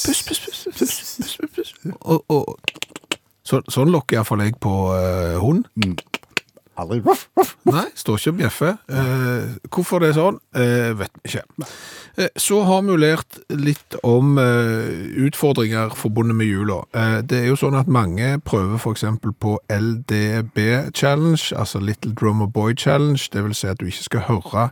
Puss, 0.00 0.22
puss, 0.24 0.40
puss, 0.40 0.62
puss, 0.64 0.78
puss, 0.78 1.16
puss, 1.20 1.34
puss, 1.36 1.50
puss. 1.52 1.96
Og, 2.00 2.22
og, 2.32 3.18
så, 3.44 3.60
sånn 3.68 3.90
lokker 3.92 4.16
iallfall 4.16 4.44
jeg 4.46 4.56
på 4.62 4.72
eh, 4.96 5.36
hund. 5.42 5.66
Aldri 6.78 7.00
ruff, 7.04 7.28
ruff. 7.38 7.56
Nei, 7.68 7.86
står 7.94 8.18
ikke 8.20 8.32
og 8.32 8.38
bjeffer. 8.38 8.76
Eh, 8.88 9.56
hvorfor 9.70 10.02
det 10.02 10.10
er 10.10 10.16
sånn, 10.18 10.38
eh, 10.54 10.92
vet 10.98 11.12
vi 11.20 11.30
ikke. 11.30 11.66
Eh, 12.16 12.28
så 12.36 12.62
har 12.64 12.82
vi 12.82 12.96
lært 12.96 13.40
litt 13.50 13.96
om 14.06 14.38
eh, 14.38 15.26
utfordringer 15.26 15.94
forbundet 15.96 16.36
med 16.36 16.46
jula. 16.46 16.82
Eh, 16.94 17.20
det 17.22 17.42
er 17.42 17.50
jo 17.50 17.58
sånn 17.60 17.78
at 17.78 17.90
mange 17.90 18.38
prøver 18.44 18.80
for 18.80 18.96
eksempel 18.96 19.32
på 19.32 19.58
LDB 19.70 20.90
Challenge, 20.94 21.42
altså 21.56 21.80
Little 21.82 22.14
Drummer 22.14 22.46
Boy 22.46 22.74
Challenge, 22.74 23.20
det 23.32 23.44
vil 23.44 23.54
si 23.54 23.68
at 23.70 23.80
du 23.80 23.86
ikke 23.86 24.08
skal 24.08 24.26
høre 24.30 24.70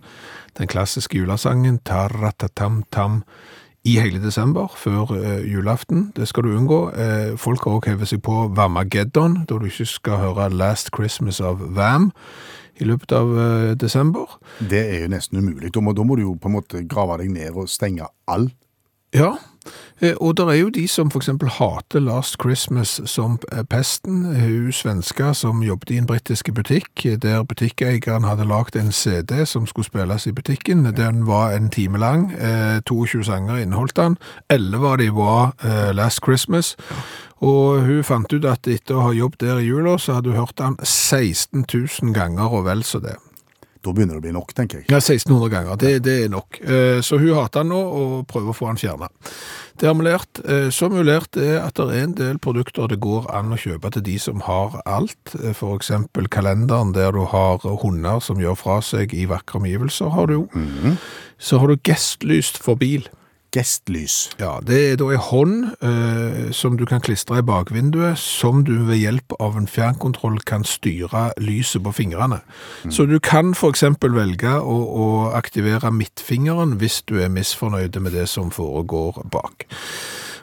den 0.59 0.71
klassiske 0.71 1.19
julesangen 1.19 1.79
Taratatam-tam 1.87 3.23
i 3.85 3.99
hele 4.01 4.21
desember, 4.23 4.73
før 4.77 5.15
eh, 5.17 5.53
julaften. 5.53 6.13
Det 6.17 6.29
skal 6.29 6.45
du 6.45 6.57
unngå. 6.57 6.81
Eh, 6.91 7.39
folk 7.39 7.65
har 7.65 7.79
også 7.79 7.91
hevet 7.91 8.11
seg 8.11 8.23
på 8.23 8.49
Vamageddon, 8.57 9.45
da 9.49 9.59
du 9.59 9.69
ikke 9.69 9.87
skal 9.87 10.23
høre 10.23 10.51
Last 10.51 10.91
Christmas 10.97 11.41
av 11.41 11.63
Vam 11.77 12.11
i 12.79 12.87
løpet 12.87 13.13
av 13.13 13.35
eh, 13.39 13.75
desember. 13.79 14.39
Det 14.59 14.83
er 14.83 15.05
jo 15.05 15.13
nesten 15.15 15.39
umulig. 15.39 15.73
Da 15.75 15.83
må, 15.83 15.95
da 15.97 16.07
må 16.07 16.19
du 16.19 16.27
jo 16.27 16.35
på 16.39 16.51
en 16.51 16.59
måte 16.59 16.83
grave 16.91 17.21
deg 17.23 17.33
ned 17.35 17.57
og 17.59 17.71
stenge 17.71 18.11
all. 18.27 18.51
Ja, 19.15 19.37
og 20.21 20.37
det 20.37 20.45
er 20.47 20.59
jo 20.61 20.69
de 20.71 20.85
som 20.89 21.11
eksempel 21.11 21.49
hater 21.51 22.01
Last 22.01 22.37
Christmas 22.43 23.01
som 23.05 23.39
eh, 23.53 23.65
pesten. 23.67 24.25
Hun 24.37 24.73
svenska 24.73 25.33
som 25.35 25.63
jobbet 25.63 25.91
i 25.91 25.99
en 25.99 26.07
britisk 26.07 26.53
butikk, 26.55 27.05
eh, 27.05 27.19
der 27.19 27.43
butikkeieren 27.43 28.25
hadde 28.25 28.47
lagt 28.47 28.77
en 28.77 28.93
CD 28.93 29.45
som 29.47 29.67
skulle 29.67 29.89
spilles 29.89 30.27
i 30.27 30.33
butikken. 30.33 30.85
Den 30.97 31.27
var 31.27 31.53
en 31.53 31.71
time 31.71 31.99
lang, 31.99 32.33
eh, 32.33 32.81
22 32.87 33.25
sanger 33.25 33.57
inneholdt 33.57 33.97
den. 33.97 34.17
11 34.51 34.87
av 34.87 34.99
de 34.99 35.11
var 35.15 35.55
eh, 35.65 35.95
Last 35.95 36.23
Christmas. 36.25 36.77
Og 37.41 37.83
hun 37.83 38.05
fant 38.05 38.33
ut 38.33 38.45
at 38.45 38.67
etter 38.67 38.95
å 38.95 39.09
ha 39.09 39.15
jobbet 39.15 39.41
der 39.41 39.59
i 39.59 39.67
jula, 39.67 39.99
så 39.99 40.19
hadde 40.19 40.31
hun 40.31 40.39
hørt 40.39 40.59
den 40.59 40.79
16 40.83 41.67
000 41.75 42.15
ganger 42.15 42.51
og 42.51 42.65
vel 42.67 42.83
så 42.83 43.03
det. 43.03 43.17
Da 43.85 43.93
begynner 43.95 44.17
det 44.17 44.23
å 44.23 44.27
bli 44.27 44.33
nok, 44.35 44.53
tenker 44.59 44.81
jeg. 44.81 44.89
Ja, 44.91 44.99
1600 44.99 45.49
ganger. 45.53 45.77
Det, 45.81 45.93
det 46.03 46.17
er 46.25 46.29
nok. 46.33 46.59
Eh, 46.61 47.01
Så 47.05 47.19
hun 47.21 47.35
hater 47.37 47.61
han 47.63 47.69
nå 47.73 47.79
og 47.79 48.27
prøver 48.31 48.51
å 48.53 48.57
få 48.57 48.67
han 48.71 48.81
fjerna. 48.81 49.09
Det 49.79 49.87
har 49.87 49.95
vi 49.95 50.07
lært. 50.09 50.41
Eh, 50.45 50.69
Så 50.75 50.89
lært 50.91 51.37
er 51.39 51.61
at 51.63 51.75
det 51.79 51.87
er 51.95 52.03
en 52.09 52.15
del 52.19 52.39
produkter 52.43 52.89
det 52.91 52.99
går 53.01 53.29
an 53.31 53.53
å 53.55 53.59
kjøpe 53.61 53.93
til 53.95 54.03
de 54.03 54.17
som 54.19 54.41
har 54.49 54.81
alt. 54.85 55.35
F.eks. 55.35 55.59
For 55.61 55.77
eksempel 55.79 56.29
kalenderen 56.29 56.93
der 56.97 57.13
du 57.13 57.25
har 57.31 57.59
hunder 57.83 58.21
som 58.21 58.41
gjør 58.41 58.57
fra 58.59 58.81
seg 58.83 59.15
i 59.15 59.27
vakre 59.31 59.61
omgivelser, 59.61 60.11
har 60.15 60.27
du 60.27 60.35
jo. 60.41 60.49
Så 61.39 61.59
har 61.63 61.69
du 61.71 61.77
gestlyst 61.87 62.59
for 62.59 62.75
bil. 62.81 63.07
Gestlys. 63.59 64.31
Ja, 64.39 64.59
det 64.63 64.79
er 64.79 64.99
da 65.01 65.09
en 65.11 65.25
hånd 65.29 65.55
eh, 65.83 66.51
som 66.55 66.79
du 66.79 66.85
kan 66.87 67.03
klistre 67.03 67.41
i 67.41 67.47
bakvinduet, 67.47 68.19
som 68.21 68.63
du 68.67 68.75
ved 68.87 69.01
hjelp 69.01 69.35
av 69.43 69.59
en 69.59 69.67
fjernkontroll 69.71 70.39
kan 70.47 70.67
styre 70.67 71.33
lyset 71.43 71.83
på 71.83 71.95
fingrene. 71.97 72.41
Så 72.91 73.09
du 73.11 73.19
kan 73.19 73.55
eksempel 73.69 74.15
velge 74.15 74.55
å, 74.63 74.79
å 74.79 75.09
aktivere 75.37 75.91
midtfingeren 75.95 76.79
hvis 76.79 77.03
du 77.11 77.19
er 77.23 77.33
misfornøyd 77.35 77.99
med 78.01 78.15
det 78.15 78.29
som 78.31 78.53
foregår 78.55 79.25
bak. 79.33 79.67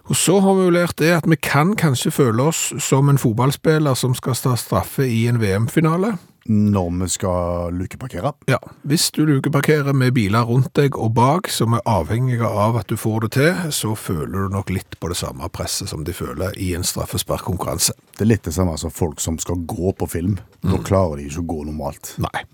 Og 0.05 0.15
så 0.19 0.37
har 0.43 0.53
vi 0.53 0.67
jo 0.67 0.75
lært 0.75 0.99
det 1.01 1.15
at 1.15 1.25
vi 1.29 1.37
kan 1.41 1.73
kanskje 1.79 2.13
føle 2.13 2.51
oss 2.51 2.67
som 2.83 3.09
en 3.09 3.21
fotballspiller 3.21 3.97
som 3.97 4.13
skal 4.17 4.37
ta 4.37 4.53
straffe 4.59 5.07
i 5.07 5.25
en 5.31 5.41
VM-finale. 5.41 6.17
Når 6.45 6.89
vi 6.99 7.07
skal 7.09 7.73
lukeparkere. 7.73 8.31
Ja, 8.45 8.59
hvis 8.85 9.07
du 9.11 9.23
lukeparkerer 9.25 9.95
med 9.97 10.13
biler 10.13 10.45
rundt 10.45 10.75
deg 10.77 10.93
og 10.93 11.15
bak, 11.17 11.49
som 11.49 11.73
er 11.73 11.81
avhengige 11.89 12.45
av 12.45 12.77
at 12.77 12.91
du 12.91 12.99
får 13.01 13.25
det 13.25 13.31
til, 13.39 13.71
så 13.73 13.95
føler 13.97 14.45
du 14.45 14.53
nok 14.53 14.69
litt 14.69 14.99
på 15.01 15.09
det 15.09 15.17
samme 15.17 15.49
presset 15.49 15.89
som 15.89 16.05
de 16.05 16.13
føler 16.13 16.53
i 16.61 16.75
en 16.77 16.85
straffesparkkonkurranse. 16.85 17.97
Det 18.13 18.27
er 18.27 18.29
litt 18.29 18.45
det 18.45 18.53
samme 18.53 18.77
som 18.77 18.93
folk 18.93 19.23
som 19.25 19.41
skal 19.41 19.65
gå 19.65 19.95
på 19.97 20.09
film. 20.13 20.37
Da 20.61 20.77
klarer 20.85 21.17
de 21.17 21.25
ikke 21.31 21.41
å 21.41 21.49
gå 21.55 21.59
normalt. 21.71 22.13
Nei. 22.21 22.45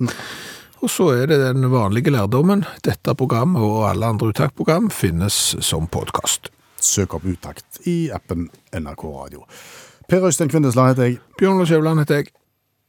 Og 0.81 0.89
så 0.89 1.11
er 1.13 1.27
det 1.29 1.43
den 1.43 1.67
vanlige 1.69 2.15
lærdommen. 2.15 2.63
Dette 2.87 3.13
programmet 3.19 3.61
og 3.61 3.83
alle 3.91 4.15
andre 4.15 4.31
uttaksprogram 4.31 4.87
finnes 4.89 5.35
som 5.59 5.91
podkast. 5.91 6.49
Søk 6.81 7.19
opp 7.19 7.27
Utakt 7.27 7.83
i 7.85 8.07
appen 8.09 8.47
NRK 8.73 9.03
Radio. 9.11 9.43
Per 10.09 10.25
Øystein 10.25 10.49
Kvindesland 10.49 10.95
heter 10.95 11.11
jeg. 11.11 11.19
Bjørn 11.37 11.59
Lars 11.59 11.69
Skjæveland 11.69 12.01
heter 12.01 12.23
jeg. 12.23 12.31